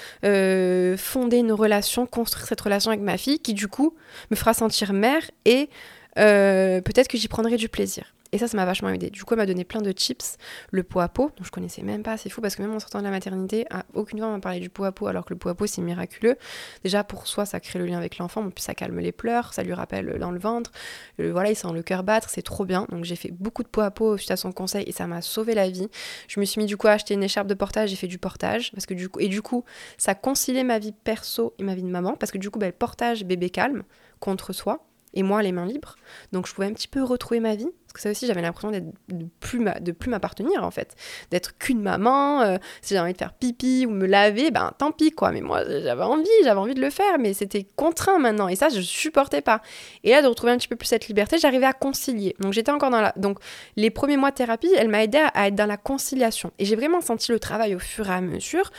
fonder 0.96 1.38
une 1.38 1.52
relation, 1.52 2.06
construire 2.06 2.46
cette 2.46 2.60
relation 2.60 2.92
avec 2.92 3.02
ma 3.02 3.18
fille 3.18 3.40
qui 3.40 3.54
du 3.54 3.66
coup 3.66 3.94
me 4.30 4.36
fera 4.36 4.54
sentir 4.54 4.92
mère 4.92 5.22
et 5.44 5.70
peut-être 6.14 7.08
que 7.08 7.18
j'y 7.18 7.28
prendrai 7.28 7.56
du 7.56 7.68
plaisir. 7.68 8.04
Et 8.32 8.38
ça, 8.38 8.46
ça 8.46 8.56
m'a 8.56 8.64
vachement 8.64 8.90
aidé. 8.90 9.10
Du 9.10 9.24
coup, 9.24 9.34
elle 9.34 9.40
m'a 9.40 9.46
donné 9.46 9.64
plein 9.64 9.82
de 9.82 9.92
chips. 9.92 10.36
Le 10.70 10.82
pot 10.82 11.00
à 11.00 11.08
pot, 11.08 11.32
dont 11.36 11.44
je 11.44 11.50
connaissais 11.50 11.82
même 11.82 12.02
pas, 12.02 12.16
c'est 12.16 12.30
fou 12.30 12.40
parce 12.40 12.54
que 12.54 12.62
même 12.62 12.72
en 12.72 12.78
sortant 12.78 13.00
de 13.00 13.04
la 13.04 13.10
maternité, 13.10 13.66
aucune 13.94 14.18
fois 14.18 14.28
on 14.28 14.32
m'a 14.32 14.40
parlé 14.40 14.60
du 14.60 14.70
pot 14.70 14.84
à 14.84 14.92
pot, 14.92 15.06
alors 15.06 15.24
que 15.24 15.32
le 15.32 15.38
pot 15.38 15.48
à 15.48 15.54
pot, 15.54 15.66
c'est 15.66 15.82
miraculeux. 15.82 16.36
Déjà, 16.84 17.02
pour 17.04 17.26
soi, 17.26 17.44
ça 17.44 17.60
crée 17.60 17.78
le 17.78 17.86
lien 17.86 17.98
avec 17.98 18.18
l'enfant, 18.18 18.48
puis 18.50 18.62
ça 18.62 18.74
calme 18.74 18.98
les 19.00 19.12
pleurs, 19.12 19.52
ça 19.52 19.62
lui 19.62 19.72
rappelle 19.72 20.18
dans 20.18 20.30
le 20.30 20.38
ventre. 20.38 20.70
voilà, 21.18 21.50
il 21.50 21.56
sent 21.56 21.72
le 21.72 21.82
cœur 21.82 22.02
battre, 22.02 22.30
c'est 22.30 22.42
trop 22.42 22.64
bien. 22.64 22.86
Donc 22.90 23.04
j'ai 23.04 23.16
fait 23.16 23.32
beaucoup 23.32 23.62
de 23.62 23.68
pot 23.68 23.80
à 23.80 23.90
pot 23.90 24.16
suite 24.16 24.30
à 24.30 24.36
son 24.36 24.52
conseil 24.52 24.84
et 24.86 24.92
ça 24.92 25.06
m'a 25.06 25.22
sauvé 25.22 25.54
la 25.54 25.68
vie. 25.68 25.88
Je 26.28 26.40
me 26.40 26.44
suis 26.44 26.60
mis 26.60 26.66
du 26.66 26.76
coup 26.76 26.86
à 26.86 26.92
acheter 26.92 27.14
une 27.14 27.22
écharpe 27.22 27.48
de 27.48 27.54
portage, 27.54 27.90
j'ai 27.90 27.96
fait 27.96 28.06
du 28.06 28.18
portage 28.18 28.72
parce 28.72 28.86
que 28.86 28.94
du 28.94 29.08
coup, 29.08 29.20
et 29.20 29.28
du 29.28 29.42
coup, 29.42 29.64
ça 29.98 30.14
conciliait 30.14 30.64
ma 30.64 30.78
vie 30.78 30.92
perso 30.92 31.54
et 31.58 31.62
ma 31.62 31.74
vie 31.74 31.82
de 31.82 31.88
maman 31.88 32.16
parce 32.16 32.32
que 32.32 32.38
du 32.38 32.50
coup, 32.50 32.58
ben, 32.58 32.66
le 32.66 32.72
portage 32.72 33.24
bébé 33.24 33.50
calme 33.50 33.82
contre 34.20 34.52
soi 34.52 34.86
et 35.14 35.22
moi 35.22 35.42
les 35.42 35.52
mains 35.52 35.66
libres. 35.66 35.96
Donc 36.32 36.46
je 36.46 36.54
pouvais 36.54 36.66
un 36.66 36.72
petit 36.72 36.88
peu 36.88 37.02
retrouver 37.02 37.40
ma 37.40 37.54
vie. 37.54 37.68
Parce 37.90 37.94
que 37.94 38.02
ça 38.02 38.10
aussi, 38.10 38.28
j'avais 38.28 38.40
l'impression 38.40 38.70
de 38.70 39.26
plus, 39.40 39.64
de 39.80 39.90
plus 39.90 40.10
m'appartenir 40.10 40.62
en 40.62 40.70
fait. 40.70 40.94
D'être 41.32 41.58
qu'une 41.58 41.82
maman. 41.82 42.40
Euh, 42.42 42.56
si 42.82 42.94
j'avais 42.94 43.02
envie 43.02 43.14
de 43.14 43.18
faire 43.18 43.32
pipi 43.32 43.84
ou 43.84 43.90
me 43.90 44.06
laver, 44.06 44.52
ben 44.52 44.70
tant 44.78 44.92
pis 44.92 45.10
quoi. 45.10 45.32
Mais 45.32 45.40
moi, 45.40 45.64
j'avais 45.66 46.04
envie, 46.04 46.28
j'avais 46.44 46.60
envie 46.60 46.74
de 46.74 46.80
le 46.80 46.90
faire. 46.90 47.18
Mais 47.18 47.34
c'était 47.34 47.66
contraint 47.74 48.20
maintenant. 48.20 48.46
Et 48.46 48.54
ça, 48.54 48.68
je 48.68 48.80
supportais 48.80 49.40
pas. 49.40 49.60
Et 50.04 50.10
là, 50.10 50.22
de 50.22 50.28
retrouver 50.28 50.52
un 50.52 50.56
petit 50.56 50.68
peu 50.68 50.76
plus 50.76 50.86
cette 50.86 51.08
liberté, 51.08 51.38
j'arrivais 51.38 51.66
à 51.66 51.72
concilier. 51.72 52.36
Donc 52.38 52.52
j'étais 52.52 52.70
encore 52.70 52.90
dans 52.90 53.00
la. 53.00 53.12
Donc 53.16 53.40
les 53.74 53.90
premiers 53.90 54.16
mois 54.16 54.30
de 54.30 54.36
thérapie, 54.36 54.72
elle 54.78 54.88
m'a 54.88 55.02
aidé 55.02 55.18
à 55.34 55.48
être 55.48 55.56
dans 55.56 55.66
la 55.66 55.76
conciliation. 55.76 56.52
Et 56.60 56.66
j'ai 56.66 56.76
vraiment 56.76 57.00
senti 57.00 57.32
le 57.32 57.40
travail 57.40 57.74
au 57.74 57.80
fur 57.80 58.08
et 58.08 58.12
à 58.12 58.20
mesure 58.20 58.70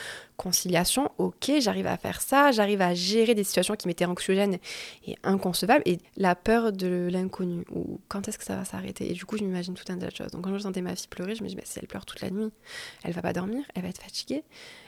conciliation, 0.42 1.12
ok, 1.20 1.52
j'arrive 1.60 1.86
à 1.86 1.98
faire 1.98 2.20
ça, 2.20 2.52
j'arrive 2.52 2.82
à 2.82 2.96
gérer 2.96 3.36
des 3.36 3.44
situations 3.44 3.76
qui 3.76 3.88
m'étaient 3.88 4.06
anxiogènes 4.06 4.58
et 5.06 5.16
inconcevables, 5.24 5.84
et 5.86 6.00
la 6.18 6.34
peur 6.34 6.72
de 6.72 7.10
l'inconnu, 7.12 7.64
ou 7.72 8.00
quand 8.08 8.28
est-ce 8.28 8.40
que 8.40 8.44
ça 8.44 8.56
va 8.56 8.66
s'arrêter? 8.66 9.12
Et 9.12 9.14
du 9.14 9.24
coup, 9.26 9.38
je 9.38 9.44
m'imagine 9.44 9.76
tout 9.76 9.84
un 9.90 10.00
tas 10.00 10.08
de 10.08 10.16
choses. 10.16 10.32
Donc 10.32 10.44
quand 10.44 10.54
je 10.54 10.58
sentais 10.58 10.82
ma 10.82 10.96
fille 10.96 11.08
pleurer, 11.10 11.36
je 11.36 11.44
me 11.44 11.48
dis, 11.48 11.56
bah, 11.56 11.62
si 11.64 11.78
elle 11.78 11.88
pleure 11.88 12.08
toute 12.08 12.22
la 12.22 12.32
nuit, 12.32 12.50
elle 13.04 13.14
va 13.14 13.22
pas 13.22 13.34
dormir, 13.34 13.64
elle 13.76 13.84
va 13.84 13.90
être 13.90 14.02
fatiguée, 14.02 14.44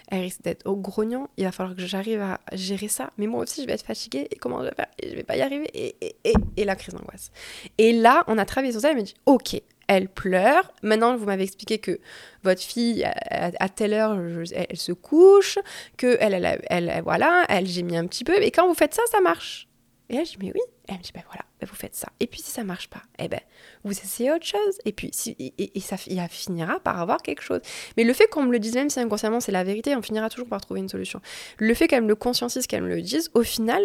elle 0.08 0.22
risque 0.22 0.42
d'être 0.42 0.66
au 0.66 0.76
grognon, 0.76 1.28
il 1.38 1.44
va 1.44 1.52
falloir 1.52 1.76
que 1.76 1.86
j'arrive 1.86 2.22
à 2.22 2.40
gérer 2.54 2.88
ça, 2.88 3.12
mais 3.18 3.28
moi 3.28 3.44
aussi, 3.44 3.62
je 3.62 3.68
vais 3.68 3.74
être 3.74 3.86
fatiguée, 3.86 4.28
et 4.32 4.36
comment 4.38 4.60
je 4.64 4.70
vais 4.70 4.76
faire? 4.76 4.88
Je 5.04 5.16
vais 5.16 5.24
pas 5.24 5.38
y 5.38 5.42
arriver, 5.42 5.70
et, 5.76 5.96
et, 6.24 6.34
et, 6.58 6.66
la 6.66 6.76
crise 6.76 6.96
d'angoisse. 6.96 7.32
Et 7.78 7.94
là, 7.94 8.24
on 8.26 8.40
a 8.40 8.46
travaillé 8.46 8.72
sur 8.72 8.82
ça, 8.82 8.90
elle 8.90 8.98
me 8.98 9.04
dit, 9.04 9.14
ok, 9.28 9.62
elle 9.88 10.10
pleure. 10.10 10.72
Maintenant, 10.82 11.16
vous 11.16 11.26
m'avez 11.26 11.44
expliqué 11.44 11.78
que 11.78 12.00
votre 12.44 12.62
fille, 12.62 13.04
à, 13.04 13.70
telle 13.70 13.94
heure, 13.94 14.18
elle, 14.54 14.78
se 14.78 14.92
couche, 14.92 15.60
que 15.98 16.18
elle, 16.20 16.34
elle, 16.34 16.62
elle, 16.70 17.02
voilà, 17.04 17.46
elle 17.50 17.68
gémit 17.68 17.98
un 17.98 18.08
petit 18.08 18.24
peu. 18.24 18.42
Et 18.42 18.52
quand 18.52 18.68
vous 18.68 18.74
faites 18.74 18.94
ça, 18.94 19.04
ça 19.12 19.22
marche. 19.22 19.68
Et 20.10 20.16
là, 20.16 20.24
je 20.24 20.32
dis, 20.32 20.38
mais 20.40 20.52
oui. 20.54 20.62
elle 20.90 20.98
me 20.98 21.02
dit, 21.02 21.12
ben 21.14 21.24
voilà, 21.28 21.44
ben 21.60 21.68
vous 21.68 21.76
faites 21.76 21.96
ça. 21.96 22.08
Et 22.20 22.28
puis, 22.28 22.42
si 22.42 22.52
ça 22.52 22.64
marche 22.64 22.90
pas, 22.90 23.02
eh 23.20 23.28
ben, 23.28 23.40
vous 23.84 23.92
essayez 23.92 24.32
autre 24.32 24.46
chose. 24.46 24.78
Et 24.86 24.92
puis, 24.92 25.10
si, 25.14 25.36
et, 25.58 25.80
ça 25.80 25.98
finira 25.98 26.80
par 26.82 27.00
avoir 27.00 27.22
quelque 27.22 27.42
chose. 27.42 27.62
Mais 27.98 28.04
le 28.04 28.14
fait 28.14 28.28
qu'on 28.28 28.44
me 28.44 28.52
le 28.52 28.60
dise, 28.60 28.76
même 28.76 28.90
si 28.90 29.00
inconsciemment 29.00 29.40
c'est 29.40 29.52
la 29.52 29.64
vérité, 29.64 29.96
on 29.96 30.02
finira 30.02 30.30
toujours 30.30 30.50
par 30.50 30.62
trouver 30.62 30.82
une 30.82 30.90
solution. 30.90 31.22
Le 31.58 31.74
fait 31.74 31.88
qu'elle 31.88 32.04
me 32.04 32.10
le 32.10 32.16
conscientise, 32.16 32.68
qu'elle 32.68 32.84
me 32.84 32.90
le 32.90 33.02
dise, 33.02 33.32
au 33.34 33.44
final, 33.44 33.82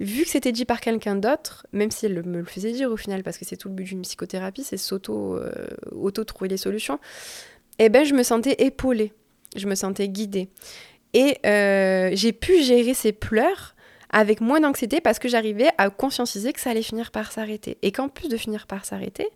vu 0.00 0.24
que 0.24 0.28
c'était 0.28 0.52
dit 0.52 0.64
par 0.64 0.80
quelqu'un 0.80 1.16
d'autre, 1.16 1.66
même 1.72 1.90
si 1.90 2.06
elle 2.06 2.22
me 2.24 2.38
le 2.38 2.44
faisait 2.44 2.72
dire 2.72 2.90
au 2.90 2.96
final, 2.96 3.22
parce 3.22 3.38
que 3.38 3.44
c'est 3.44 3.56
tout 3.56 3.68
le 3.68 3.74
but 3.74 3.84
d'une 3.84 4.02
psychothérapie, 4.02 4.64
c'est 4.64 4.76
s'auto 4.76 5.36
euh, 5.36 5.66
auto 5.92 6.24
trouver 6.24 6.48
les 6.48 6.56
solutions, 6.56 6.98
eh 7.78 7.88
ben 7.88 8.04
je 8.04 8.14
me 8.14 8.22
sentais 8.22 8.56
épaulée, 8.58 9.12
je 9.54 9.66
me 9.66 9.74
sentais 9.74 10.08
guidée. 10.08 10.48
Et 11.14 11.38
euh, 11.46 12.10
j'ai 12.14 12.32
pu 12.32 12.62
gérer 12.62 12.94
ces 12.94 13.12
pleurs 13.12 13.75
avec 14.10 14.40
moins 14.40 14.60
d'anxiété 14.60 15.00
parce 15.00 15.18
que 15.18 15.28
j'arrivais 15.28 15.68
à 15.78 15.90
conscientiser 15.90 16.52
que 16.52 16.60
ça 16.60 16.70
allait 16.70 16.82
finir 16.82 17.10
par 17.10 17.32
s'arrêter. 17.32 17.78
Et 17.82 17.92
qu'en 17.92 18.08
plus 18.08 18.28
de 18.28 18.36
finir 18.36 18.66
par 18.66 18.84
s'arrêter, 18.84 19.28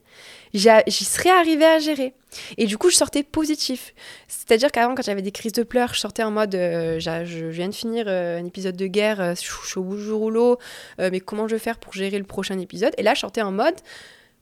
j'y 0.55 1.05
serais 1.05 1.31
arrivée 1.31 1.65
à 1.65 1.79
gérer. 1.79 2.15
Et 2.57 2.67
du 2.67 2.79
coup, 2.79 2.91
je 2.91 2.97
sortais 2.97 3.23
positif. 3.23 3.95
C'est-à-dire 4.29 4.71
qu'avant, 4.71 4.95
quand 4.95 5.03
j'avais 5.03 5.23
des 5.23 5.33
crises 5.33 5.53
de 5.53 5.63
pleurs, 5.63 5.95
je 5.95 6.01
sortais 6.01 6.23
en 6.23 6.31
mode 6.31 6.55
euh, 6.55 6.99
je 7.01 7.47
viens 7.47 7.69
de 7.69 7.75
finir 7.75 8.05
euh, 8.09 8.39
un 8.39 8.45
épisode 8.45 8.77
de 8.77 8.87
guerre, 8.87 9.21
euh, 9.21 9.35
je 9.35 9.69
suis 9.69 9.79
au 9.79 9.83
bout 9.83 9.97
du 9.97 10.13
rouleau, 10.13 10.59
mais 10.99 11.21
comment 11.21 11.49
je 11.49 11.55
vais 11.55 11.61
faire 11.61 11.79
pour 11.79 11.93
gérer 11.93 12.19
le 12.19 12.25
prochain 12.25 12.59
épisode? 12.59 12.93
Et 12.99 13.03
là, 13.03 13.15
je 13.15 13.21
sortais 13.21 13.43
en 13.43 13.53
mode 13.53 13.77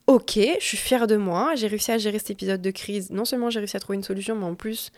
ok, 0.08 0.38
je 0.58 0.64
suis 0.64 0.78
fière 0.78 1.06
de 1.06 1.16
moi, 1.16 1.54
j'ai 1.54 1.66
réussi 1.66 1.92
à 1.92 1.98
gérer 1.98 2.18
cet 2.18 2.30
épisode 2.30 2.62
de 2.62 2.70
crise. 2.70 3.10
Non 3.10 3.26
seulement 3.26 3.50
j'ai 3.50 3.60
réussi 3.60 3.76
à 3.76 3.80
trouver 3.80 3.96
une 3.96 4.02
solution, 4.02 4.34
mais 4.34 4.46
en 4.46 4.54
plus, 4.54 4.90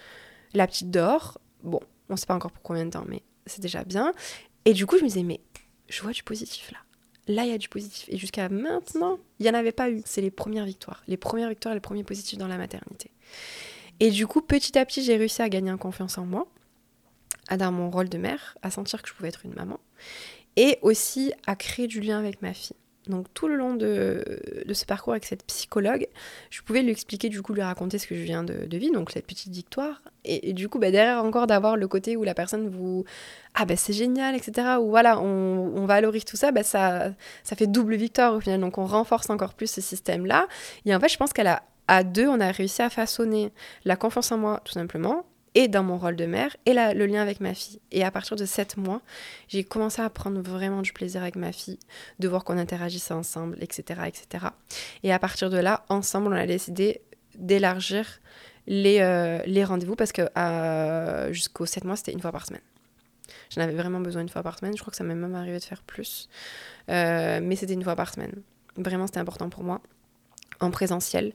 la 0.55 0.67
petite 0.69 0.91
dort. 0.91 1.39
Bon, 1.65 1.81
on 2.09 2.15
ne 2.15 2.19
sait 2.19 2.27
pas 2.27 2.35
encore 2.35 2.53
pour 2.53 2.63
combien 2.63 2.85
de 2.87 2.91
temps, 2.91 3.05
mais 3.09 3.23
c'est 3.45 3.61
déjà 3.61 3.83
bien. 3.83 4.13
Et 4.65 4.73
du 4.73 4.87
coup, 4.87 4.99
je 4.99 5.03
me 5.03 5.09
disais, 5.09 5.23
mais 5.23 5.41
je 5.89 6.03
vois 6.03 6.13
du 6.13 6.23
positif 6.23 6.71
là. 6.73 6.79
Là, 7.29 7.45
il 7.45 7.51
y 7.51 7.55
a 7.55 7.59
du 7.59 7.69
positif. 7.69 8.09
Et 8.09 8.17
jusqu'à 8.17 8.49
maintenant, 8.49 9.19
il 9.39 9.45
n'y 9.45 9.51
en 9.51 9.55
avait 9.55 9.73
pas 9.73 9.91
eu. 9.91 10.03
C'est 10.05 10.21
les 10.21 10.31
premières 10.31 10.65
victoires. 10.65 11.03
Les 11.07 11.17
premières 11.17 11.49
victoires, 11.49 11.75
les 11.75 11.81
premiers 11.81 12.03
positifs 12.03 12.39
dans 12.39 12.49
la 12.49 12.59
maternité. 12.59 13.11
Et 14.01 14.11
du 14.11 14.27
coup, 14.27 14.41
petit 14.41 14.79
à 14.79 14.87
petit, 14.87 15.03
j'ai 15.03 15.17
réussi 15.17 15.43
à 15.43 15.49
gagner 15.49 15.71
en 15.71 15.79
confiance 15.79 16.19
en 16.19 16.25
moi, 16.25 16.49
à 17.49 17.57
dans 17.57 17.71
mon 17.71 17.91
rôle 17.91 18.09
de 18.09 18.19
mère, 18.19 18.57
à 18.63 18.71
sentir 18.71 19.03
que 19.03 19.09
je 19.09 19.15
pouvais 19.15 19.29
être 19.29 19.45
une 19.45 19.55
maman, 19.55 19.79
et 20.57 20.79
aussi 20.83 21.33
à 21.47 21.55
créer 21.55 21.87
du 21.87 22.01
lien 22.01 22.19
avec 22.19 22.43
ma 22.43 22.55
fille. 22.55 22.77
Donc 23.07 23.27
tout 23.33 23.49
le 23.49 23.57
long 23.57 23.75
de, 23.75 24.23
ce 24.73 24.85
parcours 24.85 25.15
avec 25.15 25.25
cette 25.25 25.45
psychologue, 25.45 26.07
je 26.51 26.61
pouvais 26.63 26.83
lui 26.83 26.91
expliquer, 26.91 27.29
du 27.29 27.41
coup, 27.43 27.55
lui 27.55 27.63
raconter 27.63 27.99
ce 27.99 28.07
que 28.07 28.15
je 28.15 28.23
viens 28.23 28.45
de, 28.45 28.77
vivre, 28.77 28.95
donc 28.95 29.11
cette 29.11 29.27
petite 29.27 29.53
victoire. 29.53 30.03
Et, 30.25 30.53
du 30.53 30.69
coup, 30.69 30.79
bah, 30.79 30.91
derrière 30.91 31.25
encore 31.25 31.47
d'avoir 31.47 31.77
le 31.77 31.89
côté 31.89 32.17
où 32.17 32.25
la 32.25 32.35
personne 32.35 32.69
vous... 32.69 33.05
Ah 33.55 33.65
ben 33.65 33.77
c'est 33.77 33.93
génial, 33.93 34.37
etc. 34.37 34.77
Ou 34.81 34.91
voilà, 34.91 35.21
on, 35.21 35.87
valorise 35.87 36.25
tout 36.25 36.37
ça, 36.37 36.53
bah, 36.53 36.63
ça, 36.63 37.13
ça 37.43 37.57
fait 37.57 37.67
double 37.67 37.97
victoire 37.97 38.35
au 38.35 38.41
final. 38.41 38.61
Donc 38.61 38.79
on 38.79 38.85
renforce 38.85 39.31
encore 39.31 39.55
plus 39.55 39.69
ce 39.69 39.81
système-là. 39.81 40.47
Et 40.85 40.95
en 40.95 41.01
fait, 41.01 41.09
je 41.09 41.17
pense 41.17 41.31
a 41.39 41.63
à 41.89 42.05
deux, 42.05 42.29
on 42.29 42.41
a 42.41 42.53
réussi 42.53 42.83
à 42.83 42.91
façonner 42.91 43.53
la 43.85 43.97
confiance 43.97 44.31
en 44.31 44.39
moi, 44.39 44.61
tout 44.65 44.73
simplement, 44.73 45.25
et 45.55 45.69
dans 45.69 45.83
mon 45.83 45.99
rôle 45.99 46.17
de 46.17 46.27
mère 46.27 46.57
et 46.67 46.73
le 46.73 47.07
lien 47.07 47.23
avec 47.23 47.41
ma 47.41 47.55
fille. 47.55 47.81
Et 47.91 48.05
à 48.05 48.11
partir 48.11 48.37
de 48.37 48.45
7 48.45 48.77
mois, 48.77 49.03
j'ai 49.49 49.65
commencé 49.65 50.01
à 50.01 50.09
prendre 50.11 50.41
vraiment 50.41 50.83
du 50.83 50.93
plaisir 50.93 51.23
avec 51.23 51.37
ma 51.37 51.53
fille, 51.53 51.79
de 52.19 52.29
voir 52.29 52.45
qu'on 52.45 52.59
interagissait 52.59 53.15
ensemble, 53.15 53.57
etc., 53.61 54.03
etc. 54.07 54.47
Et 55.03 55.13
à 55.13 55.19
partir 55.19 55.51
de 55.51 55.59
là, 55.59 55.85
ensemble, 55.89 56.29
on 56.29 56.37
a 56.37 56.47
décidé 56.47 57.01
d'élargir 57.37 58.21
les, 58.67 59.01
euh, 59.01 59.41
les 59.47 59.65
rendez-vous 59.65 59.97
parce 59.97 60.13
que 60.13 60.23
euh, 60.37 61.33
jusqu'aux 61.33 61.67
7 61.67 61.85
mois, 61.85 61.97
c'était 61.97 62.13
une 62.13 62.21
fois 62.21 62.33
par 62.33 62.47
semaine. 62.47 62.63
J'en 63.51 63.63
avais 63.63 63.75
vraiment 63.75 64.01
besoin 64.01 64.23
une 64.23 64.29
fois 64.29 64.43
par 64.43 64.59
semaine. 64.59 64.75
Je 64.77 64.81
crois 64.81 64.93
que 64.93 64.97
ça 64.97 65.05
m'est 65.05 65.15
même 65.15 65.35
arrivé 65.35 65.59
de 65.59 65.65
faire 65.65 65.83
plus. 65.83 66.29
Euh, 66.89 67.41
mais 67.43 67.57
c'était 67.57 67.73
une 67.73 67.83
fois 67.83 67.97
par 67.97 68.13
semaine. 68.15 68.43
Vraiment, 68.77 69.07
c'était 69.07 69.19
important 69.19 69.49
pour 69.49 69.65
moi, 69.65 69.81
en 70.61 70.71
présentiel. 70.71 71.33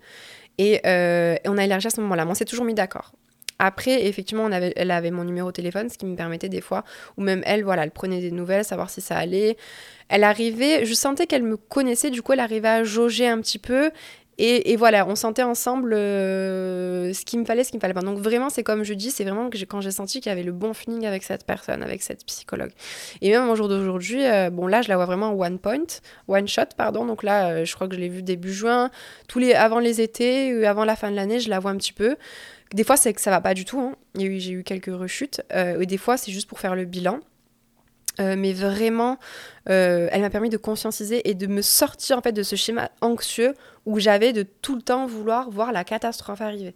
Et, 0.57 0.75
et 0.85 1.49
on 1.49 1.57
a 1.57 1.65
élargi 1.65 1.87
à 1.87 1.89
ce 1.89 1.99
moment-là. 1.99 2.23
Mais 2.23 2.31
on 2.31 2.35
s'est 2.35 2.45
toujours 2.45 2.63
mis 2.63 2.73
d'accord. 2.73 3.11
Après, 3.59 4.05
effectivement, 4.05 4.49
elle 4.49 4.91
avait 4.91 5.11
mon 5.11 5.23
numéro 5.23 5.49
de 5.49 5.53
téléphone, 5.53 5.89
ce 5.89 5.97
qui 5.97 6.05
me 6.05 6.15
permettait 6.15 6.49
des 6.49 6.61
fois, 6.61 6.83
ou 7.17 7.21
même 7.21 7.41
elle, 7.45 7.63
voilà, 7.63 7.83
elle 7.83 7.91
prenait 7.91 8.19
des 8.19 8.31
nouvelles, 8.31 8.65
savoir 8.65 8.89
si 8.89 9.01
ça 9.01 9.17
allait. 9.17 9.57
Elle 10.09 10.23
arrivait, 10.23 10.85
je 10.85 10.93
sentais 10.93 11.25
qu'elle 11.25 11.43
me 11.43 11.57
connaissait, 11.57 12.09
du 12.09 12.21
coup, 12.21 12.33
elle 12.33 12.41
arrivait 12.41 12.67
à 12.67 12.83
jauger 12.83 13.27
un 13.27 13.39
petit 13.39 13.59
peu. 13.59 13.91
Et, 14.37 14.75
voilà, 14.75 15.07
on 15.07 15.15
sentait 15.15 15.43
ensemble 15.43 15.93
euh, 15.93 17.13
ce 17.13 17.23
qu'il 17.23 17.39
me 17.39 17.45
fallait, 17.45 17.63
ce 17.63 17.69
qu'il 17.69 17.77
me 17.77 17.81
fallait 17.81 17.93
pas. 17.93 18.01
Donc 18.01 18.19
vraiment, 18.19 18.49
c'est 18.49 18.63
comme 18.63 18.83
je 18.83 18.93
dis, 18.93 19.09
c'est 19.09 19.23
vraiment 19.23 19.49
que 19.49 19.57
quand 19.63 19.79
j'ai 19.79 19.91
senti 19.91 20.19
qu'il 20.19 20.29
y 20.29 20.33
avait 20.33 20.43
le 20.43 20.51
bon 20.51 20.73
feeling 20.73 21.05
avec 21.05 21.23
cette 21.23 21.45
personne, 21.45 21.81
avec 21.81 22.03
cette 22.03 22.25
psychologue. 22.25 22.71
Et 23.21 23.31
même 23.31 23.49
au 23.49 23.55
jour 23.55 23.69
d'aujourd'hui, 23.69 24.25
euh, 24.25 24.49
bon 24.49 24.67
là, 24.67 24.81
je 24.81 24.89
la 24.89 24.97
vois 24.97 25.05
vraiment 25.05 25.31
one 25.31 25.57
point, 25.57 25.85
one 26.27 26.49
shot, 26.49 26.65
pardon. 26.75 27.05
Donc 27.05 27.23
là, 27.23 27.47
euh, 27.47 27.65
je 27.65 27.73
crois 27.75 27.87
que 27.87 27.95
je 27.95 27.99
l'ai 28.01 28.09
vue 28.09 28.23
début 28.23 28.51
juin, 28.51 28.91
tous 29.29 29.39
les 29.39 29.53
avant 29.53 29.79
les 29.79 30.01
étés, 30.01 30.67
avant 30.67 30.83
la 30.83 30.97
fin 30.97 31.11
de 31.11 31.15
l'année, 31.15 31.39
je 31.39 31.49
la 31.49 31.59
vois 31.59 31.71
un 31.71 31.77
petit 31.77 31.93
peu. 31.93 32.17
Des 32.73 32.83
fois, 32.83 32.97
c'est 32.97 33.13
que 33.13 33.21
ça 33.21 33.31
va 33.31 33.41
pas 33.41 33.53
du 33.53 33.65
tout. 33.65 33.79
Hein. 33.79 33.95
J'ai 34.15 34.51
eu 34.51 34.63
quelques 34.63 34.93
rechutes. 34.93 35.41
Euh, 35.53 35.79
et 35.79 35.85
des 35.85 35.97
fois, 35.97 36.17
c'est 36.17 36.31
juste 36.31 36.47
pour 36.47 36.59
faire 36.59 36.75
le 36.75 36.85
bilan. 36.85 37.19
Euh, 38.19 38.35
mais 38.37 38.53
vraiment, 38.53 39.17
euh, 39.69 40.07
elle 40.11 40.21
m'a 40.21 40.29
permis 40.29 40.49
de 40.49 40.57
conscientiser 40.57 41.29
et 41.29 41.33
de 41.33 41.47
me 41.47 41.61
sortir 41.61 42.17
en 42.17 42.21
fait 42.21 42.31
de 42.31 42.43
ce 42.43 42.55
schéma 42.55 42.89
anxieux 43.01 43.53
où 43.85 43.99
j'avais 43.99 44.31
de 44.31 44.43
tout 44.43 44.75
le 44.75 44.81
temps 44.81 45.05
vouloir 45.05 45.49
voir 45.49 45.73
la 45.73 45.83
catastrophe 45.83 46.41
arriver. 46.41 46.75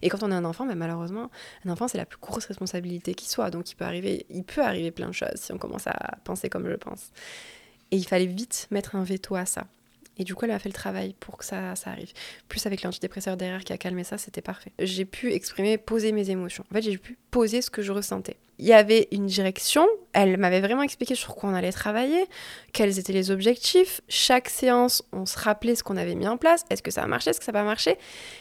Et 0.00 0.08
quand 0.08 0.22
on 0.22 0.30
a 0.30 0.34
un 0.34 0.44
enfant, 0.44 0.66
ben 0.66 0.76
malheureusement, 0.76 1.30
un 1.64 1.70
enfant 1.70 1.88
c'est 1.88 1.98
la 1.98 2.06
plus 2.06 2.18
grosse 2.18 2.46
responsabilité 2.46 3.14
qui 3.14 3.28
soit. 3.28 3.50
Donc 3.50 3.70
il 3.70 3.74
peut 3.76 3.84
arriver, 3.84 4.26
il 4.30 4.44
peut 4.44 4.62
arriver 4.62 4.90
plein 4.90 5.08
de 5.08 5.12
choses 5.12 5.36
si 5.36 5.52
on 5.52 5.58
commence 5.58 5.86
à 5.86 6.16
penser 6.24 6.48
comme 6.48 6.68
je 6.68 6.74
pense. 6.74 7.10
Et 7.90 7.96
il 7.96 8.06
fallait 8.06 8.26
vite 8.26 8.66
mettre 8.70 8.96
un 8.96 9.04
veto 9.04 9.34
à 9.34 9.46
ça. 9.46 9.66
Et 10.18 10.24
du 10.24 10.34
coup, 10.34 10.44
elle 10.44 10.50
a 10.50 10.58
fait 10.58 10.68
le 10.68 10.74
travail 10.74 11.14
pour 11.18 11.38
que 11.38 11.44
ça, 11.44 11.74
ça 11.74 11.90
arrive. 11.90 12.12
Plus 12.48 12.66
avec 12.66 12.82
l'antidépresseur 12.82 13.36
derrière 13.36 13.64
qui 13.64 13.72
a 13.72 13.78
calmé 13.78 14.04
ça, 14.04 14.18
c'était 14.18 14.42
parfait. 14.42 14.72
J'ai 14.78 15.04
pu 15.04 15.32
exprimer, 15.32 15.78
poser 15.78 16.12
mes 16.12 16.30
émotions. 16.30 16.64
En 16.70 16.74
fait, 16.74 16.82
j'ai 16.82 16.98
pu 16.98 17.18
poser 17.30 17.62
ce 17.62 17.70
que 17.70 17.82
je 17.82 17.92
ressentais. 17.92 18.36
Il 18.58 18.66
y 18.66 18.74
avait 18.74 19.08
une 19.10 19.26
direction, 19.26 19.86
elle 20.12 20.36
m'avait 20.36 20.60
vraiment 20.60 20.82
expliqué 20.82 21.14
sur 21.14 21.34
quoi 21.34 21.50
on 21.50 21.54
allait 21.54 21.72
travailler, 21.72 22.26
quels 22.72 22.98
étaient 22.98 23.12
les 23.12 23.30
objectifs. 23.30 24.02
Chaque 24.08 24.48
séance, 24.48 25.02
on 25.12 25.26
se 25.26 25.38
rappelait 25.38 25.74
ce 25.74 25.82
qu'on 25.82 25.96
avait 25.96 26.14
mis 26.14 26.28
en 26.28 26.36
place. 26.36 26.64
Est-ce 26.70 26.82
que 26.82 26.90
ça 26.90 27.02
a 27.02 27.06
marché, 27.06 27.30
est-ce 27.30 27.40
que 27.40 27.44
ça 27.44 27.52
n'a 27.52 27.60
pas 27.60 27.64
marché? 27.64 27.96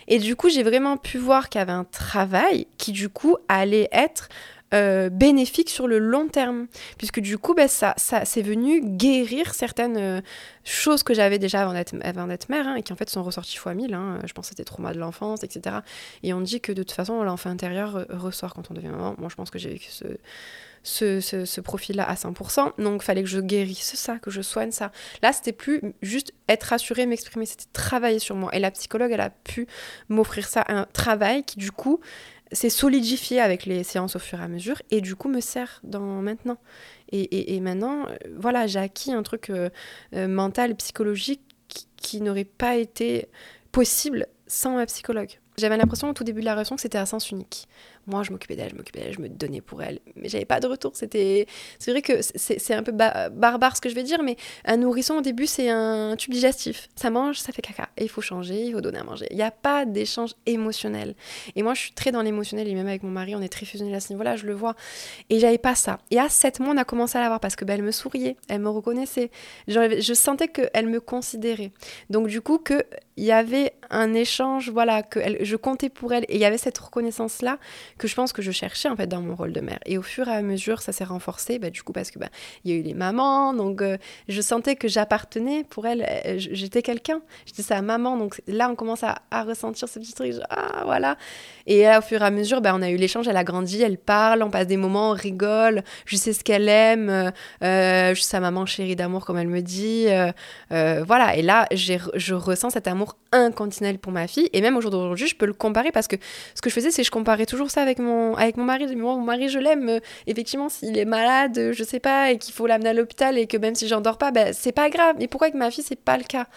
Et 0.07 0.19
du 0.19 0.35
coup, 0.35 0.49
j'ai 0.49 0.63
vraiment 0.63 0.97
pu 0.97 1.17
voir 1.17 1.49
qu'il 1.49 1.59
y 1.59 1.61
avait 1.61 1.71
un 1.71 1.85
travail 1.85 2.67
qui, 2.77 2.91
du 2.91 3.09
coup, 3.09 3.37
allait 3.47 3.89
être 3.91 4.29
euh, 4.73 5.09
bénéfique 5.09 5.69
sur 5.69 5.87
le 5.87 5.99
long 5.99 6.27
terme. 6.27 6.67
Puisque 6.97 7.19
du 7.19 7.37
coup, 7.37 7.53
ben, 7.53 7.67
ça, 7.67 7.93
ça 7.97 8.25
c'est 8.25 8.41
venu 8.41 8.81
guérir 8.81 9.53
certaines 9.53 9.97
euh, 9.97 10.21
choses 10.63 11.03
que 11.03 11.13
j'avais 11.13 11.39
déjà 11.39 11.61
avant 11.61 11.73
d'être, 11.73 12.49
mère, 12.49 12.67
hein, 12.67 12.75
et 12.75 12.83
qui 12.83 12.93
en 12.93 12.95
fait 12.95 13.09
sont 13.09 13.23
ressorties 13.23 13.57
fois 13.57 13.73
mille. 13.73 13.93
Hein. 13.93 14.19
Je 14.25 14.33
pense 14.33 14.45
que 14.45 14.49
c'était 14.49 14.63
trauma 14.63 14.93
de 14.93 14.99
l'enfance, 14.99 15.43
etc. 15.43 15.77
Et 16.23 16.33
on 16.33 16.41
dit 16.41 16.61
que 16.61 16.71
de 16.71 16.83
toute 16.83 16.91
façon, 16.91 17.23
l'enfant 17.23 17.49
intérieur 17.49 18.05
ressort 18.09 18.53
quand 18.53 18.71
on 18.71 18.73
devient 18.73 18.87
maman. 18.89 19.15
Moi, 19.17 19.29
je 19.29 19.35
pense 19.35 19.49
que 19.49 19.59
j'ai 19.59 19.69
vécu 19.69 19.89
ce, 19.89 20.05
ce, 20.83 21.19
ce, 21.19 21.45
ce, 21.45 21.61
profil-là 21.61 22.03
à 22.07 22.15
100%. 22.15 22.81
Donc, 22.81 23.01
il 23.01 23.05
fallait 23.05 23.23
que 23.23 23.29
je 23.29 23.39
guérisse 23.39 23.95
ça, 23.95 24.17
que 24.19 24.31
je 24.31 24.41
soigne 24.41 24.71
ça. 24.71 24.91
Là, 25.21 25.33
c'était 25.33 25.51
plus 25.51 25.81
juste 26.01 26.33
être 26.47 26.63
rassurée, 26.63 27.05
m'exprimer, 27.05 27.45
c'était 27.45 27.65
travailler 27.73 28.19
sur 28.19 28.35
moi. 28.35 28.53
Et 28.53 28.59
la 28.59 28.71
psychologue, 28.71 29.11
elle 29.11 29.21
a 29.21 29.29
pu 29.29 29.67
m'offrir 30.09 30.47
ça, 30.47 30.65
un 30.67 30.85
travail 30.93 31.43
qui, 31.43 31.57
du 31.57 31.71
coup, 31.71 31.99
c'est 32.51 32.69
solidifié 32.69 33.39
avec 33.39 33.65
les 33.65 33.83
séances 33.83 34.15
au 34.15 34.19
fur 34.19 34.39
et 34.39 34.43
à 34.43 34.47
mesure 34.47 34.81
et 34.91 35.01
du 35.01 35.15
coup 35.15 35.29
me 35.29 35.39
sert 35.39 35.79
dans 35.83 36.21
maintenant. 36.21 36.57
Et, 37.13 37.59
maintenant, 37.59 38.05
euh, 38.07 38.15
voilà, 38.37 38.67
j'ai 38.67 38.79
acquis 38.79 39.11
un 39.11 39.21
truc 39.21 39.49
euh, 39.49 39.69
euh, 40.15 40.29
mental, 40.29 40.75
psychologique 40.75 41.41
qui 41.97 42.21
n'aurait 42.21 42.45
pas 42.45 42.77
été 42.77 43.27
possible 43.73 44.27
sans 44.47 44.75
ma 44.75 44.85
psychologue. 44.85 45.39
J'avais 45.57 45.75
l'impression 45.75 46.09
au 46.09 46.13
tout 46.13 46.23
début 46.23 46.39
de 46.39 46.45
la 46.45 46.53
relation 46.53 46.75
que 46.75 46.81
c'était 46.81 46.97
à 46.97 47.05
sens 47.05 47.29
unique. 47.31 47.67
Moi, 48.07 48.23
je 48.23 48.31
m'occupais 48.31 48.55
d'elle, 48.55 48.71
je 48.71 48.75
m'occupais 48.75 48.99
d'elle, 49.01 49.13
je 49.13 49.21
me 49.21 49.29
donnais 49.29 49.61
pour 49.61 49.81
elle. 49.83 49.99
Mais 50.15 50.27
j'avais 50.27 50.45
pas 50.45 50.59
de 50.59 50.67
retour. 50.67 50.91
C'était, 50.95 51.45
c'est 51.79 51.91
vrai 51.91 52.01
que 52.01 52.13
c'est 52.21 52.73
un 52.73 52.83
peu 52.83 52.91
barbare 52.91 53.75
ce 53.75 53.81
que 53.81 53.89
je 53.89 53.95
vais 53.95 54.03
dire, 54.03 54.23
mais 54.23 54.37
un 54.65 54.77
nourrisson 54.77 55.15
au 55.15 55.21
début, 55.21 55.47
c'est 55.47 55.69
un 55.69 56.15
tube 56.17 56.33
digestif. 56.33 56.89
Ça 56.95 57.09
mange, 57.09 57.39
ça 57.39 57.51
fait 57.51 57.61
caca. 57.61 57.89
Et 57.97 58.03
il 58.03 58.09
faut 58.09 58.21
changer, 58.21 58.65
il 58.65 58.73
faut 58.73 58.81
donner 58.81 58.99
à 58.99 59.03
manger. 59.03 59.27
Il 59.29 59.37
n'y 59.37 59.43
a 59.43 59.51
pas 59.51 59.85
d'échange 59.85 60.31
émotionnel. 60.45 61.15
Et 61.55 61.63
moi, 61.63 61.73
je 61.73 61.81
suis 61.81 61.93
très 61.93 62.11
dans 62.11 62.21
l'émotionnel. 62.21 62.67
Et 62.67 62.73
même 62.73 62.87
avec 62.87 63.03
mon 63.03 63.11
mari, 63.11 63.35
on 63.35 63.41
est 63.41 63.49
très 63.49 63.65
fusionnel 63.65 63.93
à 63.93 63.99
ce 63.99 64.11
niveau-là, 64.11 64.35
je 64.35 64.45
le 64.45 64.53
vois. 64.53 64.75
Et 65.29 65.39
j'avais 65.39 65.57
pas 65.57 65.75
ça. 65.75 65.99
Et 66.09 66.19
à 66.19 66.29
7 66.29 66.59
mois, 66.59 66.73
on 66.73 66.77
a 66.77 66.85
commencé 66.85 67.17
à 67.17 67.21
l'avoir 67.21 67.39
parce 67.39 67.55
que 67.55 67.65
ben, 67.65 67.75
elle 67.75 67.83
me 67.83 67.91
souriait, 67.91 68.35
elle 68.49 68.61
me 68.61 68.69
reconnaissait. 68.69 69.31
Je, 69.67 69.99
je 69.99 70.13
sentais 70.13 70.47
qu'elle 70.47 70.87
me 70.87 70.99
considérait. 70.99 71.71
Donc, 72.09 72.27
du 72.27 72.41
coup, 72.41 72.57
qu'il 72.57 72.83
y 73.17 73.31
avait 73.31 73.73
un 73.89 74.13
échange, 74.13 74.69
voilà, 74.69 75.03
que 75.03 75.19
je 75.43 75.55
comptais 75.55 75.89
pour 75.89 76.13
elle. 76.13 76.23
Et 76.29 76.35
il 76.35 76.41
y 76.41 76.45
avait 76.45 76.57
cette 76.57 76.77
reconnaissance-là 76.77 77.59
que 78.01 78.07
je 78.07 78.15
pense 78.15 78.33
que 78.33 78.41
je 78.41 78.49
cherchais 78.49 78.89
en 78.89 78.95
fait 78.95 79.05
dans 79.05 79.21
mon 79.21 79.35
rôle 79.35 79.53
de 79.53 79.61
mère. 79.61 79.77
Et 79.85 79.99
au 79.99 80.01
fur 80.01 80.27
et 80.27 80.31
à 80.31 80.41
mesure, 80.41 80.81
ça 80.81 80.91
s'est 80.91 81.03
renforcé, 81.03 81.59
bah, 81.59 81.69
du 81.69 81.83
coup, 81.83 81.93
parce 81.93 82.09
que 82.09 82.17
bah, 82.17 82.29
il 82.63 82.71
y 82.71 82.73
a 82.73 82.77
eu 82.77 82.81
les 82.81 82.95
mamans, 82.95 83.53
donc 83.53 83.83
euh, 83.83 83.97
je 84.27 84.41
sentais 84.41 84.75
que 84.75 84.87
j'appartenais 84.87 85.63
pour 85.69 85.85
elle, 85.85 86.01
euh, 86.25 86.35
j'étais 86.37 86.81
quelqu'un, 86.81 87.21
j'étais 87.45 87.61
sa 87.61 87.83
maman, 87.83 88.17
donc 88.17 88.41
là, 88.47 88.69
on 88.71 88.75
commence 88.75 89.03
à, 89.03 89.21
ressentir 89.43 89.87
ce 89.87 89.99
petit 89.99 90.13
truc, 90.13 90.33
ah 90.49 90.81
voilà. 90.85 91.15
Et 91.67 91.87
au 91.87 92.01
fur 92.01 92.23
et 92.23 92.25
à 92.25 92.31
mesure, 92.31 92.59
bah, 92.59 92.73
on 92.75 92.81
a 92.81 92.89
eu 92.89 92.95
l'échange, 92.95 93.27
elle 93.27 93.37
a 93.37 93.43
grandi, 93.43 93.83
elle 93.83 93.99
parle, 93.99 94.41
on 94.41 94.49
passe 94.49 94.65
des 94.65 94.77
moments, 94.77 95.11
on 95.11 95.13
rigole, 95.13 95.83
je 96.05 96.15
sais 96.15 96.33
ce 96.33 96.43
qu'elle 96.43 96.69
aime, 96.69 97.31
euh, 97.63 98.15
je 98.15 98.19
sais 98.19 98.31
sa 98.31 98.39
maman 98.39 98.65
chérie 98.65 98.95
d'amour, 98.95 99.25
comme 99.25 99.37
elle 99.37 99.47
me 99.47 99.61
dit, 99.61 100.07
voilà. 100.69 101.35
Et 101.35 101.43
là, 101.43 101.67
je 101.71 102.33
ressens 102.33 102.71
cet 102.71 102.87
amour 102.87 103.17
inconditionnel 103.31 103.99
pour 103.99 104.11
ma 104.11 104.27
fille, 104.27 104.49
et 104.53 104.61
même 104.61 104.75
au 104.75 104.81
jour 104.81 104.89
d'aujourd'hui, 104.89 105.27
je 105.27 105.35
peux 105.35 105.45
le 105.45 105.53
comparer 105.53 105.91
parce 105.91 106.07
que 106.07 106.15
ce 106.55 106.61
que 106.61 106.69
je 106.69 106.75
faisais, 106.75 106.89
c'est 106.89 107.03
que 107.03 107.05
je 107.05 107.11
comparais 107.11 107.45
toujours 107.45 107.69
ça 107.69 107.81
avec 107.81 107.90
mon, 107.99 108.35
avec 108.35 108.57
mon 108.57 108.63
mari. 108.63 108.95
Mon, 108.95 109.21
mari, 109.21 109.49
je 109.49 109.59
l'aime. 109.59 109.89
Euh, 109.89 109.99
effectivement, 110.27 110.69
s'il 110.69 110.97
est 110.97 111.05
malade, 111.05 111.57
euh, 111.57 111.73
je 111.73 111.83
sais 111.83 111.99
pas, 111.99 112.31
et 112.31 112.37
qu'il 112.37 112.53
faut 112.53 112.67
l'amener 112.67 112.89
à 112.89 112.93
l'hôpital, 112.93 113.37
et 113.37 113.47
que 113.47 113.57
même 113.57 113.75
si 113.75 113.87
j'endors 113.87 114.17
pas, 114.17 114.31
ben, 114.31 114.53
c'est 114.53 114.71
pas 114.71 114.89
grave. 114.89 115.15
Mais 115.19 115.27
pourquoi 115.27 115.47
avec 115.47 115.55
ma 115.55 115.71
fille, 115.71 115.83
c'est 115.87 115.99
pas 115.99 116.17
le 116.17 116.23
cas? 116.23 116.47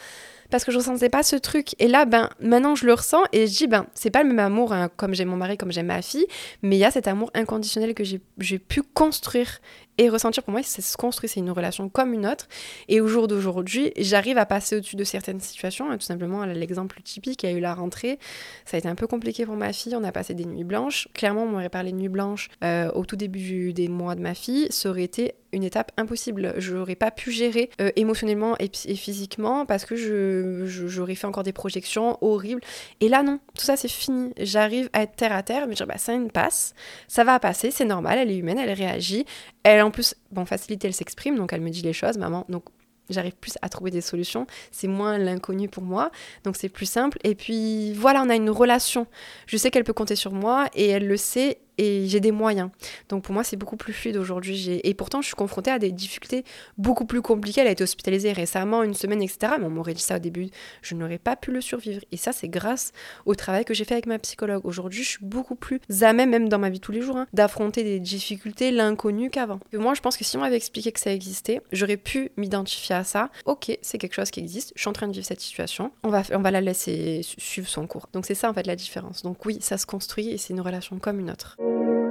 Parce 0.50 0.64
que 0.64 0.72
je 0.72 0.78
ressentais 0.78 1.08
pas 1.08 1.22
ce 1.22 1.36
truc. 1.36 1.74
Et 1.78 1.88
là, 1.88 2.04
ben, 2.04 2.28
maintenant, 2.40 2.74
je 2.74 2.86
le 2.86 2.94
ressens 2.94 3.22
et 3.32 3.46
je 3.46 3.56
dis, 3.56 3.66
ben, 3.66 3.86
c'est 3.94 4.10
pas 4.10 4.22
le 4.22 4.28
même 4.28 4.38
amour, 4.38 4.72
hein, 4.72 4.90
comme 4.96 5.14
j'ai 5.14 5.24
mon 5.24 5.36
mari, 5.36 5.56
comme 5.56 5.72
j'aime 5.72 5.86
ma 5.86 6.02
fille, 6.02 6.26
mais 6.62 6.76
il 6.76 6.80
y 6.80 6.84
a 6.84 6.90
cet 6.90 7.08
amour 7.08 7.30
inconditionnel 7.34 7.94
que 7.94 8.04
j'ai 8.04 8.58
pu 8.58 8.82
construire 8.82 9.60
et 9.98 10.08
ressentir 10.08 10.42
pour 10.42 10.52
moi, 10.52 10.62
c'est 10.62 10.82
se 10.82 10.96
construit, 10.96 11.28
c'est 11.28 11.40
une 11.40 11.50
relation 11.50 11.88
comme 11.88 12.12
une 12.12 12.26
autre. 12.26 12.48
Et 12.88 13.00
au 13.00 13.06
jour 13.06 13.28
d'aujourd'hui, 13.28 13.92
j'arrive 13.96 14.38
à 14.38 14.46
passer 14.46 14.76
au-dessus 14.76 14.96
de 14.96 15.04
certaines 15.04 15.40
situations. 15.40 15.90
Tout 15.96 16.04
simplement, 16.04 16.44
l'exemple 16.44 17.00
typique, 17.02 17.42
il 17.42 17.50
y 17.50 17.52
a 17.52 17.56
eu 17.56 17.60
la 17.60 17.74
rentrée. 17.74 18.18
Ça 18.64 18.76
a 18.76 18.78
été 18.78 18.88
un 18.88 18.94
peu 18.94 19.06
compliqué 19.06 19.46
pour 19.46 19.56
ma 19.56 19.72
fille. 19.72 19.94
On 19.96 20.04
a 20.04 20.12
passé 20.12 20.34
des 20.34 20.44
nuits 20.44 20.64
blanches. 20.64 21.08
Clairement, 21.14 21.44
on 21.44 21.48
m'aurait 21.48 21.68
parlé 21.68 21.92
de 21.92 21.96
nuits 21.96 22.08
blanches 22.08 22.48
euh, 22.64 22.90
au 22.92 23.04
tout 23.04 23.16
début 23.16 23.72
des 23.72 23.88
mois 23.88 24.14
de 24.14 24.20
ma 24.20 24.34
fille. 24.34 24.66
Ça 24.70 24.90
aurait 24.90 25.04
été 25.04 25.34
une 25.54 25.64
étape 25.64 25.92
impossible. 25.96 26.54
Je 26.58 26.74
n'aurais 26.74 26.96
pas 26.96 27.10
pu 27.10 27.30
gérer 27.30 27.70
euh, 27.80 27.90
émotionnellement 27.96 28.56
et, 28.58 28.68
physiquement 28.96 29.64
parce 29.64 29.84
que 29.84 30.66
j'aurais 30.66 31.14
fait 31.14 31.26
encore 31.26 31.44
des 31.44 31.52
projections 31.52 32.18
horribles. 32.20 32.60
Et 33.00 33.08
là, 33.08 33.22
non, 33.22 33.38
tout 33.56 33.64
ça, 33.64 33.76
c'est 33.76 33.88
fini. 33.88 34.32
J'arrive 34.38 34.90
à 34.92 35.02
être 35.02 35.16
terre 35.16 35.32
à 35.32 35.42
terre, 35.42 35.66
mais 35.66 35.74
dire, 35.74 35.86
bah, 35.86 35.98
ça 35.98 36.12
une 36.12 36.30
passe, 36.30 36.74
ça 37.08 37.24
va 37.24 37.38
passer, 37.38 37.70
c'est 37.70 37.84
normal, 37.84 38.18
elle 38.18 38.30
est 38.30 38.36
humaine, 38.36 38.58
elle 38.58 38.72
réagit, 38.72 39.24
elle, 39.62 39.83
en 39.84 39.90
plus, 39.90 40.14
bon, 40.30 40.44
facilité, 40.44 40.88
elle 40.88 40.94
s'exprime, 40.94 41.36
donc 41.36 41.52
elle 41.52 41.60
me 41.60 41.70
dit 41.70 41.82
les 41.82 41.92
choses, 41.92 42.18
maman. 42.18 42.44
Donc, 42.48 42.64
j'arrive 43.10 43.36
plus 43.36 43.54
à 43.62 43.68
trouver 43.68 43.90
des 43.90 44.00
solutions. 44.00 44.46
C'est 44.70 44.88
moins 44.88 45.18
l'inconnu 45.18 45.68
pour 45.68 45.84
moi, 45.84 46.10
donc 46.44 46.56
c'est 46.56 46.68
plus 46.68 46.86
simple. 46.86 47.18
Et 47.24 47.34
puis, 47.34 47.92
voilà, 47.94 48.22
on 48.22 48.28
a 48.28 48.34
une 48.34 48.50
relation. 48.50 49.06
Je 49.46 49.56
sais 49.56 49.70
qu'elle 49.70 49.84
peut 49.84 49.92
compter 49.92 50.16
sur 50.16 50.32
moi 50.32 50.68
et 50.74 50.88
elle 50.88 51.06
le 51.06 51.16
sait 51.16 51.58
et 51.78 52.06
j'ai 52.06 52.20
des 52.20 52.32
moyens. 52.32 52.70
Donc 53.08 53.24
pour 53.24 53.34
moi, 53.34 53.44
c'est 53.44 53.56
beaucoup 53.56 53.76
plus 53.76 53.92
fluide 53.92 54.16
aujourd'hui. 54.16 54.80
Et 54.82 54.94
pourtant, 54.94 55.20
je 55.22 55.26
suis 55.26 55.36
confrontée 55.36 55.70
à 55.70 55.78
des 55.78 55.92
difficultés 55.92 56.44
beaucoup 56.78 57.04
plus 57.04 57.22
compliquées. 57.22 57.60
Elle 57.62 57.68
a 57.68 57.72
été 57.72 57.84
hospitalisée 57.84 58.32
récemment, 58.32 58.82
une 58.82 58.94
semaine, 58.94 59.22
etc. 59.22 59.54
Mais 59.58 59.66
on 59.66 59.70
m'aurait 59.70 59.94
dit 59.94 60.02
ça 60.02 60.16
au 60.16 60.18
début, 60.18 60.48
je 60.82 60.94
n'aurais 60.94 61.18
pas 61.18 61.36
pu 61.36 61.50
le 61.52 61.60
survivre. 61.60 62.02
Et 62.12 62.16
ça, 62.16 62.32
c'est 62.32 62.48
grâce 62.48 62.92
au 63.26 63.34
travail 63.34 63.64
que 63.64 63.74
j'ai 63.74 63.84
fait 63.84 63.94
avec 63.94 64.06
ma 64.06 64.18
psychologue. 64.18 64.64
Aujourd'hui, 64.64 65.02
je 65.02 65.08
suis 65.08 65.24
beaucoup 65.24 65.54
plus 65.54 65.80
à 66.02 66.12
même, 66.12 66.30
même 66.30 66.48
dans 66.48 66.58
ma 66.58 66.70
vie 66.70 66.80
tous 66.80 66.92
les 66.92 67.02
jours, 67.02 67.16
hein, 67.16 67.26
d'affronter 67.32 67.84
des 67.84 68.00
difficultés, 68.00 68.70
l'inconnu 68.70 69.30
qu'avant. 69.30 69.60
Moi, 69.72 69.94
je 69.94 70.00
pense 70.00 70.16
que 70.16 70.24
si 70.24 70.36
on 70.36 70.40
m'avait 70.40 70.56
expliqué 70.56 70.92
que 70.92 71.00
ça 71.00 71.12
existait, 71.12 71.60
j'aurais 71.72 71.96
pu 71.96 72.30
m'identifier 72.36 72.94
à 72.94 73.04
ça. 73.04 73.30
Ok, 73.44 73.76
c'est 73.82 73.98
quelque 73.98 74.14
chose 74.14 74.30
qui 74.30 74.40
existe. 74.40 74.72
Je 74.76 74.80
suis 74.80 74.88
en 74.88 74.92
train 74.92 75.08
de 75.08 75.12
vivre 75.12 75.26
cette 75.26 75.40
situation. 75.40 75.92
On 76.02 76.08
va, 76.08 76.22
on 76.32 76.40
va 76.40 76.50
la 76.50 76.60
laisser 76.60 77.20
suivre 77.22 77.68
son 77.68 77.86
cours. 77.86 78.08
Donc 78.12 78.26
c'est 78.26 78.34
ça 78.34 78.50
en 78.50 78.54
fait 78.54 78.66
la 78.66 78.76
différence. 78.76 79.22
Donc 79.22 79.44
oui, 79.44 79.58
ça 79.60 79.78
se 79.78 79.86
construit 79.86 80.28
et 80.30 80.38
c'est 80.38 80.52
une 80.52 80.60
relation 80.60 80.98
comme 80.98 81.20
une 81.20 81.30
autre. 81.30 81.56
Thank 81.64 81.88
you. 81.88 82.03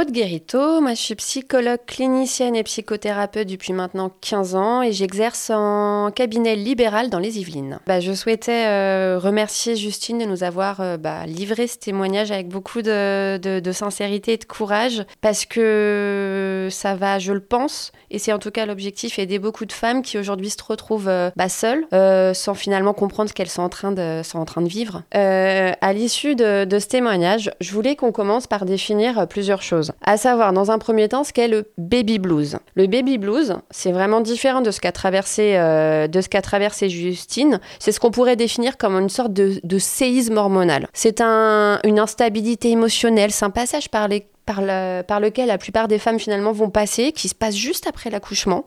Aude 0.00 0.12
Guérito, 0.12 0.80
moi 0.80 0.94
je 0.94 1.02
suis 1.02 1.14
psychologue 1.14 1.80
clinicienne 1.86 2.56
et 2.56 2.62
psychothérapeute 2.62 3.46
depuis 3.46 3.74
maintenant 3.74 4.10
15 4.22 4.54
ans 4.54 4.80
et 4.80 4.92
j'exerce 4.92 5.50
en 5.50 6.10
cabinet 6.10 6.56
libéral 6.56 7.10
dans 7.10 7.18
les 7.18 7.38
Yvelines. 7.38 7.80
Bah, 7.86 8.00
je 8.00 8.14
souhaitais 8.14 8.64
euh, 8.66 9.18
remercier 9.18 9.76
Justine 9.76 10.16
de 10.16 10.24
nous 10.24 10.42
avoir 10.42 10.80
euh, 10.80 10.96
bah, 10.96 11.26
livré 11.26 11.66
ce 11.66 11.76
témoignage 11.76 12.30
avec 12.30 12.48
beaucoup 12.48 12.80
de, 12.80 13.36
de, 13.36 13.72
sincérité 13.72 14.32
et 14.32 14.36
de 14.38 14.44
courage 14.46 15.04
parce 15.20 15.44
que 15.44 16.68
ça 16.70 16.94
va, 16.94 17.18
je 17.18 17.34
le 17.34 17.40
pense, 17.40 17.92
et 18.10 18.18
c'est 18.18 18.32
en 18.32 18.38
tout 18.38 18.50
cas 18.50 18.64
l'objectif, 18.64 19.18
aider 19.18 19.38
beaucoup 19.38 19.66
de 19.66 19.72
femmes 19.72 20.00
qui 20.00 20.16
aujourd'hui 20.16 20.48
se 20.48 20.64
retrouvent 20.66 21.08
euh, 21.08 21.30
bah, 21.36 21.50
seules 21.50 21.86
sans 22.34 22.54
finalement 22.54 22.94
comprendre 22.94 23.28
ce 23.28 23.34
qu'elles 23.34 23.50
sont 23.50 23.62
en 23.62 23.68
train 23.68 23.92
de, 23.92 24.22
sont 24.24 24.38
en 24.38 24.46
train 24.46 24.62
de 24.62 24.68
vivre. 24.68 25.02
à 25.12 25.92
l'issue 25.92 26.36
de, 26.36 26.64
de 26.64 26.78
ce 26.78 26.86
témoignage, 26.86 27.50
je 27.60 27.72
voulais 27.72 27.96
qu'on 27.96 28.12
commence 28.12 28.46
par 28.46 28.64
définir 28.64 29.28
plusieurs 29.28 29.60
choses. 29.60 29.89
À 30.02 30.16
savoir, 30.16 30.52
dans 30.52 30.70
un 30.70 30.78
premier 30.78 31.08
temps, 31.08 31.24
ce 31.24 31.32
qu'est 31.32 31.48
le 31.48 31.70
baby 31.78 32.18
blues. 32.18 32.58
Le 32.74 32.86
baby 32.86 33.18
blues, 33.18 33.56
c'est 33.70 33.92
vraiment 33.92 34.20
différent 34.20 34.60
de 34.60 34.70
ce 34.70 34.80
qu'a 34.80 34.92
traversé, 34.92 35.56
euh, 35.56 36.08
traversé 36.42 36.88
Justine. 36.88 37.60
C'est 37.78 37.92
ce 37.92 38.00
qu'on 38.00 38.10
pourrait 38.10 38.36
définir 38.36 38.76
comme 38.76 38.94
une 38.94 39.08
sorte 39.08 39.32
de, 39.32 39.78
séisme 39.78 40.36
hormonal. 40.36 40.88
C'est 40.92 41.20
un, 41.20 41.80
une 41.84 41.98
instabilité 41.98 42.70
émotionnelle, 42.70 43.30
c'est 43.30 43.44
un 43.44 43.50
passage 43.50 43.88
par, 43.88 44.08
par, 44.46 44.62
par 45.04 45.20
lequel 45.20 45.48
la 45.48 45.58
plupart 45.58 45.88
des 45.88 45.98
femmes 45.98 46.18
finalement 46.18 46.52
vont 46.52 46.70
passer, 46.70 47.12
qui 47.12 47.28
se 47.28 47.34
passe 47.34 47.56
juste 47.56 47.86
après 47.86 48.10
l'accouchement. 48.10 48.66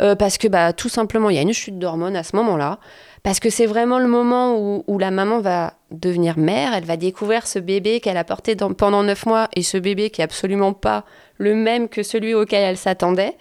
Euh, 0.00 0.14
parce 0.14 0.38
que 0.38 0.48
bah, 0.48 0.72
tout 0.72 0.88
simplement, 0.88 1.30
il 1.30 1.36
y 1.36 1.38
a 1.38 1.42
une 1.42 1.52
chute 1.52 1.78
d'hormones 1.78 2.16
à 2.16 2.22
ce 2.22 2.34
moment-là 2.36 2.78
parce 3.22 3.38
que 3.38 3.50
c'est 3.50 3.66
vraiment 3.66 4.00
le 4.00 4.08
moment 4.08 4.56
où, 4.58 4.98
la 4.98 5.10
maman 5.10 5.40
va 5.40 5.74
devenir 5.90 6.38
mère, 6.38 6.74
elle 6.74 6.84
va 6.84 6.96
découvrir 6.96 7.46
ce 7.46 7.58
bébé 7.58 8.00
qu'elle 8.00 8.16
a 8.16 8.24
porté 8.24 8.56
pendant 8.56 9.02
neuf 9.02 9.26
mois 9.26 9.48
et 9.54 9.62
ce 9.62 9.78
bébé 9.78 10.10
qui 10.10 10.20
est 10.20 10.24
absolument 10.24 10.72
pas 10.72 11.04
le 11.38 11.54
même 11.54 11.88
que 11.88 12.02
celui 12.02 12.34
auquel 12.34 12.62
elle 12.62 12.76
s'attendait. 12.76 13.36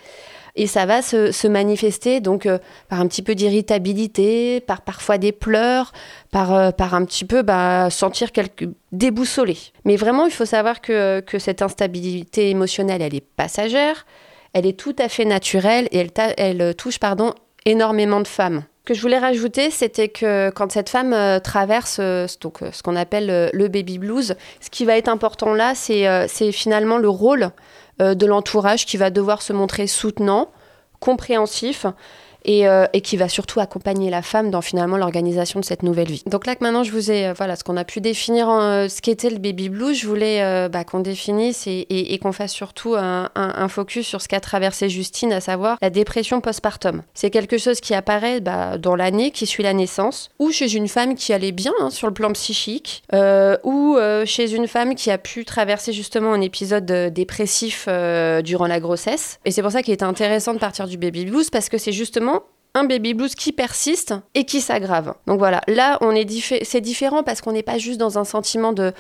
Et 0.56 0.68
ça 0.68 0.86
va 0.86 1.02
se, 1.02 1.48
manifester 1.48 2.20
donc 2.20 2.46
euh, 2.46 2.60
par 2.90 3.00
un 3.00 3.08
petit 3.08 3.22
peu 3.22 3.36
d'irritabilité, 3.36 4.60
par 4.60 4.82
parfois 4.82 5.18
des 5.18 5.32
pleurs, 5.32 5.94
par, 6.30 6.54
euh, 6.54 6.72
par 6.72 6.94
un 6.94 7.06
petit 7.06 7.24
peu 7.24 7.42
bah, 7.42 7.90
sentir 7.90 8.34
quelque 8.34 8.66
déboussolé. 8.92 9.58
Mais 9.86 9.96
vraiment, 9.96 10.26
il 10.26 10.32
faut 10.32 10.46
savoir 10.46 10.82
que, 10.82 11.22
que 11.22 11.40
cette 11.40 11.62
instabilité 11.62 12.50
émotionnelle, 12.50 13.02
elle 13.02 13.16
est 13.16 13.26
passagère, 13.26 14.06
elle 14.54 14.66
est 14.66 14.78
tout 14.78 14.96
à 15.00 15.08
fait 15.08 15.26
naturelle 15.26 15.88
et 15.92 16.00
elle, 16.00 16.12
elle 16.38 16.76
touche 16.76 17.00
pardon, 17.00 17.34
énormément 17.66 18.20
de 18.20 18.28
femmes. 18.28 18.64
Que 18.84 18.96
je 18.96 19.02
voulais 19.02 19.20
rajouter, 19.20 19.70
c'était 19.70 20.10
que 20.10 20.50
quand 20.50 20.72
cette 20.72 20.90
femme 20.90 21.14
euh, 21.14 21.40
traverse 21.40 21.98
euh, 22.00 22.26
donc, 22.42 22.64
euh, 22.64 22.72
ce 22.72 22.82
qu'on 22.82 22.96
appelle 22.96 23.52
le 23.54 23.68
baby 23.68 24.00
blues, 24.00 24.36
ce 24.60 24.70
qui 24.72 24.86
va 24.86 24.98
être 24.98 25.08
important 25.08 25.54
là, 25.54 25.74
c'est 25.76 26.52
finalement 26.52 26.98
le 26.98 27.10
rôle 27.10 27.52
de 28.00 28.26
l'entourage 28.26 28.88
qui 28.88 28.98
va 28.98 29.12
devoir 29.12 29.44
se 29.44 29.54
montrer 29.54 29.86
soutenant, 29.86 30.50
compréhensif 31.00 31.86
euh, 32.48 32.88
et, 32.94 33.02
qui 33.02 33.18
va 33.18 33.30
surtout 33.30 33.60
accompagner 33.60 34.10
la 34.10 34.22
femme 34.22 34.52
dans 34.52 34.62
finalement 34.62 34.98
l'organisation 34.98 35.60
de 35.60 35.66
cette 35.66 35.84
nouvelle 35.84 36.10
vie. 36.10 36.24
Donc 36.26 36.46
là 36.46 36.56
que 36.56 36.64
maintenant 36.64 36.84
je 36.84 36.92
vous 36.92 37.12
ai, 37.12 37.28
euh, 37.28 37.34
voilà, 37.34 37.56
ce 37.56 37.64
qu'on 37.64 37.78
a 37.78 37.84
pu 37.84 38.02
définir 38.02 38.50
en, 38.50 38.62
euh, 38.62 38.88
ce 38.88 39.02
qu'était 39.02 39.30
le 39.30 39.38
baby 39.38 39.70
blues, 39.70 39.98
je 39.98 40.08
voulais 40.08 40.70
bah, 40.70 40.84
qu'on 40.84 41.00
définisse 41.00 41.66
et, 41.68 42.20
qu'on 42.22 42.32
fasse 42.32 42.52
surtout 42.52 42.96
un, 42.96 43.68
focus 43.68 44.08
sur 44.08 44.22
ce 44.22 44.28
qu'a 44.28 44.40
traversé 44.40 44.90
Justine, 44.90 45.34
à 45.34 45.42
savoir 45.42 45.78
la 45.82 45.90
dépression 45.90 46.42
postpartum. 46.42 47.04
C'est 47.14 47.30
quelque 47.30 47.58
chose 47.58 47.80
qui 47.80 47.94
apparaît 47.94 48.42
bah, 48.42 48.78
dans 48.78 48.96
l'année 48.96 49.32
qui 49.32 49.46
suit 49.46 49.64
la 49.64 49.74
naissance, 49.74 50.30
ou 50.40 50.52
chez 50.52 50.74
une 50.74 50.88
femme 50.88 51.16
qui 51.16 51.34
allait 51.34 51.52
bien 51.52 51.74
hein, 51.80 51.90
sur 51.90 52.08
le 52.08 52.14
plan 52.14 52.32
psychique, 52.34 53.04
ou 53.64 53.98
chez 54.26 54.54
une 54.54 54.68
femme 54.68 54.96
qui 54.96 55.12
a 55.12 55.18
pu 55.18 55.46
traverser 55.46 55.94
justement 55.94 56.34
un 56.34 56.42
épisode 56.42 56.86
dépressif 56.86 57.88
durant 58.44 58.68
la 58.68 58.80
grossesse. 58.80 59.40
Et 59.46 59.52
c'est 59.52 59.62
pour 59.62 59.72
ça 59.72 59.84
qu'il 59.84 59.94
est 59.94 60.04
intéressant 60.04 60.54
de 60.54 60.60
partir 60.60 60.88
du 60.88 60.98
baby 60.98 61.26
blues, 61.26 61.50
parce 61.50 61.70
que 61.70 61.78
c'est 61.78 61.92
justement 61.92 62.31
un 62.74 62.86
baby 62.86 63.14
blues 63.14 63.36
qui 63.36 63.52
persiste 63.52 64.14
et 64.34 64.46
qui 64.46 64.62
s'aggrave. 64.62 65.14
Donc 65.28 65.40
voilà, 65.40 65.62
là 65.68 65.98
on 66.02 66.12
est 66.12 66.28
c'est 66.64 66.82
différent 66.82 67.24
parce 67.24 67.42
qu'on 67.42 67.52
n'est 67.52 67.64
pas 67.64 67.78
juste 67.78 68.00
dans 68.00 68.18
un 68.18 68.24
sentiment 68.24 68.74
de, 68.74 68.94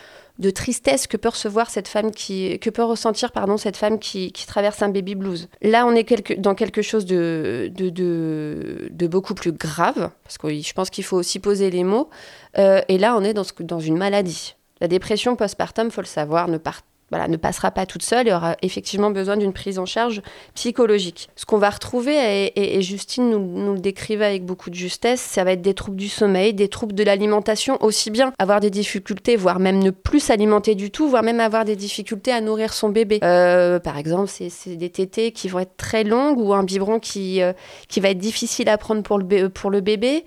tristesse 0.54 1.08
que 1.08 1.18
peut 1.18 1.30
recevoir 1.30 1.70
cette 1.70 1.88
femme 1.88 2.12
qui 2.12 2.58
que 2.60 2.70
peut 2.70 2.84
ressentir 2.84 3.32
pardon 3.32 3.58
cette 3.58 3.78
femme 3.78 4.00
qui, 4.00 4.32
traverse 4.32 4.82
un 4.82 4.90
baby 4.90 5.16
blues. 5.16 5.48
Là 5.62 5.86
on 5.86 5.96
est 5.96 6.40
dans 6.40 6.56
quelque 6.56 6.82
chose 6.82 7.06
de, 7.06 7.72
de, 7.74 9.08
beaucoup 9.08 9.36
plus 9.36 9.52
grave 9.52 10.10
parce 10.24 10.38
que 10.38 10.50
je 10.50 10.74
pense 10.74 10.90
qu'il 10.90 11.04
faut 11.04 11.18
aussi 11.18 11.40
poser 11.40 11.70
les 11.70 11.84
mots. 11.84 12.10
Euh, 12.58 12.82
et 12.90 12.98
là 12.98 13.16
on 13.16 13.24
est 13.24 13.34
dans, 13.34 13.46
dans 13.60 13.80
une 13.80 13.98
maladie. 13.98 14.56
La 14.82 14.88
dépression 14.88 15.36
postpartum, 15.36 15.92
faut 15.92 16.02
le 16.02 16.08
savoir, 16.08 16.48
ne 16.48 16.58
part 16.58 16.82
voilà, 17.12 17.28
ne 17.28 17.38
passera 17.38 17.72
pas 17.72 17.86
toute 17.86 18.04
seule 18.04 18.28
et 18.28 18.34
aura 18.34 18.56
effectivement 18.62 19.12
besoin 19.12 19.38
d'une 19.38 19.54
prise 19.54 19.78
en 19.78 19.86
charge 19.86 20.22
psychologique. 20.56 21.30
Ce 21.36 21.46
qu'on 21.46 21.58
va 21.58 21.70
retrouver, 21.70 22.52
et, 22.56 22.82
Justine 22.82 23.30
nous, 23.30 23.74
le 23.74 23.80
décrivait 23.80 24.26
avec 24.26 24.46
beaucoup 24.46 24.70
de 24.70 24.76
justesse, 24.76 25.20
ça 25.20 25.44
va 25.44 25.52
être 25.52 25.62
des 25.62 25.74
troubles 25.74 25.98
du 25.98 26.08
sommeil, 26.08 26.54
des 26.54 26.70
troubles 26.70 26.96
de 26.96 27.04
l'alimentation, 27.04 27.78
aussi 27.82 28.12
bien 28.12 28.32
avoir 28.40 28.62
des 28.62 28.70
difficultés, 28.70 29.36
voire 29.36 29.60
même 29.60 29.80
ne 29.80 29.92
plus 29.92 30.22
s'alimenter 30.22 30.74
du 30.74 30.90
tout, 30.90 31.10
voire 31.10 31.24
même 31.24 31.42
avoir 31.42 31.66
des 31.66 31.76
difficultés 31.76 32.32
à 32.32 32.40
nourrir 32.40 32.74
son 32.74 32.90
bébé. 32.90 33.20
Euh, 33.24 33.80
par 33.80 33.98
exemple, 33.98 34.30
c'est 34.30 34.76
des 34.76 34.90
tétées 34.90 35.32
qui 35.32 35.50
vont 35.50 35.60
être 35.60 35.76
très 35.76 36.04
longues 36.04 36.40
ou 36.40 36.54
un 36.54 36.64
biberon 36.64 37.00
qui, 37.00 37.42
euh, 37.42 37.52
qui 37.90 38.00
va 38.00 38.10
être 38.10 38.20
difficile 38.20 38.70
à 38.70 38.78
prendre 38.78 39.04
pour 39.04 39.18
le, 39.18 39.50
pour 39.50 39.70
le 39.70 39.82
bébé. 39.82 40.24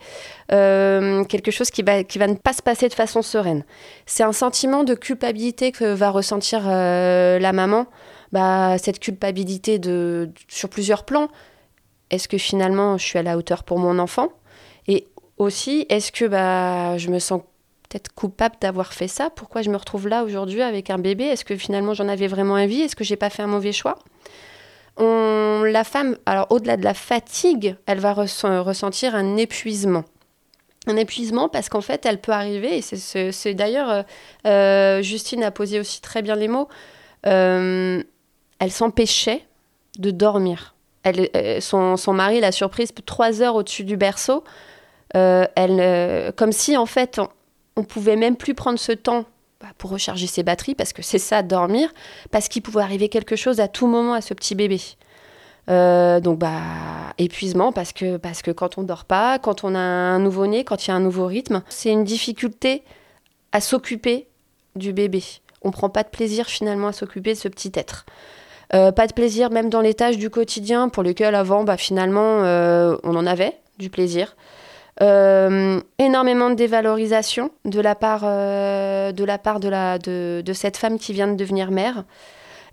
Euh, 0.53 1.25
quelque 1.25 1.51
chose 1.51 1.71
qui 1.71 1.83
va, 1.83 2.05
qui 2.05 2.19
va 2.19 2.27
ne 2.27 2.35
pas 2.35 2.53
se 2.53 2.61
passer 2.61 2.89
de 2.89 2.95
façon 2.95 3.23
sereine. 3.23 3.65
C'est 4.05 4.23
un 4.23 4.33
sentiment 4.33 4.85
de 4.85 4.95
culpabilité 4.95 5.73
que 5.73 5.85
va 5.85 6.11
ressentir 6.11 6.69
euh, 6.75 7.39
la 7.39 7.53
maman. 7.53 7.87
Bah, 8.33 8.79
cette 8.79 8.99
culpabilité 8.99 9.79
de, 9.79 10.31
sur 10.49 10.69
plusieurs 10.69 11.05
plans. 11.05 11.29
Est-ce 12.11 12.27
que 12.27 12.37
finalement 12.37 12.99
je 12.99 13.05
suis 13.05 13.19
à 13.19 13.23
la 13.23 13.37
hauteur 13.37 13.63
pour 13.63 13.79
mon 13.79 13.99
enfant? 14.01 14.29
Et 14.89 15.07
aussi, 15.39 15.87
est-ce 15.89 16.11
que 16.11 16.25
bah, 16.25 16.99
je 16.99 17.11
me 17.11 17.21
sens 17.21 17.43
peut-être 17.89 18.13
coupable 18.13 18.57
d'avoir 18.61 18.93
fait 18.93 19.07
ça? 19.07 19.31
Pourquoi 19.31 19.63
je 19.63 19.71
me 19.71 19.77
retrouve 19.77 20.09
là 20.09 20.25
aujourd'hui 20.25 20.63
avec 20.63 20.91
un 20.91 20.99
bébé? 20.99 21.25
Est-ce 21.25 21.45
que 21.45 21.57
finalement 21.57 21.95
j'en 21.95 22.09
avais 22.09 22.27
vraiment 22.27 22.55
envie? 22.55 22.81
Est-ce 22.81 22.97
que 22.97 23.05
j'ai 23.05 23.17
pas 23.17 23.31
fait 23.31 23.43
un 23.43 23.47
mauvais 23.47 23.73
choix? 23.73 23.99
La 24.99 25.85
femme, 25.85 26.17
alors 26.27 26.47
au-delà 26.51 26.77
de 26.77 26.85
la 26.85 26.95
fatigue, 26.95 27.77
elle 27.87 28.01
va 28.01 28.13
ressentir 28.13 29.15
un 29.15 29.37
épuisement 29.37 30.05
un 30.87 30.97
épuisement 30.97 31.49
parce 31.49 31.69
qu'en 31.69 31.81
fait, 31.81 32.07
elle 32.07 32.21
peut 32.21 32.33
arriver, 32.33 32.79
et 32.79 32.83
c'est 33.33 33.55
d'ailleurs, 33.55 33.91
euh, 33.91 34.03
euh, 34.47 35.03
Justine 35.03 35.43
a 35.43 35.51
posé 35.51 35.81
aussi 35.81 36.01
très 36.01 36.23
bien 36.23 36.37
les 36.37 36.49
mots, 36.49 36.69
euh, 37.27 38.03
elle 38.59 38.71
s'empêchait 38.71 39.45
de 39.99 40.11
dormir. 40.11 40.75
Son, 41.61 41.99
son, 41.99 42.13
mari 42.15 42.41
l'a 42.41 42.51
surprise 42.51 42.91
trois 43.05 43.43
heures 43.43 43.57
au-dessus 43.57 43.85
du 43.85 43.97
berceau, 43.97 44.43
elle, 45.13 46.33
comme 46.37 46.53
si 46.53 46.77
en 46.77 46.87
fait, 46.87 47.19
on, 47.19 47.29
on, 47.77 47.85
pouvait 47.85 48.17
même 48.17 48.37
plus 48.37 48.55
prendre 48.55 48.79
ce 48.79 48.93
temps 48.93 49.27
bah, 49.61 49.69
pour 49.77 49.91
recharger 49.91 50.27
ses 50.27 50.43
batteries, 50.43 50.75
parce 50.75 50.95
que 50.95 51.03
c'est 51.03 51.19
ça, 51.19 51.43
dormir, 51.43 51.93
parce 52.31 52.49
qu'il 52.49 52.63
pouvait 52.63 52.83
arriver 52.83 53.11
quelque 53.11 53.37
chose 53.37 53.61
à 53.61 53.69
tout 53.69 53.87
moment 53.87 54.15
à 54.15 54.23
ce 54.23 54.33
petit 54.33 54.55
bébé. 54.55 54.81
Euh, 55.71 56.21
donc 56.21 56.39
bah 56.39 56.61
épuisement 57.17 57.73
parce 57.73 57.93
que 57.93 58.19
parce 58.19 58.43
que 58.43 58.51
quand 58.51 58.77
on 58.77 58.83
dort 58.83 59.05
pas, 59.05 59.39
quand 59.39 59.65
on 59.65 59.75
a 59.75 59.79
un 59.79 60.19
nouveau-né, 60.19 60.65
quand 60.65 60.87
il 60.87 60.91
y 60.91 60.93
a 60.93 60.95
un 60.95 61.01
nouveau 61.01 61.27
rythme, 61.27 61.63
c'est 61.69 61.91
une 61.91 62.05
difficulté 62.05 62.83
à 63.53 63.61
s'occuper 63.61 64.29
du 64.77 64.93
bébé. 64.93 65.23
On 65.63 65.71
prend 65.71 65.89
pas 65.89 66.03
de 66.03 66.09
plaisir 66.09 66.47
finalement 66.47 66.89
à 66.89 66.93
s'occuper 66.93 67.33
de 67.33 67.39
ce 67.39 67.49
petit 67.49 67.73
être. 67.75 68.05
Euh, 68.75 68.93
pas 68.93 69.07
de 69.07 69.13
plaisir 69.13 69.51
même 69.51 69.71
dans 69.71 69.81
les 69.81 69.95
tâches 69.95 70.19
du 70.19 70.31
quotidien 70.31 70.89
pour 70.89 71.03
lesquelles 71.03 71.35
avant 71.35 71.65
bah, 71.65 71.77
finalement 71.77 72.43
euh, 72.45 72.97
on 73.03 73.15
en 73.17 73.27
avait 73.27 73.59
du 73.79 73.89
plaisir. 73.89 74.37
énormément 75.01 76.51
de 76.51 76.55
dévalorisation 76.55 77.51
de 77.65 77.81
la 77.81 77.95
part, 77.95 78.23
de, 78.23 79.25
la 79.25 79.39
part 79.39 79.61
de, 79.61 79.69
la, 79.69 79.99
de, 79.99 80.53
cette 80.53 80.77
femme 80.77 80.99
qui 80.99 81.13
vient 81.13 81.29
de 81.29 81.37
devenir 81.37 81.71
mère 81.71 82.05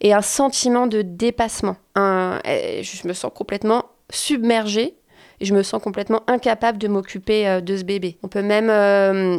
et 0.02 0.14
un 0.14 0.22
sentiment 0.22 0.88
de 0.88 1.02
dépassement. 1.02 1.78
je 1.96 3.08
me 3.08 3.14
sens 3.14 3.32
complètement 3.34 3.86
submergée 4.10 4.96
et 5.42 5.46
je 5.46 5.54
me 5.54 5.64
sens 5.64 5.82
complètement 5.82 6.22
incapable 6.28 6.78
de 6.78 6.88
m'occuper 6.88 7.48
euh, 7.48 7.62
de 7.62 7.76
ce 7.76 7.84
bébé. 7.84 8.18
On 8.24 8.28
peut 8.28 8.44
même 8.44 8.70
euh, 8.70 9.38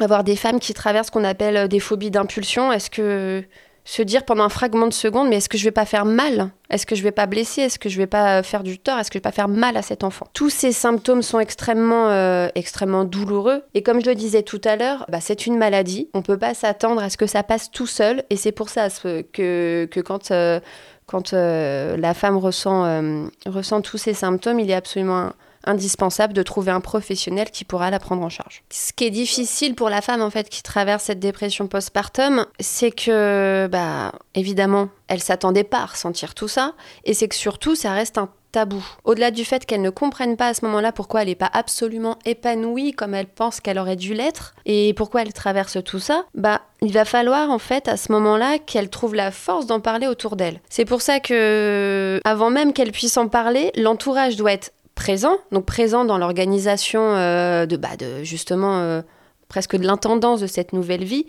avoir 0.00 0.24
des 0.24 0.36
femmes 0.36 0.58
qui 0.58 0.74
traversent 0.74 1.06
ce 1.06 1.12
qu'on 1.12 1.24
appelle 1.24 1.56
euh, 1.56 1.68
des 1.68 1.80
phobies 1.80 2.10
d'impulsion. 2.10 2.72
Est-ce 2.72 2.90
que 2.90 3.44
se 3.88 4.02
dire 4.02 4.26
pendant 4.26 4.44
un 4.44 4.50
fragment 4.50 4.86
de 4.86 4.92
seconde, 4.92 5.30
mais 5.30 5.36
est-ce 5.36 5.48
que 5.48 5.56
je 5.56 5.64
vais 5.64 5.70
pas 5.70 5.86
faire 5.86 6.04
mal? 6.04 6.50
Est-ce 6.68 6.84
que 6.84 6.94
je 6.94 7.02
vais 7.02 7.10
pas 7.10 7.24
blesser? 7.24 7.62
Est-ce 7.62 7.78
que 7.78 7.88
je 7.88 7.96
vais 7.96 8.06
pas 8.06 8.42
faire 8.42 8.62
du 8.62 8.78
tort? 8.78 8.98
Est-ce 8.98 9.08
que 9.10 9.14
je 9.14 9.20
vais 9.20 9.22
pas 9.22 9.32
faire 9.32 9.48
mal 9.48 9.78
à 9.78 9.82
cet 9.82 10.04
enfant? 10.04 10.26
Tous 10.34 10.50
ces 10.50 10.72
symptômes 10.72 11.22
sont 11.22 11.40
extrêmement, 11.40 12.10
euh, 12.10 12.48
extrêmement 12.54 13.04
douloureux. 13.04 13.62
Et 13.72 13.82
comme 13.82 14.02
je 14.02 14.10
le 14.10 14.14
disais 14.14 14.42
tout 14.42 14.60
à 14.64 14.76
l'heure, 14.76 15.06
bah, 15.08 15.20
c'est 15.22 15.46
une 15.46 15.56
maladie. 15.56 16.10
On 16.12 16.20
peut 16.20 16.36
pas 16.36 16.52
s'attendre 16.52 17.02
à 17.02 17.08
ce 17.08 17.16
que 17.16 17.26
ça 17.26 17.42
passe 17.42 17.70
tout 17.70 17.86
seul. 17.86 18.24
Et 18.28 18.36
c'est 18.36 18.52
pour 18.52 18.68
ça 18.68 18.88
que, 19.32 19.86
que 19.86 20.00
quand, 20.00 20.32
euh, 20.32 20.60
quand 21.06 21.32
euh, 21.32 21.96
la 21.96 22.12
femme 22.12 22.36
ressent, 22.36 23.00
ressent 23.46 23.80
tous 23.80 23.96
ces 23.96 24.12
symptômes, 24.12 24.60
il 24.60 24.70
est 24.70 24.74
absolument 24.74 25.30
indispensable 25.64 26.32
de 26.32 26.42
trouver 26.42 26.70
un 26.70 26.80
professionnel 26.80 27.50
qui 27.50 27.64
pourra 27.64 27.90
la 27.90 27.98
prendre 27.98 28.22
en 28.22 28.28
charge. 28.28 28.62
Ce 28.70 28.92
qui 28.92 29.04
est 29.04 29.10
difficile 29.10 29.74
pour 29.74 29.90
la 29.90 30.00
femme 30.00 30.22
en 30.22 30.30
fait 30.30 30.48
qui 30.48 30.62
traverse 30.62 31.04
cette 31.04 31.20
dépression 31.20 31.66
postpartum, 31.66 32.46
c'est 32.60 32.90
que 32.90 33.68
bah 33.70 34.12
évidemment, 34.34 34.88
elle 35.08 35.20
s'attendait 35.20 35.64
pas 35.64 35.78
à 35.78 35.86
ressentir 35.86 36.34
tout 36.34 36.48
ça 36.48 36.74
et 37.04 37.14
c'est 37.14 37.28
que 37.28 37.34
surtout 37.34 37.74
ça 37.74 37.92
reste 37.92 38.18
un 38.18 38.28
tabou. 38.52 38.84
Au-delà 39.04 39.30
du 39.30 39.44
fait 39.44 39.66
qu'elle 39.66 39.82
ne 39.82 39.90
comprenne 39.90 40.36
pas 40.36 40.48
à 40.48 40.54
ce 40.54 40.64
moment-là 40.64 40.92
pourquoi 40.92 41.22
elle 41.22 41.28
n'est 41.28 41.34
pas 41.34 41.50
absolument 41.52 42.18
épanouie 42.24 42.92
comme 42.92 43.14
elle 43.14 43.26
pense 43.26 43.60
qu'elle 43.60 43.78
aurait 43.78 43.96
dû 43.96 44.14
l'être 44.14 44.54
et 44.64 44.94
pourquoi 44.94 45.22
elle 45.22 45.32
traverse 45.32 45.82
tout 45.84 45.98
ça, 45.98 46.24
bah 46.34 46.62
il 46.80 46.92
va 46.92 47.04
falloir 47.04 47.50
en 47.50 47.58
fait 47.58 47.88
à 47.88 47.96
ce 47.96 48.12
moment-là 48.12 48.58
qu'elle 48.58 48.88
trouve 48.88 49.14
la 49.14 49.30
force 49.30 49.66
d'en 49.66 49.80
parler 49.80 50.06
autour 50.06 50.36
d'elle. 50.36 50.60
C'est 50.68 50.84
pour 50.84 51.02
ça 51.02 51.20
que 51.20 52.20
avant 52.24 52.50
même 52.50 52.72
qu'elle 52.72 52.92
puisse 52.92 53.16
en 53.16 53.28
parler, 53.28 53.72
l'entourage 53.76 54.36
doit 54.36 54.52
être 54.52 54.72
présent, 54.98 55.38
donc 55.52 55.64
présent 55.64 56.04
dans 56.04 56.18
l'organisation 56.18 57.14
euh, 57.14 57.66
de, 57.66 57.76
bah, 57.76 57.96
de 57.96 58.24
justement 58.24 58.80
euh, 58.80 59.00
presque 59.48 59.76
de 59.76 59.86
l'intendance 59.86 60.40
de 60.40 60.48
cette 60.48 60.72
nouvelle 60.72 61.04
vie, 61.04 61.24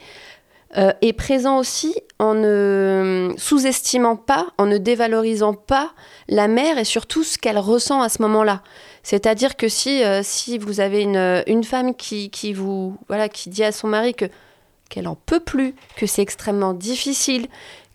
euh, 0.76 0.92
et 1.04 1.14
présent 1.14 1.60
aussi 1.60 1.96
en 2.18 2.34
ne 2.34 3.32
sous-estimant 3.38 4.16
pas, 4.16 4.48
en 4.58 4.66
ne 4.66 4.80
dévalorisant 4.80 5.54
pas 5.54 5.92
la 6.28 6.48
mère 6.48 6.80
et 6.80 6.84
surtout 6.84 7.24
ce 7.24 7.38
qu'elle 7.38 7.60
ressent 7.60 8.02
à 8.02 8.10
ce 8.10 8.24
moment-là. 8.24 8.64
C'est-à-dire 9.04 9.56
que 9.56 9.68
si, 9.68 10.02
si 10.24 10.58
vous 10.58 10.80
avez 10.80 11.02
une, 11.02 11.44
une 11.46 11.64
femme 11.64 11.96
qui, 11.96 12.32
qui, 12.32 12.54
vous 12.54 12.98
voilà 13.08 13.30
qui 13.30 13.50
dit 13.50 13.64
à 13.64 13.72
son 13.72 13.88
mari 13.88 14.16
que 14.16 14.26
qu'elle 14.90 15.08
en 15.08 15.16
peut 15.16 15.40
plus, 15.40 15.76
que 15.96 16.08
c'est 16.08 16.24
extrêmement 16.24 16.74
difficile, 16.74 17.46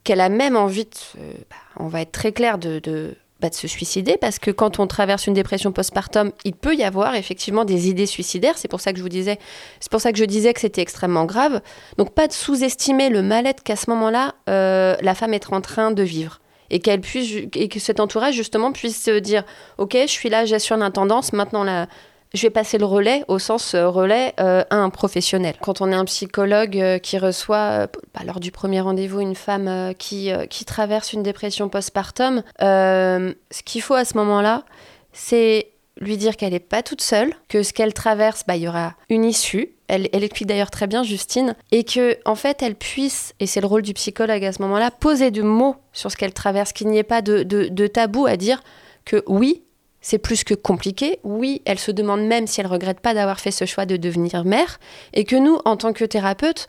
qu'elle 0.04 0.20
a 0.20 0.28
même 0.28 0.56
envie, 0.56 0.84
de, 0.84 1.20
bah, 1.50 1.56
on 1.78 1.88
va 1.88 2.00
être 2.00 2.12
très 2.12 2.30
clair, 2.30 2.58
de 2.58 3.16
se 3.52 3.68
suicider 3.68 4.16
parce 4.18 4.38
que 4.38 4.50
quand 4.50 4.80
on 4.80 4.86
traverse 4.86 5.26
une 5.26 5.34
dépression 5.34 5.72
postpartum, 5.72 6.32
il 6.44 6.54
peut 6.54 6.74
y 6.74 6.82
avoir 6.82 7.14
effectivement 7.14 7.66
des 7.66 7.88
idées 7.88 8.06
suicidaires. 8.06 8.56
C'est 8.56 8.68
pour 8.68 8.80
ça 8.80 8.92
que 8.92 8.98
je 8.98 9.02
vous 9.02 9.10
disais, 9.10 9.38
c'est 9.80 9.90
pour 9.90 10.00
ça 10.00 10.12
que 10.12 10.18
je 10.18 10.24
disais 10.24 10.54
que 10.54 10.60
c'était 10.60 10.80
extrêmement 10.80 11.26
grave. 11.26 11.60
Donc 11.98 12.14
pas 12.14 12.26
de 12.26 12.32
sous-estimer 12.32 13.10
le 13.10 13.20
mal-être 13.20 13.62
qu'à 13.62 13.76
ce 13.76 13.90
moment-là 13.90 14.34
euh, 14.48 14.96
la 15.02 15.14
femme 15.14 15.34
est 15.34 15.52
en 15.52 15.60
train 15.60 15.90
de 15.90 16.02
vivre 16.02 16.40
et 16.70 16.80
qu'elle 16.80 17.00
puisse 17.00 17.34
et 17.54 17.68
que 17.68 17.78
cet 17.78 18.00
entourage 18.00 18.34
justement 18.34 18.72
puisse 18.72 19.02
se 19.02 19.18
dire 19.18 19.44
ok 19.78 19.96
je 20.02 20.10
suis 20.10 20.30
là 20.30 20.46
j'assure 20.46 20.76
l'intendance 20.76 21.32
maintenant 21.32 21.62
la 21.62 21.88
je 22.34 22.42
vais 22.42 22.50
passer 22.50 22.78
le 22.78 22.84
relais 22.84 23.24
au 23.28 23.38
sens 23.38 23.74
euh, 23.74 23.88
relais 23.88 24.34
euh, 24.40 24.64
à 24.68 24.76
un 24.76 24.90
professionnel. 24.90 25.54
Quand 25.60 25.80
on 25.80 25.90
est 25.90 25.94
un 25.94 26.04
psychologue 26.04 26.76
euh, 26.78 26.98
qui 26.98 27.16
reçoit 27.16 27.86
bah, 28.12 28.22
lors 28.26 28.40
du 28.40 28.50
premier 28.50 28.80
rendez-vous 28.80 29.20
une 29.20 29.36
femme 29.36 29.94
qui, 29.98 30.30
qui 30.50 30.64
traverse 30.64 31.12
une 31.12 31.22
dépression 31.22 31.68
postpartum, 31.68 32.42
ce 32.60 33.62
qu'il 33.64 33.82
faut 33.82 33.94
à 33.94 34.04
ce 34.04 34.16
moment-là, 34.18 34.64
c'est 35.12 35.68
lui 36.00 36.16
dire 36.16 36.36
qu'elle 36.36 36.52
n'est 36.52 36.58
pas 36.58 36.82
toute 36.82 37.00
seule, 37.00 37.32
que 37.48 37.62
ce 37.62 37.72
qu'elle 37.72 37.94
traverse, 37.94 38.42
bah, 38.46 38.56
il 38.56 38.62
y 38.62 38.68
aura 38.68 38.94
une 39.08 39.24
issue. 39.24 39.70
Elle, 39.86 40.08
elle 40.12 40.24
explique 40.24 40.48
d'ailleurs 40.48 40.70
très 40.70 40.88
bien, 40.88 41.04
Justine, 41.04 41.54
et 41.70 41.84
que 41.84 42.16
en 42.24 42.34
fait, 42.34 42.62
elle 42.62 42.74
puisse, 42.74 43.32
et 43.38 43.46
c'est 43.46 43.60
le 43.60 43.66
rôle 43.66 43.82
du 43.82 43.94
psychologue 43.94 44.44
à 44.44 44.52
ce 44.52 44.60
moment-là, 44.62 44.90
poser 44.90 45.30
de 45.30 45.42
mots 45.42 45.76
sur 45.92 46.10
ce 46.10 46.16
qu'elle 46.16 46.32
traverse, 46.32 46.72
qu'il 46.72 46.88
n'y 46.88 46.98
ait 46.98 47.04
pas 47.04 47.22
de, 47.22 47.42
de 47.44 47.86
tabou 47.86 48.26
à 48.26 48.36
dire 48.36 48.62
que 49.04 49.22
oui, 49.26 49.63
c'est 50.04 50.18
plus 50.18 50.44
que 50.44 50.52
compliqué. 50.52 51.18
Oui, 51.24 51.62
elle 51.64 51.78
se 51.78 51.90
demande 51.90 52.20
même 52.20 52.46
si 52.46 52.60
elle 52.60 52.66
regrette 52.66 53.00
pas 53.00 53.14
d'avoir 53.14 53.40
fait 53.40 53.50
ce 53.50 53.64
choix 53.64 53.86
de 53.86 53.96
devenir 53.96 54.44
mère, 54.44 54.78
et 55.14 55.24
que 55.24 55.34
nous, 55.34 55.58
en 55.64 55.78
tant 55.78 55.94
que 55.94 56.04
thérapeute, 56.04 56.66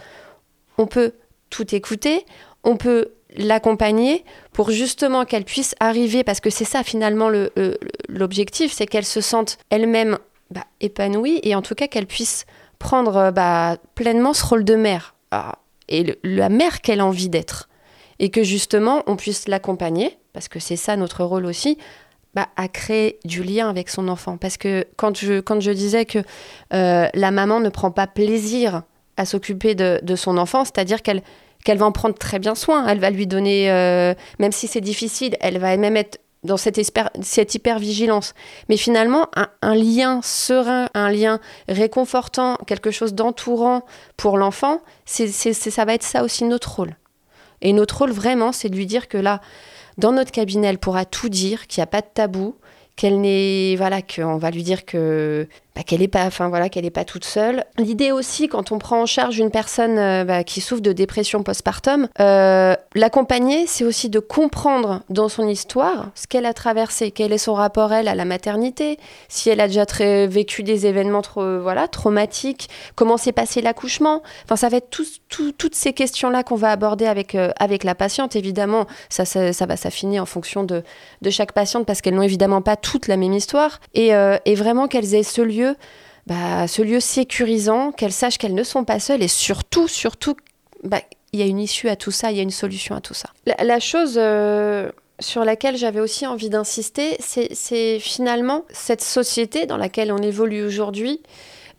on 0.77 0.87
peut 0.87 1.11
tout 1.49 1.75
écouter, 1.75 2.25
on 2.63 2.77
peut 2.77 3.11
l'accompagner 3.35 4.23
pour 4.53 4.71
justement 4.71 5.25
qu'elle 5.25 5.43
puisse 5.43 5.75
arriver, 5.81 6.23
parce 6.23 6.39
que 6.39 6.49
c'est 6.49 6.63
ça 6.63 6.81
finalement 6.81 7.29
l'objectif, 8.07 8.71
c'est 8.71 8.85
qu'elle 8.85 9.05
se 9.05 9.19
sente 9.19 9.57
elle-même 9.69 10.17
bah, 10.49 10.63
épanouie 10.79 11.41
et 11.43 11.55
en 11.55 11.61
tout 11.61 11.75
cas 11.75 11.87
qu'elle 11.87 12.07
puisse 12.07 12.45
prendre 12.79 13.31
bah, 13.31 13.75
pleinement 13.95 14.33
ce 14.33 14.45
rôle 14.45 14.63
de 14.63 14.75
mère 14.75 15.13
ah, 15.31 15.59
et 15.89 16.17
la 16.23 16.47
mère 16.47 16.79
qu'elle 16.79 17.01
a 17.01 17.05
envie 17.05 17.29
d'être. 17.29 17.67
Et 18.19 18.29
que 18.29 18.43
justement 18.43 19.03
on 19.07 19.17
puisse 19.17 19.49
l'accompagner, 19.49 20.17
parce 20.31 20.47
que 20.47 20.59
c'est 20.59 20.77
ça 20.77 20.95
notre 20.95 21.25
rôle 21.25 21.45
aussi, 21.45 21.77
bah, 22.35 22.49
à 22.57 22.67
créer 22.67 23.17
du 23.23 23.43
lien 23.43 23.69
avec 23.69 23.89
son 23.89 24.09
enfant. 24.09 24.35
Parce 24.35 24.57
que 24.57 24.85
quand 24.97 25.17
je, 25.17 25.39
quand 25.39 25.61
je 25.61 25.71
disais 25.71 26.03
que 26.03 26.19
euh, 26.73 27.07
la 27.13 27.31
maman 27.31 27.61
ne 27.61 27.69
prend 27.69 27.91
pas 27.91 28.07
plaisir 28.07 28.83
à 29.15 29.25
s'occuper 29.25 29.73
de, 29.73 30.01
de, 30.03 30.15
son 30.17 30.37
enfant, 30.37 30.65
c'est-à-dire 30.65 31.01
qu'elle 31.01 31.21
va 31.65 31.85
en 31.85 31.93
prendre 31.93 32.15
très 32.15 32.39
bien 32.39 32.53
soin, 32.53 32.85
elle 32.87 32.99
va 32.99 33.09
lui 33.09 33.25
donner, 33.25 33.71
euh, 33.71 34.13
même 34.39 34.51
si 34.51 34.67
c'est 34.67 34.81
difficile, 34.81 35.37
elle 35.39 35.59
va 35.59 35.77
même 35.77 35.95
être 35.95 36.19
dans 36.43 36.57
cette, 36.57 36.79
cette 37.21 37.55
hyper-vigilance. 37.55 38.33
Mais 38.67 38.75
finalement, 38.75 39.29
un, 39.37 39.47
un, 39.61 39.73
lien 39.73 40.19
serein, 40.21 40.89
un 40.93 41.09
lien 41.09 41.39
réconfortant, 41.69 42.57
quelque 42.67 42.91
chose 42.91 43.13
d'entourant 43.13 43.83
pour 44.17 44.37
l'enfant, 44.37 44.81
ça 45.05 45.85
va 45.85 45.93
être 45.93 46.03
ça 46.03 46.23
aussi 46.23 46.43
notre 46.43 46.75
rôle. 46.75 46.97
Et 47.61 47.71
notre 47.71 47.99
rôle 47.99 48.11
vraiment, 48.11 48.51
c'est 48.51 48.69
de 48.69 48.75
lui 48.75 48.85
dire 48.85 49.07
que 49.07 49.17
là, 49.17 49.39
dans 49.97 50.11
notre 50.11 50.31
cabinet, 50.31 50.67
elle 50.67 50.77
pourra 50.77 51.05
tout 51.05 51.29
dire, 51.29 51.67
qu'il 51.67 51.81
n'y 51.81 51.83
a 51.83 51.87
pas 51.87 52.01
de 52.01 52.07
tabou, 52.13 52.55
qu'elle 52.95 53.21
n'est 53.21 53.75
voilà 53.75 54.01
qu'on 54.01 54.37
va 54.37 54.51
lui 54.51 54.63
dire 54.63 54.85
que 54.85 55.47
bah, 55.75 55.83
qu'elle 55.83 56.01
est 56.01 56.07
pas 56.07 56.25
enfin 56.25 56.47
voilà 56.47 56.69
qu'elle 56.69 56.85
est 56.85 56.89
pas 56.89 57.03
toute 57.03 57.25
seule. 57.25 57.65
L'idée 57.77 58.13
aussi 58.13 58.47
quand 58.47 58.71
on 58.71 58.79
prend 58.79 59.01
en 59.01 59.05
charge 59.05 59.39
une 59.39 59.51
personne 59.51 59.97
euh, 59.97 60.23
bah, 60.23 60.45
qui 60.45 60.61
souffre 60.61 60.81
de 60.81 60.93
dépression 60.93 61.43
postpartum 61.43 62.07
euh, 62.21 62.75
l'accompagner 62.93 63.67
c'est 63.67 63.83
aussi 63.83 64.09
de 64.09 64.19
comprendre 64.19 65.01
dans 65.09 65.27
son 65.27 65.47
histoire 65.49 66.11
ce 66.15 66.27
qu'elle 66.27 66.45
a 66.45 66.53
traversé 66.53 67.11
quel 67.11 67.33
est 67.33 67.37
son 67.37 67.53
rapport 67.53 67.91
elle 67.91 68.07
à 68.07 68.15
la 68.15 68.23
maternité 68.23 68.97
si 69.27 69.49
elle 69.49 69.59
a 69.59 69.67
déjà 69.67 69.85
vécu 70.27 70.63
des 70.63 70.85
événements 70.85 71.21
trop, 71.21 71.59
voilà 71.59 71.89
traumatiques 71.89 72.69
comment 72.95 73.17
s'est 73.17 73.33
passé 73.33 73.61
l'accouchement. 73.61 74.23
Enfin 74.45 74.55
ça 74.55 74.69
va 74.69 74.77
être 74.77 74.89
toutes 74.89 75.75
ces 75.75 75.91
questions 75.91 76.29
là 76.29 76.43
qu'on 76.43 76.55
va 76.55 76.71
aborder 76.71 77.05
avec 77.05 77.35
euh, 77.35 77.51
avec 77.59 77.83
la 77.83 77.95
patiente. 77.95 78.37
Évidemment 78.37 78.85
ça, 79.09 79.25
ça, 79.25 79.51
ça 79.51 79.65
va 79.65 79.75
s'affiner 79.75 80.21
en 80.21 80.25
fonction 80.25 80.63
de, 80.63 80.83
de 81.21 81.29
chaque 81.29 81.51
patiente 81.51 81.85
parce 81.85 82.01
qu'elles 82.01 82.15
n'ont 82.15 82.21
évidemment 82.21 82.61
pas 82.61 82.77
toute 82.77 83.07
la 83.09 83.17
même 83.17 83.33
histoire. 83.33 83.79
Et, 83.93 84.11
et 84.45 84.55
vraiment 84.55 84.87
qu'elles 84.87 85.15
aient 85.15 85.23
ce 85.23 85.41
lieu 85.41 85.64
bah, 86.27 86.67
ce 86.67 86.81
lieu 86.81 86.99
sécurisant, 86.99 87.91
qu'elles 87.91 88.11
sachent 88.11 88.37
qu'elles 88.37 88.55
ne 88.55 88.63
sont 88.63 88.83
pas 88.83 88.99
seules 88.99 89.21
et 89.21 89.27
surtout, 89.27 89.87
surtout, 89.87 90.35
bah, 90.83 91.01
il 91.33 91.39
y 91.39 91.43
a 91.43 91.45
une 91.45 91.59
issue 91.59 91.89
à 91.89 91.95
tout 91.95 92.11
ça, 92.11 92.31
il 92.31 92.37
y 92.37 92.39
a 92.39 92.43
une 92.43 92.49
solution 92.49 92.95
à 92.95 93.01
tout 93.01 93.13
ça. 93.13 93.29
La, 93.45 93.79
chose 93.79 94.15
euh, 94.17 94.89
sur 95.19 95.43
laquelle 95.43 95.77
j'avais 95.77 95.99
aussi 95.99 96.25
envie 96.25 96.49
d'insister, 96.49 97.17
c'est 97.19 97.99
finalement 97.99 98.63
cette 98.69 99.01
société 99.01 99.65
dans 99.65 99.77
laquelle 99.77 100.11
on 100.11 100.17
évolue 100.17 100.63
aujourd'hui 100.63 101.21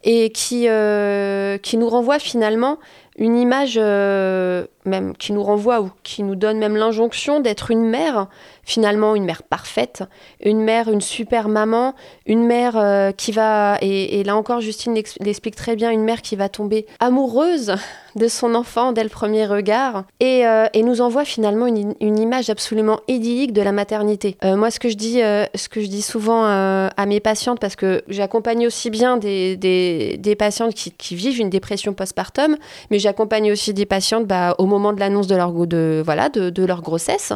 et 0.04 0.30
qui, 0.30 0.68
euh, 0.68 1.58
nous 1.72 1.88
renvoie 1.88 2.18
finalement 2.18 2.78
une 3.18 3.36
image 3.36 3.78
euh, 3.80 4.66
même 4.84 5.16
qui 5.16 5.32
nous 5.32 5.42
renvoie 5.42 5.80
ou 5.80 5.90
qui 6.02 6.22
nous 6.22 6.36
donne 6.36 6.58
même 6.58 6.76
l'injonction 6.76 7.40
d'être 7.40 7.70
une 7.70 7.84
mère, 7.84 8.28
finalement 8.66 9.14
une 9.14 9.24
mère 9.24 9.42
parfaite, 9.42 10.02
une 10.44 10.60
mère, 10.60 10.90
une 10.90 11.00
super 11.00 11.48
maman, 11.48 11.94
une 12.26 12.44
mère 12.44 12.76
euh, 12.76 13.12
qui 13.12 13.32
va, 13.32 13.78
et, 13.80 14.22
là 14.24 14.36
encore 14.36 14.60
Justine 14.60 14.92
l'explique 14.92 15.56
très 15.56 15.76
bien, 15.76 15.90
une 15.90 16.04
mère 16.04 16.20
qui 16.20 16.36
va 16.36 16.50
tomber 16.50 16.86
amoureuse 17.00 17.76
de 18.16 18.28
son 18.28 18.54
enfant 18.54 18.92
dès 18.92 19.04
le 19.04 19.10
premier 19.10 19.46
regard 19.46 20.04
et, 20.20 20.46
euh, 20.46 20.66
et 20.74 20.82
nous 20.82 21.00
envoie 21.00 21.24
finalement 21.24 21.66
une, 21.66 21.94
une, 22.00 22.18
image 22.18 22.50
absolument 22.50 23.00
idyllique 23.08 23.52
de 23.52 23.62
la 23.62 23.72
maternité. 23.72 24.36
moi 24.42 24.70
ce 24.70 24.80
que 24.80 24.88
je 24.88 24.96
dis, 24.96 25.20
ce 25.20 25.68
que 25.68 25.80
je 25.80 25.86
dis 25.86 26.02
souvent 26.02 26.44
à 26.44 27.06
mes 27.06 27.20
patientes, 27.20 27.60
parce 27.60 27.76
que 27.76 28.02
j'accompagne 28.08 28.66
aussi 28.66 28.90
bien 28.90 29.16
des, 29.16 29.56
des, 29.56 30.16
des 30.18 30.34
patientes 30.34 30.74
qui, 30.74 31.14
vivent 31.14 31.40
une 31.40 31.50
dépression 31.50 31.94
postpartum, 31.94 32.56
mais 32.90 32.98
j'accompagne 32.98 33.52
aussi 33.52 33.72
des 33.72 33.86
patientes 33.86 34.26
bah, 34.26 34.54
au 34.58 34.66
moment 34.66 34.92
de 34.92 35.00
l'annonce 35.00 35.26
de 35.26 35.36
leur, 35.36 35.52
de, 35.52 36.02
voilà, 36.04 36.28
de, 36.28 36.64
leur 36.64 36.82
grossesse. 36.82 37.32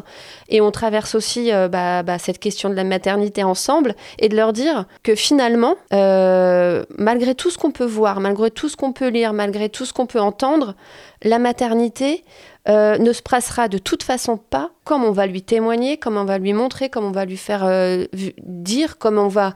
Et 0.49 0.61
on 0.61 0.70
traverse 0.70 1.14
aussi 1.14 1.19
euh, 1.36 1.68
bah, 1.68 2.02
bah, 2.02 2.18
cette 2.18 2.38
question 2.38 2.68
de 2.68 2.74
la 2.74 2.84
maternité 2.84 3.42
ensemble 3.42 3.94
et 4.18 4.28
de 4.28 4.36
leur 4.36 4.52
dire 4.52 4.86
que 5.02 5.14
finalement, 5.14 5.76
euh, 5.92 6.84
malgré 6.98 7.34
tout 7.34 7.50
ce 7.50 7.58
qu'on 7.58 7.70
peut 7.70 7.84
voir, 7.84 8.20
malgré 8.20 8.50
tout 8.50 8.68
ce 8.68 8.76
qu'on 8.76 8.92
peut 8.92 9.08
lire, 9.08 9.32
malgré 9.32 9.68
tout 9.68 9.84
ce 9.84 9.92
qu'on 9.92 10.06
peut 10.06 10.20
entendre, 10.20 10.74
la 11.22 11.38
maternité 11.38 12.24
euh, 12.68 12.98
ne 12.98 13.12
se 13.12 13.22
passera 13.22 13.68
de 13.68 13.78
toute 13.78 14.02
façon 14.02 14.36
pas 14.36 14.70
comme 14.84 15.04
on 15.04 15.12
va 15.12 15.26
lui 15.26 15.42
témoigner, 15.42 15.96
comme 15.96 16.16
on 16.16 16.24
va 16.24 16.38
lui 16.38 16.52
montrer, 16.52 16.88
comme 16.88 17.04
on 17.04 17.12
va 17.12 17.24
lui 17.24 17.36
faire 17.36 17.68
dire, 18.42 18.98
comme 18.98 19.18
on 19.18 19.28
va... 19.28 19.54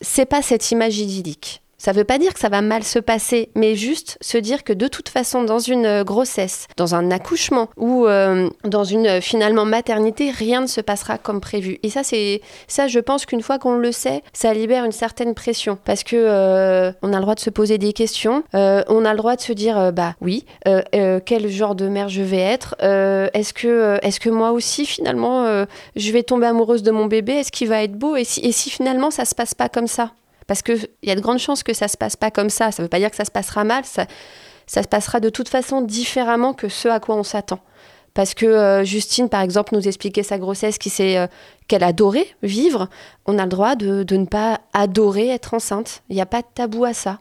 c'est 0.00 0.26
pas 0.26 0.42
cette 0.42 0.70
image 0.70 0.98
idyllique. 0.98 1.61
Ça 1.82 1.92
ne 1.92 1.96
veut 1.96 2.04
pas 2.04 2.18
dire 2.18 2.32
que 2.32 2.38
ça 2.38 2.48
va 2.48 2.60
mal 2.60 2.84
se 2.84 3.00
passer, 3.00 3.48
mais 3.56 3.74
juste 3.74 4.16
se 4.20 4.38
dire 4.38 4.62
que 4.62 4.72
de 4.72 4.86
toute 4.86 5.08
façon, 5.08 5.42
dans 5.42 5.58
une 5.58 5.84
euh, 5.84 6.04
grossesse, 6.04 6.68
dans 6.76 6.94
un 6.94 7.10
accouchement 7.10 7.70
ou 7.76 8.06
euh, 8.06 8.48
dans 8.62 8.84
une 8.84 9.08
euh, 9.08 9.20
finalement 9.20 9.64
maternité, 9.64 10.30
rien 10.30 10.60
ne 10.60 10.68
se 10.68 10.80
passera 10.80 11.18
comme 11.18 11.40
prévu. 11.40 11.80
Et 11.82 11.90
ça, 11.90 12.04
c'est 12.04 12.40
ça, 12.68 12.86
je 12.86 13.00
pense 13.00 13.26
qu'une 13.26 13.42
fois 13.42 13.58
qu'on 13.58 13.74
le 13.74 13.90
sait, 13.90 14.22
ça 14.32 14.54
libère 14.54 14.84
une 14.84 14.92
certaine 14.92 15.34
pression 15.34 15.76
parce 15.84 16.04
que 16.04 16.92
on 17.02 17.12
a 17.12 17.16
le 17.16 17.22
droit 17.22 17.34
de 17.34 17.40
se 17.40 17.50
poser 17.50 17.78
des 17.78 17.92
questions, 17.92 18.44
on 18.54 19.04
a 19.04 19.10
le 19.10 19.16
droit 19.16 19.34
de 19.34 19.40
se 19.40 19.52
dire 19.52 19.92
bah 19.92 20.14
oui, 20.20 20.44
quel 20.64 21.48
genre 21.48 21.74
de 21.74 21.88
mère 21.88 22.08
je 22.08 22.22
vais 22.22 22.38
être, 22.38 22.76
est-ce 22.80 23.52
que 23.52 23.98
est-ce 24.02 24.20
que 24.20 24.30
moi 24.30 24.52
aussi 24.52 24.86
finalement 24.86 25.64
je 25.96 26.12
vais 26.12 26.22
tomber 26.22 26.46
amoureuse 26.46 26.84
de 26.84 26.92
mon 26.92 27.06
bébé, 27.06 27.32
est-ce 27.32 27.50
qu'il 27.50 27.68
va 27.68 27.82
être 27.82 27.98
beau 27.98 28.14
et 28.14 28.24
si, 28.24 28.40
et 28.40 28.52
si 28.52 28.70
finalement 28.70 29.10
ça 29.10 29.24
se 29.24 29.34
passe 29.34 29.54
pas 29.54 29.68
comme 29.68 29.88
ça? 29.88 30.12
Parce 30.46 30.62
qu'il 30.62 30.88
y 31.02 31.10
a 31.10 31.14
de 31.14 31.20
grandes 31.20 31.38
chances 31.38 31.62
que 31.62 31.72
ça 31.72 31.88
se 31.88 31.96
passe 31.96 32.16
pas 32.16 32.30
comme 32.30 32.50
ça. 32.50 32.72
Ça 32.72 32.82
ne 32.82 32.86
veut 32.86 32.90
pas 32.90 32.98
dire 32.98 33.10
que 33.10 33.16
ça 33.16 33.24
se 33.24 33.30
passera 33.30 33.64
mal. 33.64 33.84
Ça, 33.84 34.06
ça 34.66 34.82
se 34.82 34.88
passera 34.88 35.20
de 35.20 35.28
toute 35.28 35.48
façon 35.48 35.82
différemment 35.82 36.52
que 36.52 36.68
ce 36.68 36.88
à 36.88 37.00
quoi 37.00 37.16
on 37.16 37.22
s'attend. 37.22 37.60
Parce 38.14 38.34
que 38.34 38.46
euh, 38.46 38.84
Justine, 38.84 39.28
par 39.28 39.40
exemple, 39.40 39.74
nous 39.74 39.88
expliquait 39.88 40.22
sa 40.22 40.38
grossesse 40.38 40.78
euh, 41.00 41.26
qu'elle 41.66 41.82
adorait 41.82 42.26
vivre. 42.42 42.88
On 43.26 43.38
a 43.38 43.44
le 43.44 43.48
droit 43.48 43.74
de, 43.74 44.04
ne 44.10 44.26
pas 44.26 44.60
adorer 44.74 45.28
être 45.28 45.54
enceinte. 45.54 46.02
Il 46.10 46.16
n'y 46.16 46.22
a 46.22 46.26
pas 46.26 46.42
de 46.42 46.46
tabou 46.54 46.84
à 46.84 46.92
ça. 46.92 47.18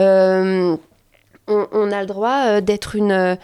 Euh, 0.00 0.76
on, 1.46 1.92
a 1.92 2.00
le 2.00 2.06
droit 2.06 2.60
d'être 2.60 2.96
une, 2.96 3.36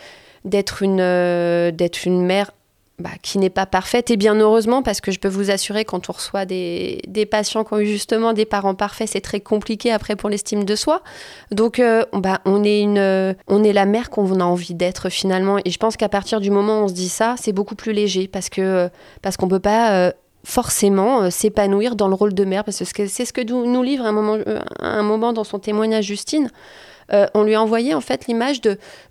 une, 0.45 1.71
d'être 1.73 2.07
une 2.07 2.25
mère 2.25 2.53
bah, 2.99 3.11
qui 3.23 3.39
n'est 3.39 3.49
pas 3.49 3.65
parfaite, 3.65 4.11
et 4.11 4.17
bien 4.17 4.35
heureusement, 4.35 4.83
parce 4.83 5.01
que 5.01 5.13
je 5.13 5.21
peux 5.21 5.29
vous 5.29 5.53
assurer, 5.53 5.85
quand 5.85 6.11
on 6.11 6.13
reçoit 6.13 6.47
des, 6.47 7.01
des 7.07 7.27
patients 7.27 7.63
qui 7.63 7.73
ont 7.75 7.79
eu 7.79 7.87
justement 7.87 8.33
des 8.33 8.45
parents 8.45 8.75
parfaits, 8.75 9.09
c'est 9.09 9.21
très 9.21 9.39
compliqué 9.39 9.93
après 9.93 10.17
pour 10.17 10.29
l'estime 10.29 10.65
de 10.65 10.75
soi. 10.75 11.03
Donc, 11.53 11.79
euh, 11.79 12.05
bah, 12.13 12.41
on, 12.45 12.65
est 12.65 12.81
une, 12.81 13.37
on 13.47 13.63
est 13.63 13.73
la 13.73 13.87
mère 13.87 14.11
qu'on 14.11 14.41
a 14.41 14.45
envie 14.45 14.75
d'être 14.75 15.11
finalement. 15.11 15.59
Et 15.65 15.71
je 15.71 15.79
pense 15.79 15.97
qu'à 15.97 16.09
partir 16.09 16.41
du 16.41 16.51
moment 16.51 16.81
où 16.81 16.85
on 16.85 16.89
se 16.89 16.93
dit 16.93 17.09
ça, 17.09 17.37
c'est 17.39 17.53
beaucoup 17.53 17.77
plus 17.77 17.93
léger, 17.93 18.27
parce 18.27 18.49
que 18.49 18.91
parce 19.23 19.37
qu'on 19.37 19.49
peut 19.49 19.61
pas... 19.61 19.93
Euh, 19.93 20.13
forcément 20.45 21.23
euh, 21.23 21.31
s'épanouir 21.31 21.95
dans 21.95 22.09
le 22.09 22.15
rôle 22.15 22.33
de 22.33 22.45
mère, 22.45 22.65
parce 22.65 22.79
que 22.93 23.07
c'est 23.07 23.25
ce 23.25 23.33
que 23.33 23.43
nous 23.43 23.83
livre 23.83 24.07
un 24.07 24.13
moment, 24.13 24.39
un 24.79 25.03
moment 25.03 25.33
dans 25.33 25.45
son 25.45 25.59
témoignage 25.59 26.07
Justine. 26.07 26.49
on 27.11 27.43
lui 27.43 27.55
a 27.55 27.61
envoyé 27.61 27.93
en 27.93 28.01
fait 28.01 28.29
l'image 28.29 28.61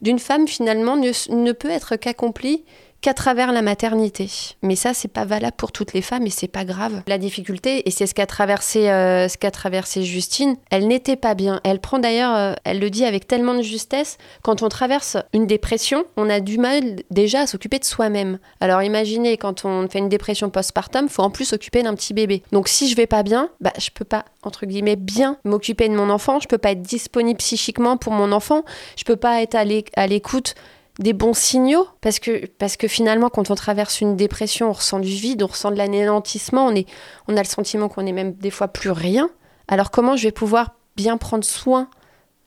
d'une 0.01 0.19
femme 0.19 0.47
finalement 0.47 0.95
ne, 0.95 1.11
ne 1.35 1.51
peut 1.51 1.69
être 1.69 1.95
qu'accomplie 1.97 2.63
qu'à 3.01 3.13
travers 3.13 3.51
la 3.51 3.61
maternité. 3.61 4.29
Mais 4.61 4.75
ça, 4.75 4.93
c'est 4.93 5.07
pas 5.07 5.25
valable 5.25 5.55
pour 5.55 5.71
toutes 5.71 5.93
les 5.93 6.01
femmes 6.01 6.25
et 6.25 6.29
c'est 6.29 6.47
pas 6.47 6.65
grave. 6.65 7.03
La 7.07 7.17
difficulté, 7.17 7.87
et 7.87 7.91
c'est 7.91 8.07
ce 8.07 8.13
qu'a 8.13 8.25
traversé, 8.25 8.89
euh, 8.89 9.27
ce 9.27 9.37
qu'a 9.37 9.51
traversé 9.51 10.03
Justine, 10.03 10.55
elle 10.71 10.87
n'était 10.87 11.15
pas 11.15 11.35
bien. 11.35 11.61
Elle 11.63 11.79
prend 11.79 11.99
d'ailleurs, 11.99 12.35
euh, 12.35 12.53
elle 12.63 12.79
le 12.79 12.89
dit 12.89 13.05
avec 13.05 13.27
tellement 13.27 13.53
de 13.53 13.61
justesse, 13.61 14.17
quand 14.41 14.63
on 14.63 14.69
traverse 14.69 15.17
une 15.33 15.47
dépression, 15.47 16.05
on 16.17 16.29
a 16.29 16.39
du 16.39 16.57
mal 16.57 16.97
déjà 17.11 17.41
à 17.41 17.47
s'occuper 17.47 17.79
de 17.79 17.85
soi-même. 17.85 18.39
Alors 18.59 18.81
imaginez, 18.81 19.37
quand 19.37 19.65
on 19.65 19.87
fait 19.87 19.99
une 19.99 20.09
dépression 20.09 20.49
postpartum, 20.49 21.09
faut 21.09 21.23
en 21.23 21.29
plus 21.29 21.45
s'occuper 21.45 21.83
d'un 21.83 21.95
petit 21.95 22.13
bébé. 22.13 22.43
Donc 22.51 22.67
si 22.67 22.89
je 22.89 22.95
vais 22.95 23.07
pas 23.07 23.23
bien, 23.23 23.49
bah 23.61 23.73
je 23.77 23.89
peux 23.91 24.05
pas 24.05 24.25
entre 24.43 24.65
guillemets 24.65 24.95
bien 24.95 25.37
m'occuper 25.43 25.89
de 25.89 25.95
mon 25.95 26.09
enfant, 26.09 26.39
je 26.39 26.47
peux 26.47 26.57
pas 26.57 26.71
être 26.71 26.81
disponible 26.81 27.37
psychiquement 27.37 27.97
pour 27.97 28.13
mon 28.13 28.31
enfant, 28.31 28.63
je 28.95 29.03
peux 29.03 29.15
pas 29.15 29.41
être 29.41 29.55
à 29.55 30.07
l'écoute 30.07 30.55
des 30.99 31.13
bons 31.13 31.33
signaux 31.33 31.87
parce 32.01 32.19
que, 32.19 32.45
parce 32.57 32.75
que 32.77 32.87
finalement 32.87 33.29
quand 33.29 33.51
on 33.51 33.55
traverse 33.55 34.01
une 34.01 34.15
dépression 34.15 34.69
on 34.69 34.73
ressent 34.73 34.99
du 34.99 35.09
vide, 35.09 35.43
on 35.43 35.47
ressent 35.47 35.71
de 35.71 35.75
l'anéantissement, 35.75 36.65
on, 36.65 36.75
est, 36.75 36.87
on 37.27 37.37
a 37.37 37.41
le 37.41 37.47
sentiment 37.47 37.87
qu'on 37.87 38.05
est 38.05 38.11
même 38.11 38.33
des 38.33 38.51
fois 38.51 38.67
plus 38.67 38.91
rien. 38.91 39.29
Alors 39.67 39.91
comment 39.91 40.15
je 40.15 40.23
vais 40.23 40.31
pouvoir 40.31 40.75
bien 40.95 41.17
prendre 41.17 41.43
soin 41.43 41.89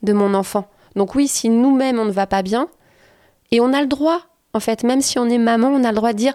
de 0.02 0.12
mon 0.12 0.34
enfant? 0.34 0.68
Donc 0.96 1.14
oui, 1.14 1.28
si 1.28 1.48
nous-mêmes 1.48 1.98
on 1.98 2.04
ne 2.04 2.10
va 2.10 2.26
pas 2.26 2.42
bien, 2.42 2.68
et 3.52 3.60
on 3.60 3.72
a 3.72 3.80
le 3.80 3.86
droit, 3.86 4.20
en 4.54 4.60
fait, 4.60 4.82
même 4.84 5.00
si 5.00 5.18
on 5.18 5.26
est 5.28 5.38
maman, 5.38 5.68
on 5.68 5.84
a 5.84 5.90
le 5.90 5.96
droit 5.96 6.12
de 6.12 6.18
dire 6.18 6.34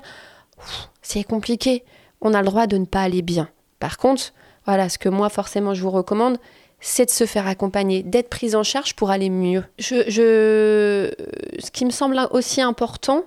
c'est 1.01 1.24
compliqué, 1.24 1.84
on 2.22 2.34
a 2.34 2.39
le 2.39 2.45
droit 2.45 2.68
de 2.68 2.78
ne 2.78 2.86
pas 2.86 3.01
aller 3.01 3.22
bien. 3.22 3.49
Par 3.80 3.97
contre, 3.97 4.34
voilà, 4.66 4.89
ce 4.89 4.97
que 4.97 5.09
moi 5.09 5.30
forcément 5.30 5.74
je 5.74 5.82
vous 5.82 5.91
recommande, 5.91 6.38
c'est 6.80 7.05
de 7.05 7.09
se 7.09 7.26
faire 7.26 7.47
accompagner, 7.47 8.03
d'être 8.03 8.30
prise 8.30 8.55
en 8.55 8.63
charge 8.63 8.93
pour 8.95 9.09
aller 9.09 9.30
mieux. 9.30 9.63
Je, 9.80 10.03
ce 11.59 11.71
qui 11.71 11.86
me 11.86 11.89
semble 11.89 12.19
aussi 12.32 12.61
important, 12.61 13.23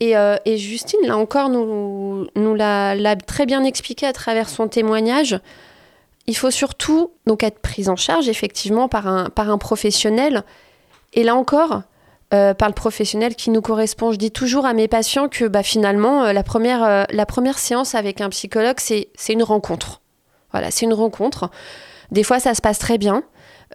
et, 0.00 0.16
euh, 0.16 0.36
Justine, 0.46 1.00
là 1.04 1.16
encore, 1.16 1.50
nous, 1.50 2.26
nous 2.34 2.54
l'a 2.54 3.16
très 3.16 3.46
bien 3.46 3.64
expliqué 3.64 4.06
à 4.06 4.12
travers 4.12 4.48
son 4.48 4.68
témoignage, 4.68 5.38
il 6.26 6.36
faut 6.36 6.50
surtout 6.50 7.10
donc 7.26 7.42
être 7.42 7.58
prise 7.58 7.88
en 7.88 7.96
charge 7.96 8.28
effectivement 8.28 8.88
par 8.88 9.08
un, 9.08 9.30
par 9.30 9.50
un 9.50 9.58
professionnel. 9.58 10.44
Et 11.12 11.24
là 11.24 11.34
encore, 11.34 11.82
euh, 12.32 12.54
par 12.54 12.68
le 12.68 12.74
professionnel 12.74 13.34
qui 13.34 13.50
nous 13.50 13.60
correspond. 13.60 14.12
Je 14.12 14.16
dis 14.16 14.30
toujours 14.30 14.64
à 14.64 14.72
mes 14.72 14.86
patients 14.86 15.28
que 15.28 15.46
bah, 15.46 15.64
finalement, 15.64 16.24
euh, 16.24 16.32
la, 16.32 16.44
première, 16.44 17.06
la 17.10 17.26
première 17.26 17.58
séance 17.58 17.96
avec 17.96 18.20
un 18.20 18.28
psychologue, 18.28 18.76
c'est 18.78 19.08
une 19.28 19.42
rencontre. 19.42 20.00
Voilà, 20.52 20.70
c'est 20.70 20.86
une 20.86 20.94
rencontre. 20.94 21.50
Des 22.10 22.22
fois, 22.22 22.40
ça 22.40 22.54
se 22.54 22.60
passe 22.60 22.78
très 22.78 22.98
bien. 22.98 23.22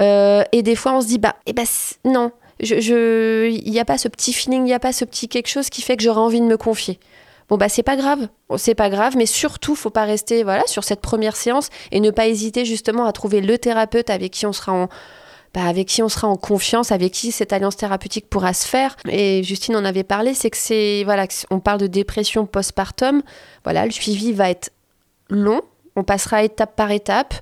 Euh, 0.02 0.44
et 0.52 0.64
des 0.64 0.76
fois, 0.76 0.94
on 0.94 1.02
se 1.02 1.08
dit, 1.08 1.18
bah, 1.18 1.36
eh 1.46 1.54
ben, 1.54 1.66
non, 2.04 2.32
il 2.60 2.82
je, 2.82 3.70
n'y 3.70 3.80
a 3.80 3.86
pas 3.86 3.98
ce 3.98 4.08
petit 4.08 4.34
feeling, 4.34 4.62
il 4.62 4.66
n'y 4.66 4.74
a 4.74 4.80
pas 4.80 4.94
ce 4.94 5.06
petit 5.06 5.28
quelque 5.28 5.48
chose 5.48 5.70
qui 5.70 5.82
fait 5.82 5.98
que 5.98 6.04
j'aurais 6.04 6.22
envie 6.22 6.42
de 6.42 6.46
me 6.46 6.58
confier. 6.58 7.00
Bon, 7.48 7.58
bah, 7.58 7.70
c'est 7.70 7.84
pas 7.84 7.96
grave. 7.96 8.28
C'est 8.58 8.76
pas 8.76 8.90
grave, 8.90 9.16
mais 9.18 9.26
surtout, 9.26 9.76
faut 9.76 9.90
pas 9.90 10.06
rester, 10.06 10.44
voilà, 10.44 10.66
sur 10.68 10.84
cette 10.84 11.02
première 11.02 11.36
séance 11.36 11.70
et 11.92 12.00
ne 12.00 12.12
pas 12.12 12.28
hésiter 12.28 12.66
justement 12.66 13.06
à 13.06 13.12
trouver 13.12 13.42
le 13.42 13.58
thérapeute 13.58 14.10
avec 14.10 14.32
qui 14.32 14.46
on 14.46 14.54
sera 14.54 14.74
en, 14.74 14.90
bah, 15.56 15.64
avec 15.66 15.88
qui 15.88 16.04
on 16.04 16.10
sera 16.10 16.28
en 16.28 16.36
confiance, 16.36 16.92
avec 16.92 17.14
qui 17.14 17.32
cette 17.32 17.54
alliance 17.54 17.78
thérapeutique 17.78 18.30
pourra 18.30 18.54
se 18.54 18.68
faire. 18.68 18.98
Et 19.08 19.42
Justine 19.44 19.76
en 19.78 19.86
avait 19.86 20.04
parlé, 20.04 20.34
c'est 20.34 20.50
que 20.50 20.58
c'est 20.58 21.04
voilà, 21.06 21.28
on 21.50 21.60
parle 21.60 21.80
de 21.80 21.88
dépression 21.88 22.46
postpartum. 22.46 23.22
Voilà, 23.64 23.86
le 23.86 23.92
suivi 23.92 24.34
va 24.34 24.50
être 24.50 24.72
long. 25.30 25.62
On 25.96 26.04
passera 26.04 26.44
étape 26.44 26.76
par 26.76 26.92
étape. 26.92 27.36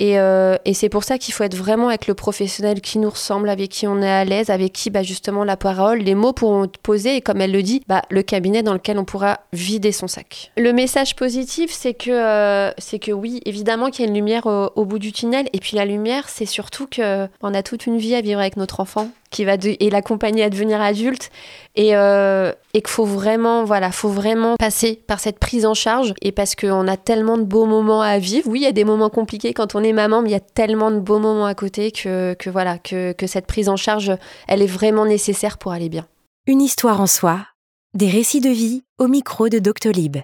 Euh, 0.00 0.56
et, 0.64 0.74
c'est 0.74 0.88
pour 0.88 1.04
ça 1.04 1.18
qu'il 1.18 1.32
faut 1.32 1.44
être 1.44 1.54
vraiment 1.54 1.88
avec 1.88 2.06
le 2.06 2.14
professionnel 2.14 2.80
qui 2.80 2.98
nous 2.98 3.10
ressemble, 3.10 3.48
avec 3.48 3.70
qui 3.70 3.86
on 3.86 4.02
est 4.02 4.10
à 4.10 4.24
l'aise, 4.24 4.50
avec 4.50 4.72
qui 4.72 4.90
bah, 4.90 5.02
justement 5.02 5.44
la 5.44 5.56
parole, 5.56 5.98
les 5.98 6.14
mots 6.14 6.32
pourront 6.32 6.64
être 6.64 6.78
posés 6.78 7.16
et 7.16 7.20
comme 7.20 7.40
elle 7.40 7.52
le 7.52 7.62
dit, 7.62 7.82
bah, 7.88 8.02
le 8.10 8.22
cabinet 8.22 8.62
dans 8.62 8.74
lequel 8.74 8.98
on 8.98 9.04
pourra 9.04 9.40
vider 9.52 9.92
son 9.92 10.06
sac. 10.06 10.52
Le 10.56 10.72
message 10.72 11.16
positif, 11.16 11.70
c'est 11.72 11.94
que, 11.94 12.10
euh, 12.10 12.70
c'est 12.78 12.98
que 12.98 13.12
oui, 13.12 13.40
évidemment 13.46 13.90
qu'il 13.90 14.04
y 14.04 14.06
a 14.06 14.08
une 14.08 14.16
lumière 14.16 14.46
au, 14.46 14.84
bout 14.84 14.98
du 14.98 15.12
tunnel. 15.12 15.48
Et 15.52 15.60
puis 15.60 15.76
la 15.76 15.84
lumière, 15.84 16.28
c'est 16.28 16.46
surtout 16.46 16.86
qu'on 16.86 17.54
a 17.54 17.62
toute 17.62 17.86
une 17.86 17.98
vie 17.98 18.14
à 18.14 18.20
vivre 18.20 18.40
avec 18.40 18.56
notre 18.56 18.80
enfant 18.80 19.08
qui 19.36 19.44
va 19.44 19.56
et 19.62 19.90
l'accompagner 19.90 20.42
à 20.42 20.50
devenir 20.50 20.80
adulte 20.80 21.30
et, 21.74 21.96
euh, 21.96 22.52
et 22.74 22.80
qu'il 22.80 22.90
faut 22.90 23.04
vraiment 23.04 23.64
voilà 23.64 23.92
faut 23.92 24.08
vraiment 24.08 24.56
passer 24.56 25.02
par 25.06 25.20
cette 25.20 25.38
prise 25.38 25.66
en 25.66 25.74
charge 25.74 26.14
et 26.22 26.32
parce 26.32 26.54
qu'on 26.54 26.88
a 26.88 26.96
tellement 26.96 27.38
de 27.38 27.42
beaux 27.42 27.66
moments 27.66 28.02
à 28.02 28.18
vivre 28.18 28.48
oui 28.48 28.60
il 28.60 28.64
y 28.64 28.66
a 28.66 28.72
des 28.72 28.84
moments 28.84 29.10
compliqués 29.10 29.52
quand 29.52 29.74
on 29.74 29.82
est 29.82 29.92
maman, 29.92 30.22
mais 30.22 30.30
il 30.30 30.32
y 30.32 30.36
a 30.36 30.40
tellement 30.40 30.90
de 30.90 30.98
beaux 30.98 31.18
moments 31.18 31.46
à 31.46 31.54
côté 31.54 31.90
que, 31.90 32.34
que 32.34 32.50
voilà, 32.50 32.78
que, 32.78 33.12
que 33.12 33.26
cette 33.26 33.46
prise 33.46 33.68
en 33.68 33.76
charge, 33.76 34.12
elle 34.48 34.62
est 34.62 34.66
vraiment 34.66 35.06
nécessaire 35.06 35.58
pour 35.58 35.72
aller 35.72 35.88
bien. 35.88 36.06
Une 36.46 36.62
histoire 36.62 37.00
en 37.00 37.06
soi, 37.06 37.46
des 37.94 38.08
récits 38.08 38.40
de 38.40 38.50
vie 38.50 38.84
au 38.98 39.08
micro 39.08 39.48
de 39.48 39.58
Doctolib. 39.58 40.18